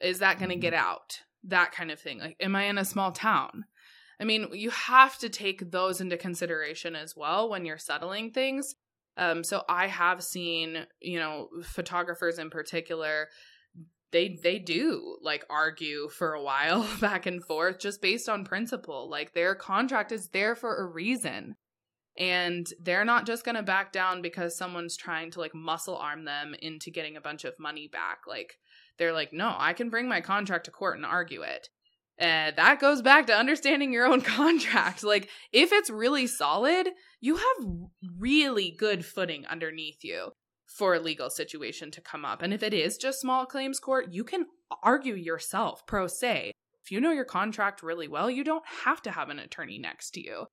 Is 0.00 0.18
that 0.18 0.38
going 0.38 0.50
to 0.50 0.56
get 0.56 0.74
out? 0.74 1.20
That 1.44 1.72
kind 1.72 1.90
of 1.90 2.00
thing. 2.00 2.18
Like 2.18 2.36
am 2.40 2.56
I 2.56 2.64
in 2.64 2.78
a 2.78 2.84
small 2.84 3.12
town? 3.12 3.64
I 4.20 4.24
mean, 4.24 4.48
you 4.52 4.70
have 4.70 5.18
to 5.18 5.28
take 5.28 5.72
those 5.72 6.00
into 6.00 6.16
consideration 6.16 6.94
as 6.94 7.16
well 7.16 7.48
when 7.48 7.64
you're 7.64 7.78
settling 7.78 8.30
things. 8.30 8.76
Um, 9.16 9.42
so 9.42 9.64
I 9.68 9.88
have 9.88 10.22
seen, 10.22 10.86
you 11.00 11.18
know, 11.18 11.48
photographers 11.64 12.38
in 12.38 12.48
particular, 12.48 13.28
they 14.12 14.38
they 14.42 14.58
do 14.58 15.16
like 15.22 15.44
argue 15.50 16.08
for 16.08 16.34
a 16.34 16.42
while 16.42 16.86
back 17.00 17.26
and 17.26 17.42
forth 17.42 17.78
just 17.78 18.00
based 18.00 18.28
on 18.28 18.44
principle. 18.44 19.10
Like 19.10 19.34
their 19.34 19.54
contract 19.54 20.12
is 20.12 20.28
there 20.28 20.54
for 20.54 20.76
a 20.76 20.86
reason. 20.86 21.56
And 22.18 22.66
they're 22.80 23.04
not 23.04 23.26
just 23.26 23.44
going 23.44 23.54
to 23.54 23.62
back 23.62 23.92
down 23.92 24.20
because 24.20 24.56
someone's 24.56 24.96
trying 24.96 25.30
to 25.32 25.40
like 25.40 25.54
muscle 25.54 25.96
arm 25.96 26.24
them 26.24 26.54
into 26.60 26.90
getting 26.90 27.16
a 27.16 27.22
bunch 27.22 27.44
of 27.44 27.58
money 27.58 27.88
back. 27.88 28.20
Like 28.28 28.58
they're 28.98 29.14
like, 29.14 29.32
"No, 29.32 29.54
I 29.56 29.72
can 29.72 29.88
bring 29.88 30.08
my 30.08 30.20
contract 30.20 30.66
to 30.66 30.70
court 30.70 30.96
and 30.96 31.06
argue 31.06 31.42
it." 31.42 31.68
And 32.18 32.54
that 32.56 32.80
goes 32.80 33.02
back 33.02 33.26
to 33.26 33.34
understanding 33.34 33.92
your 33.92 34.06
own 34.06 34.20
contract. 34.38 35.02
Like, 35.02 35.28
if 35.52 35.72
it's 35.72 35.90
really 35.90 36.26
solid, 36.26 36.88
you 37.20 37.36
have 37.36 37.68
really 38.18 38.70
good 38.78 39.04
footing 39.04 39.46
underneath 39.46 40.04
you 40.04 40.32
for 40.66 40.94
a 40.94 41.00
legal 41.00 41.30
situation 41.30 41.90
to 41.90 42.00
come 42.00 42.24
up. 42.24 42.42
And 42.42 42.52
if 42.52 42.62
it 42.62 42.72
is 42.72 42.96
just 42.96 43.20
small 43.20 43.46
claims 43.46 43.78
court, 43.78 44.12
you 44.12 44.24
can 44.24 44.46
argue 44.82 45.14
yourself 45.14 45.86
pro 45.86 46.06
se. 46.06 46.52
If 46.84 46.90
you 46.90 47.00
know 47.00 47.12
your 47.12 47.24
contract 47.24 47.82
really 47.82 48.08
well, 48.08 48.30
you 48.30 48.42
don't 48.42 48.64
have 48.84 49.02
to 49.02 49.10
have 49.10 49.28
an 49.28 49.38
attorney 49.38 49.78
next 49.78 50.12
to 50.12 50.20
you. 50.20 50.46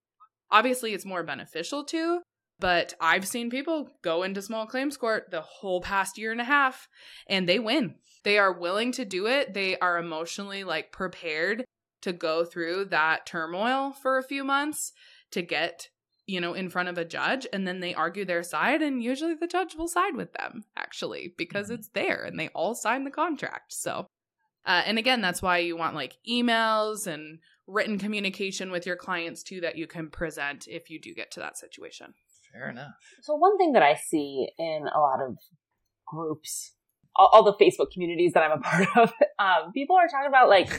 Obviously, 0.52 0.94
it's 0.94 1.06
more 1.06 1.24
beneficial 1.24 1.84
to, 1.86 2.22
but 2.60 2.94
I've 3.00 3.28
seen 3.28 3.50
people 3.50 3.90
go 4.02 4.24
into 4.24 4.42
small 4.42 4.66
claims 4.66 4.98
court 4.98 5.32
the 5.32 5.42
whole 5.42 5.82
past 5.82 6.18
year 6.18 6.32
and 6.32 6.42
a 6.42 6.46
half 6.46 6.88
and 7.28 7.48
they 7.48 7.60
win. 7.60 7.96
They 8.24 8.38
are 8.38 8.52
willing 8.52 8.92
to 8.94 9.06
do 9.06 9.28
it. 9.28 9.54
They 9.54 9.78
are 9.80 9.98
emotionally 9.98 10.64
like 10.64 10.92
prepared 10.92 11.64
to 12.02 12.14
go 12.14 12.44
through 12.44 12.86
that 12.86 13.26
turmoil 13.26 13.94
for 13.94 14.18
a 14.18 14.24
few 14.24 14.44
months 14.44 14.92
to 15.32 15.42
get, 15.42 15.90
you 16.26 16.42
know, 16.42 16.54
in 16.54 16.70
front 16.70 16.90
of 16.90 16.98
a 16.98 17.06
judge 17.06 17.48
and 17.54 17.68
then 17.68 17.80
they 17.80 17.94
argue 17.94 18.26
their 18.26 18.44
side 18.44 18.82
and 18.82 19.02
usually 19.02 19.36
the 19.36 19.48
judge 19.48 19.76
will 19.76 19.88
side 19.88 20.16
with 20.16 20.34
them 20.34 20.64
actually 20.76 21.34
because 21.38 21.70
it's 21.70 21.90
there 21.90 22.24
and 22.24 22.38
they 22.40 22.50
all 22.50 22.76
sign 22.76 23.06
the 23.06 23.12
contract. 23.12 23.74
So 23.74 24.08
uh, 24.66 24.84
and 24.86 24.98
again, 25.00 25.22
that's 25.22 25.42
why 25.42 25.60
you 25.60 25.78
want 25.78 25.96
like 25.96 26.18
emails 26.30 27.08
and 27.08 27.40
written 27.70 28.00
communication 28.00 28.72
with 28.72 28.86
your 28.86 28.96
clients 28.96 29.44
too 29.44 29.62
that 29.62 29.78
you 29.78 29.86
can 29.88 30.10
present 30.10 30.68
if 30.68 30.90
you 30.90 31.00
do 31.00 31.14
get 31.14 31.32
to 31.32 31.40
that 31.40 31.58
situation. 31.58 32.14
fair 32.52 32.70
enough. 32.70 32.94
So 33.22 33.36
one 33.36 33.58
thing 33.58 33.74
that 33.74 33.84
I 33.84 33.94
see 33.96 34.48
in 34.58 34.86
a 34.94 35.00
lot 35.00 35.20
of 35.22 35.38
groups, 36.08 36.74
all, 37.16 37.30
all 37.32 37.44
the 37.44 37.54
Facebook 37.64 37.92
communities 37.94 38.34
that 38.34 38.42
I'm 38.44 38.58
a 38.60 38.62
part 38.70 38.88
of, 38.98 39.14
um, 39.38 39.72
people 39.74 39.96
are 39.96 40.08
talking 40.08 40.28
about 40.28 40.50
like, 40.50 40.70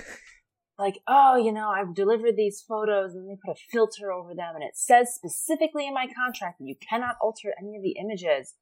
like, 0.78 0.98
oh, 1.06 1.36
you 1.36 1.52
know, 1.52 1.68
I've 1.68 1.94
delivered 1.94 2.36
these 2.36 2.64
photos 2.66 3.14
and 3.14 3.28
they 3.30 3.36
put 3.44 3.52
a 3.56 3.60
filter 3.70 4.10
over 4.10 4.34
them 4.34 4.54
and 4.56 4.64
it 4.64 4.76
says 4.76 5.14
specifically 5.14 5.86
in 5.86 5.94
my 5.94 6.06
contract 6.16 6.58
that 6.58 6.66
you 6.66 6.74
cannot 6.88 7.16
alter 7.22 7.52
any 7.60 7.76
of 7.76 7.82
the 7.82 7.96
images. 8.00 8.54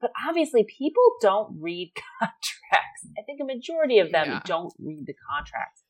But 0.00 0.12
obviously 0.28 0.64
people 0.64 1.02
don't 1.20 1.58
read 1.60 1.92
contracts. 2.20 3.06
I 3.18 3.22
think 3.26 3.40
a 3.42 3.44
majority 3.44 3.98
of 3.98 4.10
them 4.12 4.26
Yeah. 4.28 4.40
don't 4.44 4.72
read 4.78 5.04
the 5.06 5.14
contracts. 5.28 5.82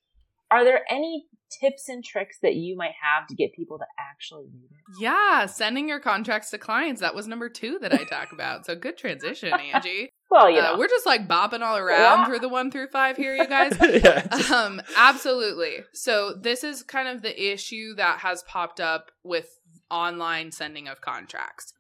Are 0.51 0.65
there 0.65 0.81
any 0.91 1.27
tips 1.61 1.89
and 1.89 2.05
tricks 2.05 2.39
that 2.43 2.55
you 2.55 2.77
might 2.77 2.93
have 3.03 3.27
to 3.29 3.35
get 3.35 3.55
people 3.55 3.79
to 3.79 3.85
actually 3.99 4.45
read 4.53 4.65
it? 4.71 5.01
Yeah, 5.01 5.47
sending 5.47 5.89
your 5.89 6.01
contracts 6.01 6.51
to 6.51 6.59
clients. 6.59 7.01
That 7.01 7.15
was 7.15 7.27
number 7.27 7.49
two 7.49 7.79
that 7.81 7.93
I 7.93 8.05
talk 8.05 8.33
about. 8.33 8.67
So 8.67 8.75
good 8.75 8.97
transition, 8.99 9.53
Angie. 9.75 10.11
Well, 10.31 10.51
you 10.51 10.61
Uh, 10.61 10.77
we're 10.79 10.89
just 10.89 11.07
like 11.07 11.27
bopping 11.27 11.61
all 11.63 11.79
around 11.79 12.21
Yeah. 12.21 12.25
through 12.27 12.41
the 12.41 12.49
one 12.51 12.71
through 12.71 12.89
five 12.89 13.17
here, 13.17 13.35
you 13.35 13.47
guys. 13.49 13.75
yeah, 13.81 14.27
just- 14.27 14.51
um 14.51 14.81
absolutely 14.97 15.77
so 15.95 16.35
this 16.39 16.63
is 16.65 16.83
kind 16.83 17.09
of 17.09 17.23
the 17.23 17.53
issue 17.53 17.95
that 17.95 18.19
has 18.21 18.43
popped 18.43 18.79
up 18.81 19.11
with 19.25 19.49
online 19.91 20.53
sending 20.53 20.87
of 20.87 21.01
contracts 21.01 21.73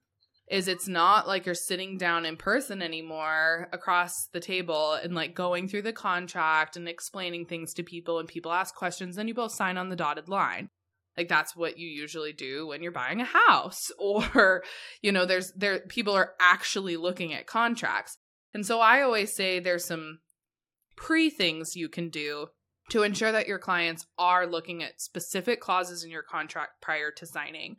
is 0.51 0.69
it's 0.69 0.89
not 0.89 1.27
like 1.27 1.45
you're 1.45 1.55
sitting 1.55 1.99
down 1.99 2.25
in 2.25 2.37
person 2.37 2.83
anymore 2.83 3.69
across 3.73 4.29
the 4.33 4.41
table 4.41 4.93
and 4.93 5.15
like 5.15 5.35
going 5.35 5.69
through 5.69 5.83
the 5.83 5.93
contract 5.93 6.77
and 6.77 6.89
explaining 6.89 7.45
things 7.45 7.75
to 7.75 7.83
people 7.83 8.19
and 8.19 8.29
people 8.29 8.53
ask 8.53 8.75
questions 8.75 9.17
then 9.17 9.29
you 9.29 9.35
both 9.35 9.53
sign 9.53 9.77
on 9.77 9.89
the 9.89 9.97
dotted 9.97 10.29
line 10.29 10.69
like 11.17 11.29
that's 11.29 11.57
what 11.57 11.79
you 11.79 11.89
usually 11.89 12.33
do 12.33 12.67
when 12.67 12.83
you're 12.83 12.93
buying 12.93 13.21
a 13.21 13.25
house 13.25 13.91
or 13.99 14.63
you 15.03 15.13
know 15.13 15.27
there's 15.27 15.53
there 15.57 15.81
people 15.89 16.15
are 16.15 16.35
actually 16.41 16.97
looking 16.97 17.35
at 17.35 17.47
contracts 17.47 18.17
and 18.55 18.65
so 18.65 18.81
i 18.81 19.03
always 19.03 19.35
say 19.35 19.61
there's 19.61 19.85
some 19.85 20.21
pre 20.97 21.31
things 21.31 21.77
you 21.77 21.89
can 21.89 22.09
do 22.09 22.49
to 22.91 23.03
ensure 23.03 23.33
that 23.33 23.47
your 23.47 23.59
clients 23.59 24.07
are 24.19 24.47
looking 24.47 24.83
at 24.83 25.01
specific 25.01 25.61
clauses 25.61 26.05
in 26.05 26.11
your 26.11 26.23
contract 26.23 26.81
prior 26.81 27.11
to 27.11 27.27
signing. 27.27 27.77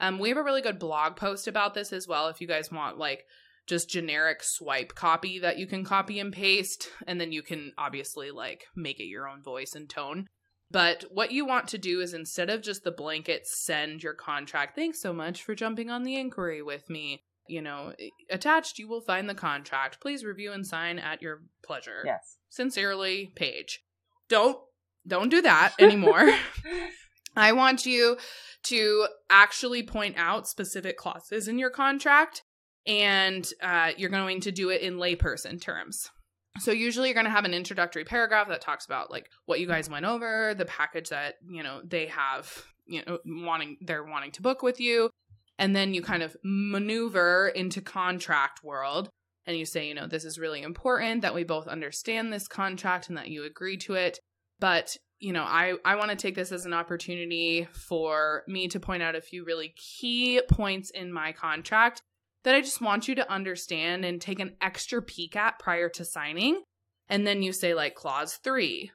Um, 0.00 0.18
we 0.18 0.30
have 0.30 0.38
a 0.38 0.42
really 0.42 0.62
good 0.62 0.78
blog 0.78 1.16
post 1.16 1.46
about 1.46 1.74
this 1.74 1.92
as 1.92 2.08
well. 2.08 2.28
If 2.28 2.40
you 2.40 2.46
guys 2.46 2.72
want 2.72 2.98
like 2.98 3.26
just 3.66 3.88
generic 3.88 4.42
swipe 4.42 4.94
copy 4.94 5.38
that 5.38 5.58
you 5.58 5.66
can 5.66 5.84
copy 5.84 6.18
and 6.18 6.32
paste, 6.32 6.88
and 7.06 7.20
then 7.20 7.30
you 7.30 7.42
can 7.42 7.72
obviously 7.78 8.30
like 8.30 8.64
make 8.74 8.98
it 8.98 9.04
your 9.04 9.28
own 9.28 9.42
voice 9.42 9.74
and 9.74 9.88
tone. 9.88 10.26
But 10.70 11.04
what 11.10 11.32
you 11.32 11.44
want 11.44 11.68
to 11.68 11.78
do 11.78 12.00
is 12.00 12.14
instead 12.14 12.48
of 12.48 12.62
just 12.62 12.84
the 12.84 12.92
blanket 12.92 13.46
send 13.46 14.02
your 14.02 14.14
contract, 14.14 14.76
thanks 14.76 15.00
so 15.00 15.12
much 15.12 15.42
for 15.42 15.54
jumping 15.54 15.90
on 15.90 16.04
the 16.04 16.16
inquiry 16.16 16.62
with 16.62 16.88
me. 16.88 17.22
You 17.48 17.60
know, 17.60 17.92
attached 18.30 18.78
you 18.78 18.88
will 18.88 19.00
find 19.00 19.28
the 19.28 19.34
contract. 19.34 20.00
Please 20.00 20.24
review 20.24 20.52
and 20.52 20.64
sign 20.64 20.98
at 20.98 21.20
your 21.20 21.42
pleasure 21.64 22.02
yes. 22.04 22.38
sincerely 22.48 23.32
Paige. 23.34 23.82
Don't 24.28 24.58
don't 25.06 25.30
do 25.30 25.42
that 25.42 25.74
anymore. 25.80 26.30
I 27.36 27.52
want 27.52 27.86
you 27.86 28.16
to 28.64 29.06
actually 29.28 29.82
point 29.82 30.16
out 30.18 30.48
specific 30.48 30.96
clauses 30.96 31.48
in 31.48 31.58
your 31.58 31.70
contract 31.70 32.42
and 32.86 33.48
uh, 33.62 33.90
you're 33.96 34.10
going 34.10 34.40
to 34.40 34.52
do 34.52 34.70
it 34.70 34.82
in 34.82 34.96
layperson 34.96 35.60
terms. 35.60 36.10
So 36.58 36.72
usually 36.72 37.08
you're 37.08 37.14
going 37.14 37.26
to 37.26 37.30
have 37.30 37.44
an 37.44 37.54
introductory 37.54 38.04
paragraph 38.04 38.48
that 38.48 38.60
talks 38.60 38.84
about 38.84 39.10
like 39.10 39.30
what 39.46 39.60
you 39.60 39.66
guys 39.66 39.88
went 39.88 40.04
over, 40.04 40.54
the 40.54 40.64
package 40.64 41.10
that, 41.10 41.34
you 41.48 41.62
know, 41.62 41.80
they 41.84 42.06
have, 42.06 42.64
you 42.86 43.02
know, 43.06 43.18
wanting 43.24 43.76
they're 43.80 44.04
wanting 44.04 44.32
to 44.32 44.42
book 44.42 44.62
with 44.62 44.80
you, 44.80 45.10
and 45.58 45.76
then 45.76 45.94
you 45.94 46.02
kind 46.02 46.22
of 46.22 46.36
maneuver 46.42 47.48
into 47.54 47.80
contract 47.80 48.64
world 48.64 49.08
and 49.46 49.56
you 49.56 49.64
say, 49.64 49.86
you 49.86 49.94
know, 49.94 50.06
this 50.06 50.24
is 50.24 50.38
really 50.38 50.62
important 50.62 51.22
that 51.22 51.34
we 51.34 51.44
both 51.44 51.68
understand 51.68 52.32
this 52.32 52.48
contract 52.48 53.08
and 53.08 53.16
that 53.16 53.28
you 53.28 53.44
agree 53.44 53.76
to 53.76 53.94
it. 53.94 54.18
But, 54.58 54.96
you 55.20 55.34
know, 55.34 55.42
I, 55.42 55.74
I 55.84 55.96
want 55.96 56.10
to 56.10 56.16
take 56.16 56.34
this 56.34 56.50
as 56.50 56.64
an 56.64 56.72
opportunity 56.72 57.68
for 57.72 58.42
me 58.48 58.68
to 58.68 58.80
point 58.80 59.02
out 59.02 59.14
a 59.14 59.20
few 59.20 59.44
really 59.44 59.74
key 59.76 60.40
points 60.50 60.90
in 60.90 61.12
my 61.12 61.32
contract 61.32 62.00
that 62.42 62.54
I 62.54 62.62
just 62.62 62.80
want 62.80 63.06
you 63.06 63.14
to 63.16 63.30
understand 63.30 64.04
and 64.04 64.20
take 64.20 64.40
an 64.40 64.56
extra 64.62 65.02
peek 65.02 65.36
at 65.36 65.58
prior 65.58 65.90
to 65.90 66.06
signing. 66.06 66.62
And 67.08 67.26
then 67.26 67.42
you 67.42 67.52
say, 67.52 67.74
like, 67.74 67.94
clause 67.94 68.38
three. 68.42 68.92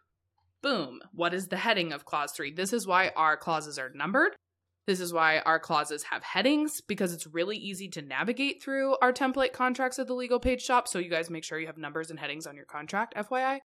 Boom. 0.64 1.00
What 1.14 1.36
is 1.36 1.48
the 1.48 1.58
heading 1.58 1.94
of 1.94 2.06
clause 2.06 2.32
three? 2.32 2.52
This 2.52 2.74
is 2.74 2.88
why 2.88 3.12
our 3.16 3.38
clauses 3.38 3.78
are 3.78 3.92
numbered. 3.94 4.36
This 4.88 5.00
is 5.00 5.14
why 5.14 5.40
our 5.40 5.60
clauses 5.60 6.04
have 6.04 6.24
headings 6.24 6.82
because 6.88 7.14
it's 7.14 7.28
really 7.28 7.58
easy 7.58 7.88
to 7.90 8.02
navigate 8.02 8.64
through 8.64 8.98
our 9.02 9.14
template 9.14 9.52
contracts 9.52 10.00
at 10.00 10.08
the 10.08 10.14
Legal 10.14 10.40
Paige 10.40 10.62
shop. 10.62 10.88
So 10.88 10.98
you 10.98 11.10
guys 11.10 11.30
make 11.30 11.44
sure 11.44 11.60
you 11.60 11.68
have 11.68 11.78
numbers 11.78 12.10
and 12.10 12.20
headings 12.20 12.48
on 12.48 12.56
your 12.56 12.66
contract, 12.66 13.16
FYI. 13.16 13.60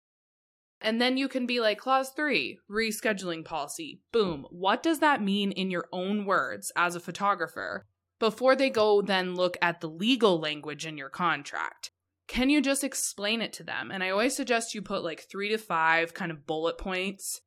And 0.82 1.02
then 1.02 1.18
you 1.18 1.28
can 1.28 1.46
be 1.46 1.60
like, 1.60 1.80
clause 1.80 2.12
three, 2.16 2.60
rescheduling 2.70 3.44
policy. 3.44 4.02
Boom. 4.12 4.46
What 4.52 4.84
does 4.84 5.00
that 5.00 5.24
mean 5.24 5.52
in 5.52 5.72
your 5.72 5.88
own 5.92 6.26
words 6.26 6.72
as 6.76 6.96
a 6.96 7.00
photographer 7.00 7.86
before 8.20 8.56
they 8.56 8.70
go 8.70 9.02
then 9.02 9.36
look 9.36 9.58
at 9.62 9.82
the 9.82 9.90
legal 9.90 10.40
language 10.40 10.86
in 10.86 10.98
your 10.98 11.10
contract? 11.10 11.92
Can 12.28 12.50
you 12.50 12.62
just 12.62 12.84
explain 12.84 13.42
it 13.42 13.54
to 13.54 13.64
them? 13.64 13.90
And 13.90 14.04
I 14.04 14.10
always 14.10 14.36
suggest 14.36 14.76
you 14.76 14.82
put 14.82 15.04
like 15.04 15.22
three 15.22 15.50
to 15.50 15.58
five 15.58 16.14
kind 16.14 16.32
of 16.32 16.46
bullet 16.46 16.78
points 16.78 17.42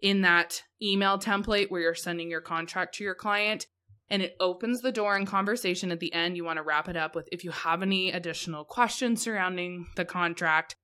in 0.00 0.20
that 0.20 0.62
email 0.80 1.18
template 1.18 1.70
where 1.70 1.80
you're 1.80 1.94
sending 1.94 2.30
your 2.30 2.42
contract 2.42 2.96
to 2.96 3.04
your 3.04 3.14
client. 3.14 3.66
And 4.08 4.22
it 4.22 4.36
opens 4.38 4.82
the 4.82 4.92
door 4.92 5.16
in 5.16 5.26
conversation 5.26 5.90
at 5.90 5.98
the 5.98 6.12
end. 6.12 6.36
You 6.36 6.44
want 6.44 6.58
to 6.58 6.62
wrap 6.62 6.88
it 6.88 6.96
up 6.96 7.16
with 7.16 7.28
if 7.32 7.42
you 7.42 7.50
have 7.50 7.82
any 7.82 8.12
additional 8.12 8.64
questions 8.64 9.22
surrounding 9.22 9.88
the 9.96 10.04
contract, 10.04 10.76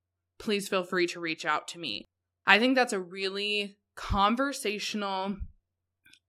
please 0.43 0.69
feel 0.69 0.83
free 0.83 1.07
to 1.07 1.21
reach 1.21 1.45
out 1.45 1.69
to 1.69 1.79
me. 1.79 2.05
I 2.47 2.59
think 2.59 2.75
that's 2.75 2.93
a 2.93 3.01
really 3.01 3.77
conversational, 3.95 5.37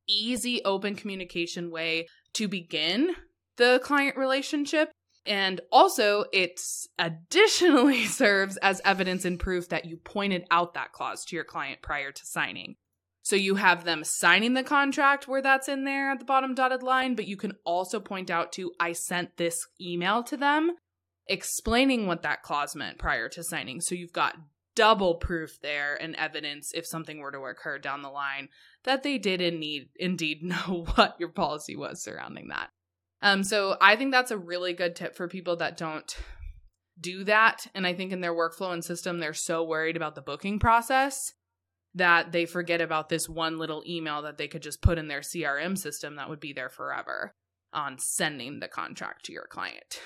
easy, 0.07 0.63
open 0.63 0.95
communication 0.95 1.71
way 1.71 2.07
to 2.33 2.47
begin 2.47 3.15
the 3.57 3.81
client 3.83 4.15
relationship. 4.15 4.91
And 5.25 5.61
also, 5.71 6.25
it 6.31 6.61
additionally 6.99 8.05
serves 8.05 8.57
as 8.57 8.81
evidence 8.85 9.25
and 9.25 9.39
proof 9.39 9.69
that 9.69 9.85
you 9.85 9.97
pointed 9.97 10.45
out 10.51 10.75
that 10.75 10.91
clause 10.91 11.25
to 11.25 11.35
your 11.35 11.45
client 11.45 11.81
prior 11.81 12.11
to 12.11 12.25
signing. 12.25 12.75
So 13.23 13.37
you 13.37 13.55
have 13.55 13.85
them 13.85 14.03
signing 14.03 14.53
the 14.53 14.63
contract 14.63 15.29
where 15.29 15.41
that's 15.41 15.69
in 15.69 15.85
there 15.85 16.11
at 16.11 16.19
the 16.19 16.25
bottom 16.25 16.53
dotted 16.53 16.83
line, 16.83 17.15
but 17.15 17.25
you 17.25 17.37
can 17.37 17.53
also 17.65 18.01
point 18.01 18.29
out 18.29 18.51
to 18.53 18.73
I 18.79 18.91
sent 18.91 19.37
this 19.37 19.65
email 19.79 20.23
to 20.23 20.35
them 20.35 20.73
explaining 21.27 22.07
what 22.07 22.21
that 22.23 22.43
clause 22.43 22.75
meant 22.75 22.97
prior 22.97 23.29
to 23.29 23.43
signing. 23.43 23.81
So 23.81 23.95
you've 23.95 24.13
got 24.13 24.35
double 24.75 25.15
proof 25.15 25.59
there 25.61 25.95
and 26.01 26.15
evidence 26.15 26.71
if 26.73 26.85
something 26.85 27.19
were 27.19 27.31
to 27.31 27.39
occur 27.39 27.77
down 27.77 28.01
the 28.01 28.09
line 28.09 28.49
that 28.83 29.03
they 29.03 29.17
did 29.17 29.39
indeed 29.39 29.89
indeed 29.95 30.41
know 30.43 30.85
what 30.95 31.15
your 31.19 31.29
policy 31.29 31.75
was 31.75 32.03
surrounding 32.03 32.47
that. 32.47 32.69
Um 33.21 33.43
so 33.43 33.77
I 33.79 33.95
think 33.95 34.11
that's 34.11 34.31
a 34.31 34.37
really 34.37 34.73
good 34.73 34.95
tip 34.95 35.15
for 35.15 35.27
people 35.27 35.57
that 35.57 35.77
don't 35.77 36.15
do 36.99 37.23
that 37.23 37.67
and 37.73 37.85
I 37.85 37.93
think 37.93 38.11
in 38.11 38.21
their 38.21 38.33
workflow 38.33 38.73
and 38.73 38.83
system 38.83 39.19
they're 39.19 39.33
so 39.33 39.63
worried 39.63 39.95
about 39.95 40.15
the 40.15 40.21
booking 40.21 40.59
process 40.59 41.33
that 41.95 42.31
they 42.31 42.45
forget 42.45 42.81
about 42.81 43.09
this 43.09 43.29
one 43.29 43.59
little 43.59 43.83
email 43.87 44.23
that 44.23 44.37
they 44.37 44.47
could 44.47 44.63
just 44.63 44.81
put 44.81 44.97
in 44.97 45.07
their 45.07 45.21
CRM 45.21 45.77
system 45.77 46.15
that 46.15 46.29
would 46.29 46.39
be 46.39 46.53
there 46.53 46.69
forever 46.69 47.35
on 47.71 47.99
sending 47.99 48.59
the 48.59 48.67
contract 48.67 49.25
to 49.25 49.31
your 49.31 49.47
client. 49.47 49.99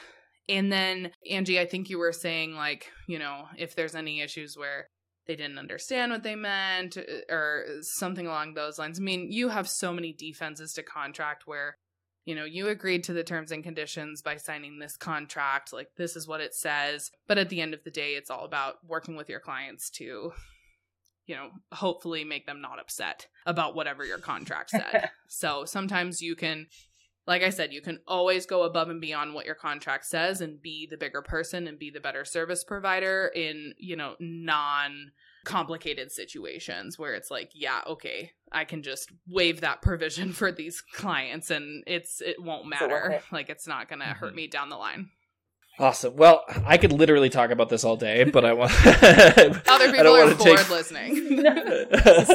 And 0.49 0.71
then, 0.71 1.11
Angie, 1.29 1.59
I 1.59 1.65
think 1.65 1.89
you 1.89 1.99
were 1.99 2.13
saying, 2.13 2.55
like, 2.55 2.91
you 3.07 3.19
know, 3.19 3.47
if 3.57 3.75
there's 3.75 3.95
any 3.95 4.21
issues 4.21 4.55
where 4.57 4.87
they 5.27 5.35
didn't 5.35 5.59
understand 5.59 6.11
what 6.11 6.23
they 6.23 6.35
meant 6.35 6.97
uh, 6.97 7.33
or 7.33 7.65
something 7.81 8.25
along 8.25 8.53
those 8.53 8.79
lines. 8.79 8.97
I 8.97 9.03
mean, 9.03 9.31
you 9.31 9.49
have 9.49 9.67
so 9.67 9.93
many 9.93 10.13
defenses 10.13 10.71
to 10.73 10.83
contract 10.83 11.43
where, 11.45 11.77
you 12.25 12.33
know, 12.33 12.45
you 12.45 12.69
agreed 12.69 13.03
to 13.05 13.13
the 13.13 13.25
terms 13.25 13.51
and 13.51 13.63
conditions 13.63 14.21
by 14.21 14.37
signing 14.37 14.79
this 14.79 14.95
contract. 14.95 15.73
Like, 15.73 15.89
this 15.97 16.15
is 16.15 16.27
what 16.27 16.39
it 16.39 16.55
says. 16.55 17.11
But 17.27 17.37
at 17.37 17.49
the 17.49 17.59
end 17.59 17.73
of 17.73 17.83
the 17.83 17.91
day, 17.91 18.13
it's 18.13 18.29
all 18.29 18.45
about 18.45 18.75
working 18.87 19.17
with 19.17 19.29
your 19.29 19.41
clients 19.41 19.89
to 19.97 20.31
you 21.27 21.35
know, 21.35 21.49
hopefully 21.73 22.23
make 22.23 22.45
them 22.45 22.61
not 22.61 22.79
upset 22.79 23.27
about 23.45 23.75
whatever 23.75 24.05
your 24.05 24.17
contract 24.17 24.69
said. 24.69 25.09
so 25.27 25.65
sometimes 25.65 26.21
you 26.21 26.35
can, 26.35 26.67
like 27.27 27.43
I 27.43 27.49
said, 27.49 27.73
you 27.73 27.81
can 27.81 27.99
always 28.07 28.45
go 28.45 28.63
above 28.63 28.89
and 28.89 29.01
beyond 29.01 29.33
what 29.33 29.45
your 29.45 29.55
contract 29.55 30.05
says 30.05 30.39
and 30.39 30.61
be 30.61 30.87
the 30.89 30.97
bigger 30.97 31.21
person 31.21 31.67
and 31.67 31.77
be 31.77 31.89
the 31.89 31.99
better 31.99 32.23
service 32.23 32.63
provider 32.63 33.29
in, 33.35 33.73
you 33.77 33.97
know, 33.97 34.15
non 34.19 35.11
complicated 35.43 36.11
situations 36.11 36.97
where 36.97 37.13
it's 37.13 37.29
like, 37.29 37.51
yeah, 37.53 37.81
okay, 37.85 38.31
I 38.51 38.63
can 38.63 38.81
just 38.81 39.11
waive 39.27 39.61
that 39.61 39.81
provision 39.81 40.31
for 40.31 40.51
these 40.51 40.81
clients 40.81 41.51
and 41.51 41.83
it's 41.85 42.21
it 42.21 42.41
won't 42.41 42.67
matter. 42.67 43.21
Like 43.31 43.49
it's 43.49 43.67
not 43.67 43.89
going 43.89 43.99
to 43.99 44.05
mm-hmm. 44.05 44.19
hurt 44.19 44.33
me 44.33 44.47
down 44.47 44.69
the 44.69 44.77
line. 44.77 45.09
Awesome. 45.79 46.15
Well, 46.15 46.43
I 46.65 46.77
could 46.77 46.91
literally 46.91 47.29
talk 47.29 47.51
about 47.51 47.69
this 47.69 47.83
all 47.83 47.97
day, 47.97 48.23
but 48.23 48.43
I 48.43 48.53
want 48.53 48.71
other 48.85 49.91
people 49.91 50.15
are 50.15 50.33
bored 50.33 50.39
take... 50.39 50.69
listening. 50.71 51.43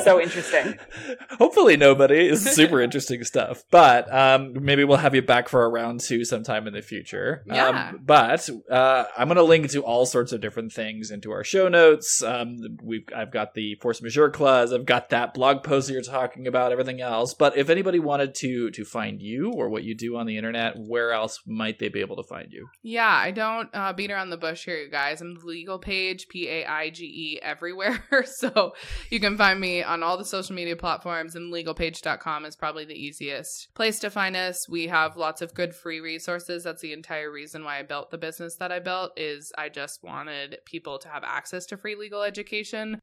so 0.04 0.20
interesting. 0.20 0.78
Hopefully, 1.30 1.76
nobody. 1.76 2.28
is 2.28 2.44
super 2.44 2.80
interesting 2.80 3.24
stuff. 3.24 3.64
But 3.70 4.12
um, 4.14 4.52
maybe 4.62 4.84
we'll 4.84 4.98
have 4.98 5.16
you 5.16 5.22
back 5.22 5.48
for 5.48 5.64
a 5.64 5.68
round 5.68 6.00
two 6.00 6.24
sometime 6.24 6.68
in 6.68 6.72
the 6.72 6.82
future. 6.82 7.42
Yeah. 7.46 7.90
Um, 7.90 8.00
but 8.04 8.48
uh, 8.70 9.04
I'm 9.18 9.26
going 9.26 9.36
to 9.36 9.42
link 9.42 9.70
to 9.70 9.82
all 9.82 10.06
sorts 10.06 10.32
of 10.32 10.40
different 10.40 10.72
things 10.72 11.10
into 11.10 11.32
our 11.32 11.42
show 11.42 11.68
notes. 11.68 12.22
Um, 12.22 12.58
we've 12.80 13.06
I've 13.14 13.32
got 13.32 13.54
the 13.54 13.74
force 13.76 14.00
majeure 14.00 14.30
clause. 14.30 14.72
I've 14.72 14.86
got 14.86 15.08
that 15.10 15.34
blog 15.34 15.64
post 15.64 15.88
that 15.88 15.94
you're 15.94 16.02
talking 16.02 16.46
about. 16.46 16.70
Everything 16.70 17.00
else. 17.00 17.34
But 17.34 17.56
if 17.56 17.70
anybody 17.70 17.98
wanted 17.98 18.36
to 18.36 18.70
to 18.70 18.84
find 18.84 19.20
you 19.20 19.52
or 19.52 19.68
what 19.68 19.82
you 19.82 19.96
do 19.96 20.16
on 20.16 20.26
the 20.26 20.36
internet, 20.36 20.74
where 20.76 21.10
else 21.10 21.40
might 21.44 21.80
they 21.80 21.88
be 21.88 22.00
able 22.00 22.16
to 22.16 22.22
find 22.22 22.52
you? 22.52 22.68
Yeah 22.84 23.31
don't 23.32 23.68
uh, 23.74 23.92
beat 23.92 24.10
around 24.10 24.30
the 24.30 24.36
bush 24.36 24.64
here, 24.64 24.78
you 24.78 24.90
guys. 24.90 25.20
I'm 25.20 25.34
the 25.34 25.44
Legal 25.44 25.78
Paige, 25.78 26.28
P 26.28 26.48
A 26.48 26.64
I 26.64 26.90
G 26.90 27.04
E, 27.04 27.40
everywhere. 27.42 28.04
so 28.24 28.74
you 29.10 29.18
can 29.18 29.36
find 29.36 29.60
me 29.60 29.82
on 29.82 30.02
all 30.02 30.16
the 30.16 30.24
social 30.24 30.54
media 30.54 30.76
platforms, 30.76 31.34
and 31.34 31.52
legalpaige.com 31.52 32.44
is 32.44 32.54
probably 32.54 32.84
the 32.84 32.94
easiest 32.94 33.74
place 33.74 33.98
to 34.00 34.10
find 34.10 34.36
us. 34.36 34.68
We 34.68 34.86
have 34.86 35.16
lots 35.16 35.42
of 35.42 35.54
good 35.54 35.74
free 35.74 36.00
resources. 36.00 36.62
That's 36.64 36.82
the 36.82 36.92
entire 36.92 37.30
reason 37.30 37.64
why 37.64 37.80
I 37.80 37.82
built 37.82 38.10
the 38.10 38.18
business 38.18 38.56
that 38.56 38.70
I 38.70 38.78
built 38.78 39.12
is 39.16 39.52
I 39.58 39.68
just 39.68 40.04
wanted 40.04 40.58
people 40.64 40.98
to 41.00 41.08
have 41.08 41.24
access 41.24 41.66
to 41.66 41.76
free 41.76 41.96
legal 41.96 42.22
education 42.22 43.00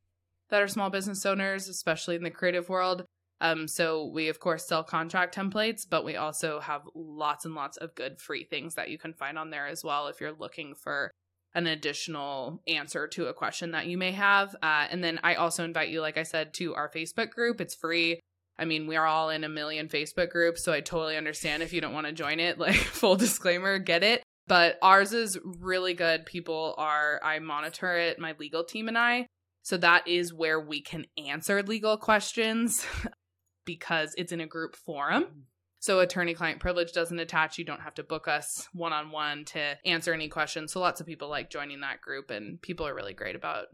that 0.49 0.61
are 0.61 0.67
small 0.67 0.89
business 0.89 1.25
owners, 1.25 1.67
especially 1.67 2.15
in 2.15 2.23
the 2.23 2.32
creative 2.32 2.69
world. 2.69 3.05
Um, 3.41 3.67
so 3.67 4.05
we 4.05 4.27
of 4.27 4.39
course 4.39 4.67
sell 4.67 4.83
contract 4.83 5.35
templates, 5.35 5.85
but 5.89 6.03
we 6.03 6.15
also 6.15 6.59
have 6.59 6.81
lots 6.93 7.45
and 7.45 7.55
lots 7.55 7.77
of 7.77 7.95
good 7.95 8.19
free 8.19 8.43
things 8.43 8.75
that 8.75 8.89
you 8.89 8.97
can 8.97 9.13
find 9.13 9.37
on 9.37 9.49
there 9.49 9.67
as 9.67 9.83
well 9.83 10.07
if 10.07 10.19
you're 10.19 10.33
looking 10.33 10.75
for 10.75 11.11
an 11.55 11.67
additional 11.67 12.61
answer 12.67 13.07
to 13.07 13.27
a 13.27 13.33
question 13.33 13.71
that 13.71 13.87
you 13.87 13.97
may 13.97 14.11
have. 14.11 14.55
Uh, 14.61 14.87
and 14.89 15.03
then 15.03 15.19
I 15.23 15.35
also 15.35 15.63
invite 15.63 15.89
you, 15.89 16.01
like 16.01 16.17
I 16.17 16.23
said, 16.23 16.53
to 16.55 16.75
our 16.75 16.89
Facebook 16.89 17.31
group. 17.31 17.59
It's 17.59 17.73
free. 17.73 18.19
I 18.57 18.65
mean, 18.65 18.87
we 18.87 18.97
are 18.97 19.05
all 19.05 19.29
in 19.29 19.43
a 19.43 19.49
million 19.49 19.87
Facebook 19.87 20.29
groups, 20.29 20.63
so 20.63 20.73
I 20.73 20.81
totally 20.81 21.15
understand 21.15 21.63
if 21.63 21.71
you 21.71 21.81
don't 21.81 21.93
want 21.93 22.07
to 22.07 22.13
join 22.13 22.39
it. 22.39 22.59
Like, 22.59 22.75
full 22.75 23.15
disclaimer, 23.15 23.79
get 23.79 24.03
it. 24.03 24.21
But 24.47 24.77
ours 24.81 25.13
is 25.13 25.39
really 25.43 25.93
good. 25.93 26.25
People 26.25 26.75
are, 26.77 27.21
I 27.23 27.39
monitor 27.39 27.95
it, 27.95 28.19
my 28.19 28.35
legal 28.37 28.63
team 28.63 28.87
and 28.87 28.97
I. 28.97 29.27
So 29.63 29.77
that 29.77 30.07
is 30.07 30.33
where 30.33 30.59
we 30.59 30.81
can 30.81 31.05
answer 31.17 31.61
legal 31.63 31.97
questions 31.97 32.85
because 33.66 34.14
it's 34.18 34.32
in 34.32 34.41
a 34.41 34.47
group 34.47 34.76
forum. 34.76 35.24
Mm-hmm. 35.24 35.39
So 35.82 35.99
attorney 36.01 36.34
client 36.34 36.60
privilege 36.60 36.91
doesn't 36.91 37.20
attach. 37.20 37.57
You 37.57 37.64
don't 37.64 37.82
have 37.82 37.95
to 37.95 38.03
book 38.03 38.28
us 38.28 38.68
one 38.74 38.91
on 38.91 39.12
one 39.12 39.45
to 39.45 39.78
answer 39.86 40.14
any 40.14 40.28
questions. 40.28 40.74
So 40.74 40.82
lots 40.82 40.99
of 40.99 41.07
people 41.07 41.30
like 41.30 41.49
joining 41.49 41.80
that 41.82 42.01
group 42.01 42.32
and 42.32 42.62
people 42.62 42.86
are 42.86 42.93
really 42.93 43.14
great 43.14 43.36
about 43.36 43.68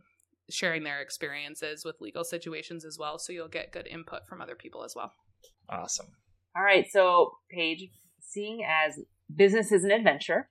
sharing 0.50 0.84
their 0.84 1.02
experiences 1.02 1.84
with 1.84 2.00
legal 2.00 2.24
situations 2.24 2.86
as 2.86 2.98
well. 3.00 3.18
So 3.18 3.34
you'll 3.34 3.48
get 3.48 3.72
good 3.72 3.88
input 3.88 4.28
from 4.30 4.40
other 4.40 4.56
people 4.56 4.84
as 4.84 4.94
well. 4.96 5.14
Awesome. 5.68 6.08
All 6.56 6.64
right. 6.64 6.86
So 6.92 7.38
Paige, 7.50 7.90
seeing 8.20 8.64
as 8.64 9.00
business 9.36 9.72
is 9.72 9.84
an 9.84 9.92
adventure, 9.92 10.50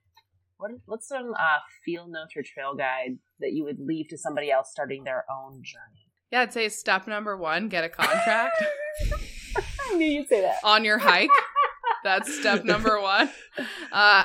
what, 0.57 0.72
what's 0.87 1.07
some 1.07 1.32
uh, 1.35 1.59
field 1.85 2.11
notes 2.11 2.35
or 2.37 2.43
trail 2.43 2.74
guide 2.74 3.18
that 3.39 3.53
you 3.53 3.62
would 3.64 3.78
leave 3.78 4.09
to 4.09 4.18
somebody 4.18 4.51
else 4.51 4.70
starting 4.72 5.05
their 5.05 5.24
own 5.30 5.62
journey? 5.62 6.03
Yeah, 6.35 6.41
I'd 6.41 6.53
say 6.53 6.68
step 6.68 7.07
number 7.07 7.37
one, 7.37 7.68
get 7.68 7.85
a 7.85 7.89
contract. 7.89 8.61
I 9.57 9.95
knew 9.95 10.05
you'd 10.05 10.26
say 10.26 10.41
that. 10.41 10.57
On 10.64 10.85
your 10.85 10.99
hike. 10.99 11.30
That's 12.03 12.41
step 12.41 12.64
number 12.64 13.01
one. 13.01 13.28
Uh, 13.57 13.62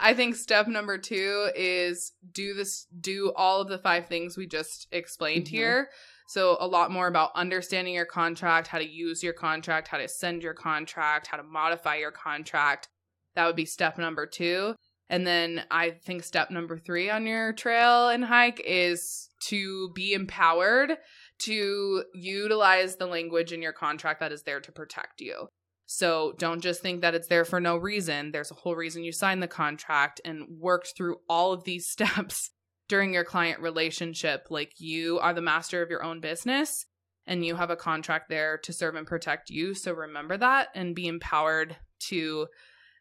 I 0.02 0.16
think 0.16 0.34
step 0.36 0.66
number 0.68 0.98
two 0.98 1.52
is 1.56 2.14
do 2.34 2.56
this, 2.56 2.88
do 3.00 3.32
all 3.36 3.62
of 3.62 3.68
the 3.68 3.78
five 3.78 4.08
things 4.08 4.38
we 4.38 4.48
just 4.48 4.88
explained 4.92 5.46
Mhm. 5.46 5.50
here. 5.50 5.90
So 6.30 6.58
a 6.60 6.66
lot 6.66 6.90
more 6.90 7.06
about 7.06 7.30
understanding 7.36 7.94
your 7.94 8.08
contract, 8.08 8.66
how 8.70 8.80
to 8.80 8.90
use 8.90 9.22
your 9.22 9.34
contract, 9.34 9.88
how 9.88 10.00
to 10.00 10.08
send 10.08 10.42
your 10.42 10.56
contract, 10.56 11.28
how 11.28 11.38
to 11.38 11.44
modify 11.44 11.98
your 11.98 12.12
contract. 12.12 12.88
That 13.36 13.46
would 13.46 13.56
be 13.56 13.66
step 13.66 14.00
number 14.00 14.26
two. 14.26 14.74
And 15.12 15.28
then 15.28 15.64
I 15.70 15.92
think 15.92 16.24
step 16.24 16.50
number 16.50 16.80
three 16.80 17.12
on 17.12 17.28
your 17.28 17.54
trail 17.54 18.10
and 18.10 18.26
hike 18.26 18.60
is 18.66 19.30
to 19.50 19.92
be 19.94 20.14
empowered 20.14 20.98
to 21.40 22.04
utilize 22.14 22.96
the 22.96 23.06
language 23.06 23.52
in 23.52 23.62
your 23.62 23.74
contract 23.74 24.20
that 24.20 24.32
is 24.32 24.44
there 24.44 24.60
to 24.60 24.72
protect 24.72 25.22
you. 25.22 25.48
So 25.86 26.34
don't 26.38 26.62
just 26.62 26.82
think 26.82 27.02
that 27.02 27.16
it's 27.16 27.28
there 27.28 27.46
for 27.46 27.60
no 27.60 27.76
reason. 27.76 28.32
There's 28.32 28.52
a 28.52 28.56
whole 28.56 28.76
reason 28.76 29.04
you 29.04 29.12
signed 29.12 29.42
the 29.42 29.48
contract 29.48 30.22
and 30.24 30.46
worked 30.60 30.94
through 30.96 31.18
all 31.28 31.52
of 31.52 31.64
these 31.64 31.88
steps 31.90 32.52
during 32.88 33.14
your 33.14 33.24
client 33.24 33.60
relationship. 33.60 34.48
Like 34.50 34.74
you 34.78 35.20
are 35.20 35.34
the 35.34 35.42
master 35.42 35.82
of 35.82 35.90
your 35.90 36.04
own 36.04 36.20
business 36.20 36.86
and 37.26 37.46
you 37.46 37.56
have 37.56 37.70
a 37.70 37.76
contract 37.76 38.30
there 38.30 38.58
to 38.60 38.74
serve 38.74 38.96
and 38.96 39.08
protect 39.08 39.50
you. 39.50 39.74
So 39.74 39.94
remember 39.94 40.38
that 40.38 40.70
and 40.76 40.96
be 40.96 41.08
empowered 41.08 41.76
to, 42.08 42.48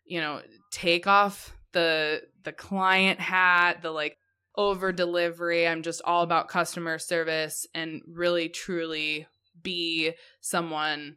you 0.07 0.20
know, 0.20 0.43
take 0.70 1.07
off 1.07 1.55
the 1.72 2.22
the 2.45 2.53
client 2.53 3.20
hat, 3.20 3.82
the 3.82 3.91
like 3.91 4.16
over 4.57 4.92
delivery. 4.92 5.66
I'm 5.66 5.82
just 5.82 6.03
all 6.05 6.22
about 6.22 6.49
customer 6.49 6.99
service 6.99 7.66
and 7.74 8.03
really 8.07 8.49
truly 8.49 9.26
be 9.62 10.12
someone 10.40 11.16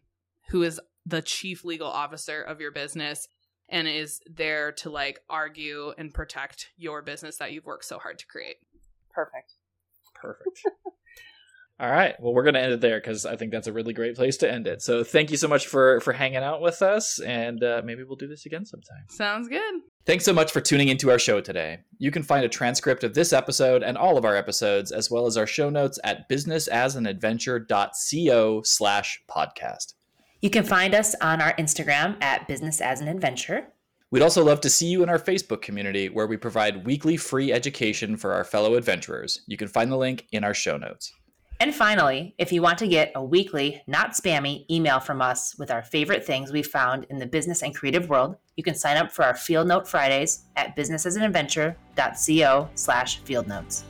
who 0.50 0.64
is 0.64 0.80
the 1.06 1.22
chief 1.22 1.64
legal 1.66 1.88
officer 1.88 2.42
of 2.42 2.60
your 2.62 2.72
business 2.72 3.28
and 3.70 3.88
is 3.88 4.22
there 4.30 4.72
to 4.74 4.90
like 4.90 5.22
argue 5.30 5.94
and 5.98 6.14
protect 6.14 6.68
your 6.78 7.02
business 7.02 7.38
that 7.38 7.52
you've 7.54 7.66
worked 7.66 7.86
so 7.86 7.98
hard 7.98 8.20
to 8.20 8.28
create. 8.28 8.58
Perfect. 9.12 9.54
Perfect. 10.14 10.62
All 11.82 11.90
right. 11.90 12.14
Well, 12.20 12.36
we're 12.36 12.44
going 12.44 12.54
to 12.54 12.62
end 12.62 12.74
it 12.74 12.82
there 12.82 13.00
because 13.00 13.26
I 13.26 13.36
think 13.36 13.52
that's 13.52 13.66
a 13.66 13.74
really 13.74 13.92
great 13.92 14.16
place 14.16 14.38
to 14.38 14.52
end 14.52 14.68
it. 14.68 14.84
So 14.84 15.04
thank 15.04 15.32
you 15.32 15.38
so 15.38 15.48
much 15.48 15.66
for 15.66 16.00
for 16.02 16.14
hanging 16.14 16.38
out 16.38 16.62
with 16.62 16.84
us, 16.84 17.20
and 17.20 17.64
uh, 17.64 17.82
maybe 17.84 18.04
we'll 18.04 18.18
do 18.18 18.28
this 18.28 18.46
again 18.46 18.68
sometime. 18.68 19.06
Sounds 19.10 19.48
good. 19.48 19.82
Thanks 20.06 20.24
so 20.24 20.32
much 20.32 20.52
for 20.52 20.62
tuning 20.62 20.90
into 20.90 21.10
our 21.10 21.18
show 21.18 21.42
today. 21.42 21.80
You 21.98 22.12
can 22.12 22.22
find 22.22 22.46
a 22.46 22.50
transcript 22.50 23.04
of 23.04 23.16
this 23.16 23.34
episode 23.34 23.82
and 23.82 23.98
all 23.98 24.16
of 24.16 24.26
our 24.26 24.36
episodes, 24.36 24.92
as 24.92 25.10
well 25.10 25.26
as 25.26 25.38
our 25.38 25.48
show 25.48 25.72
notes 25.72 25.98
at 26.04 26.30
businessasanadventure.co 26.30 28.62
slash 28.62 29.24
podcast. 29.28 29.96
You 30.42 30.52
can 30.52 30.64
find 30.64 30.94
us 30.94 31.16
on 31.20 31.42
our 31.42 31.56
Instagram 31.56 32.22
at 32.22 32.48
Business 32.48 32.80
as 32.80 33.02
an 33.02 33.08
Adventure. 33.08 33.70
We'd 34.12 34.22
also 34.22 34.44
love 34.44 34.62
to 34.62 34.70
see 34.70 34.86
you 34.88 35.02
in 35.02 35.10
our 35.10 35.18
Facebook 35.18 35.64
community 35.64 36.10
where 36.10 36.28
we 36.28 36.38
provide 36.38 36.86
weekly 36.86 37.18
free 37.18 37.52
education 37.52 38.18
for 38.18 38.34
our 38.34 38.44
fellow 38.44 38.76
adventurers. 38.76 39.42
You 39.48 39.58
can 39.58 39.68
find 39.68 39.92
the 39.92 39.98
link 39.98 40.28
in 40.32 40.44
our 40.44 40.54
show 40.54 40.78
notes. 40.78 41.12
And 41.62 41.76
finally, 41.76 42.34
if 42.40 42.52
you 42.52 42.64
want 42.64 42.80
to 42.80 42.88
get 42.88 43.12
a 43.14 43.24
weekly, 43.24 43.84
not 43.86 44.14
spammy 44.14 44.66
email 44.68 45.00
from 45.00 45.22
us 45.22 45.56
with 45.60 45.70
our 45.70 45.84
favorite 45.84 46.26
things 46.26 46.52
we 46.52 46.64
found 46.64 47.06
in 47.12 47.20
the 47.20 47.28
business 47.28 47.62
and 47.62 47.76
creative 47.76 48.10
world, 48.10 48.36
you 48.58 48.64
can 48.64 48.74
sign 48.74 48.98
up 48.98 49.12
for 49.12 49.24
our 49.24 49.36
Field 49.36 49.68
Note 49.68 49.88
Fridays 49.88 50.46
at 50.56 50.76
businessasanadventure.co 50.76 52.70
slash 52.74 53.20
field 53.20 53.48
notes. 53.48 53.84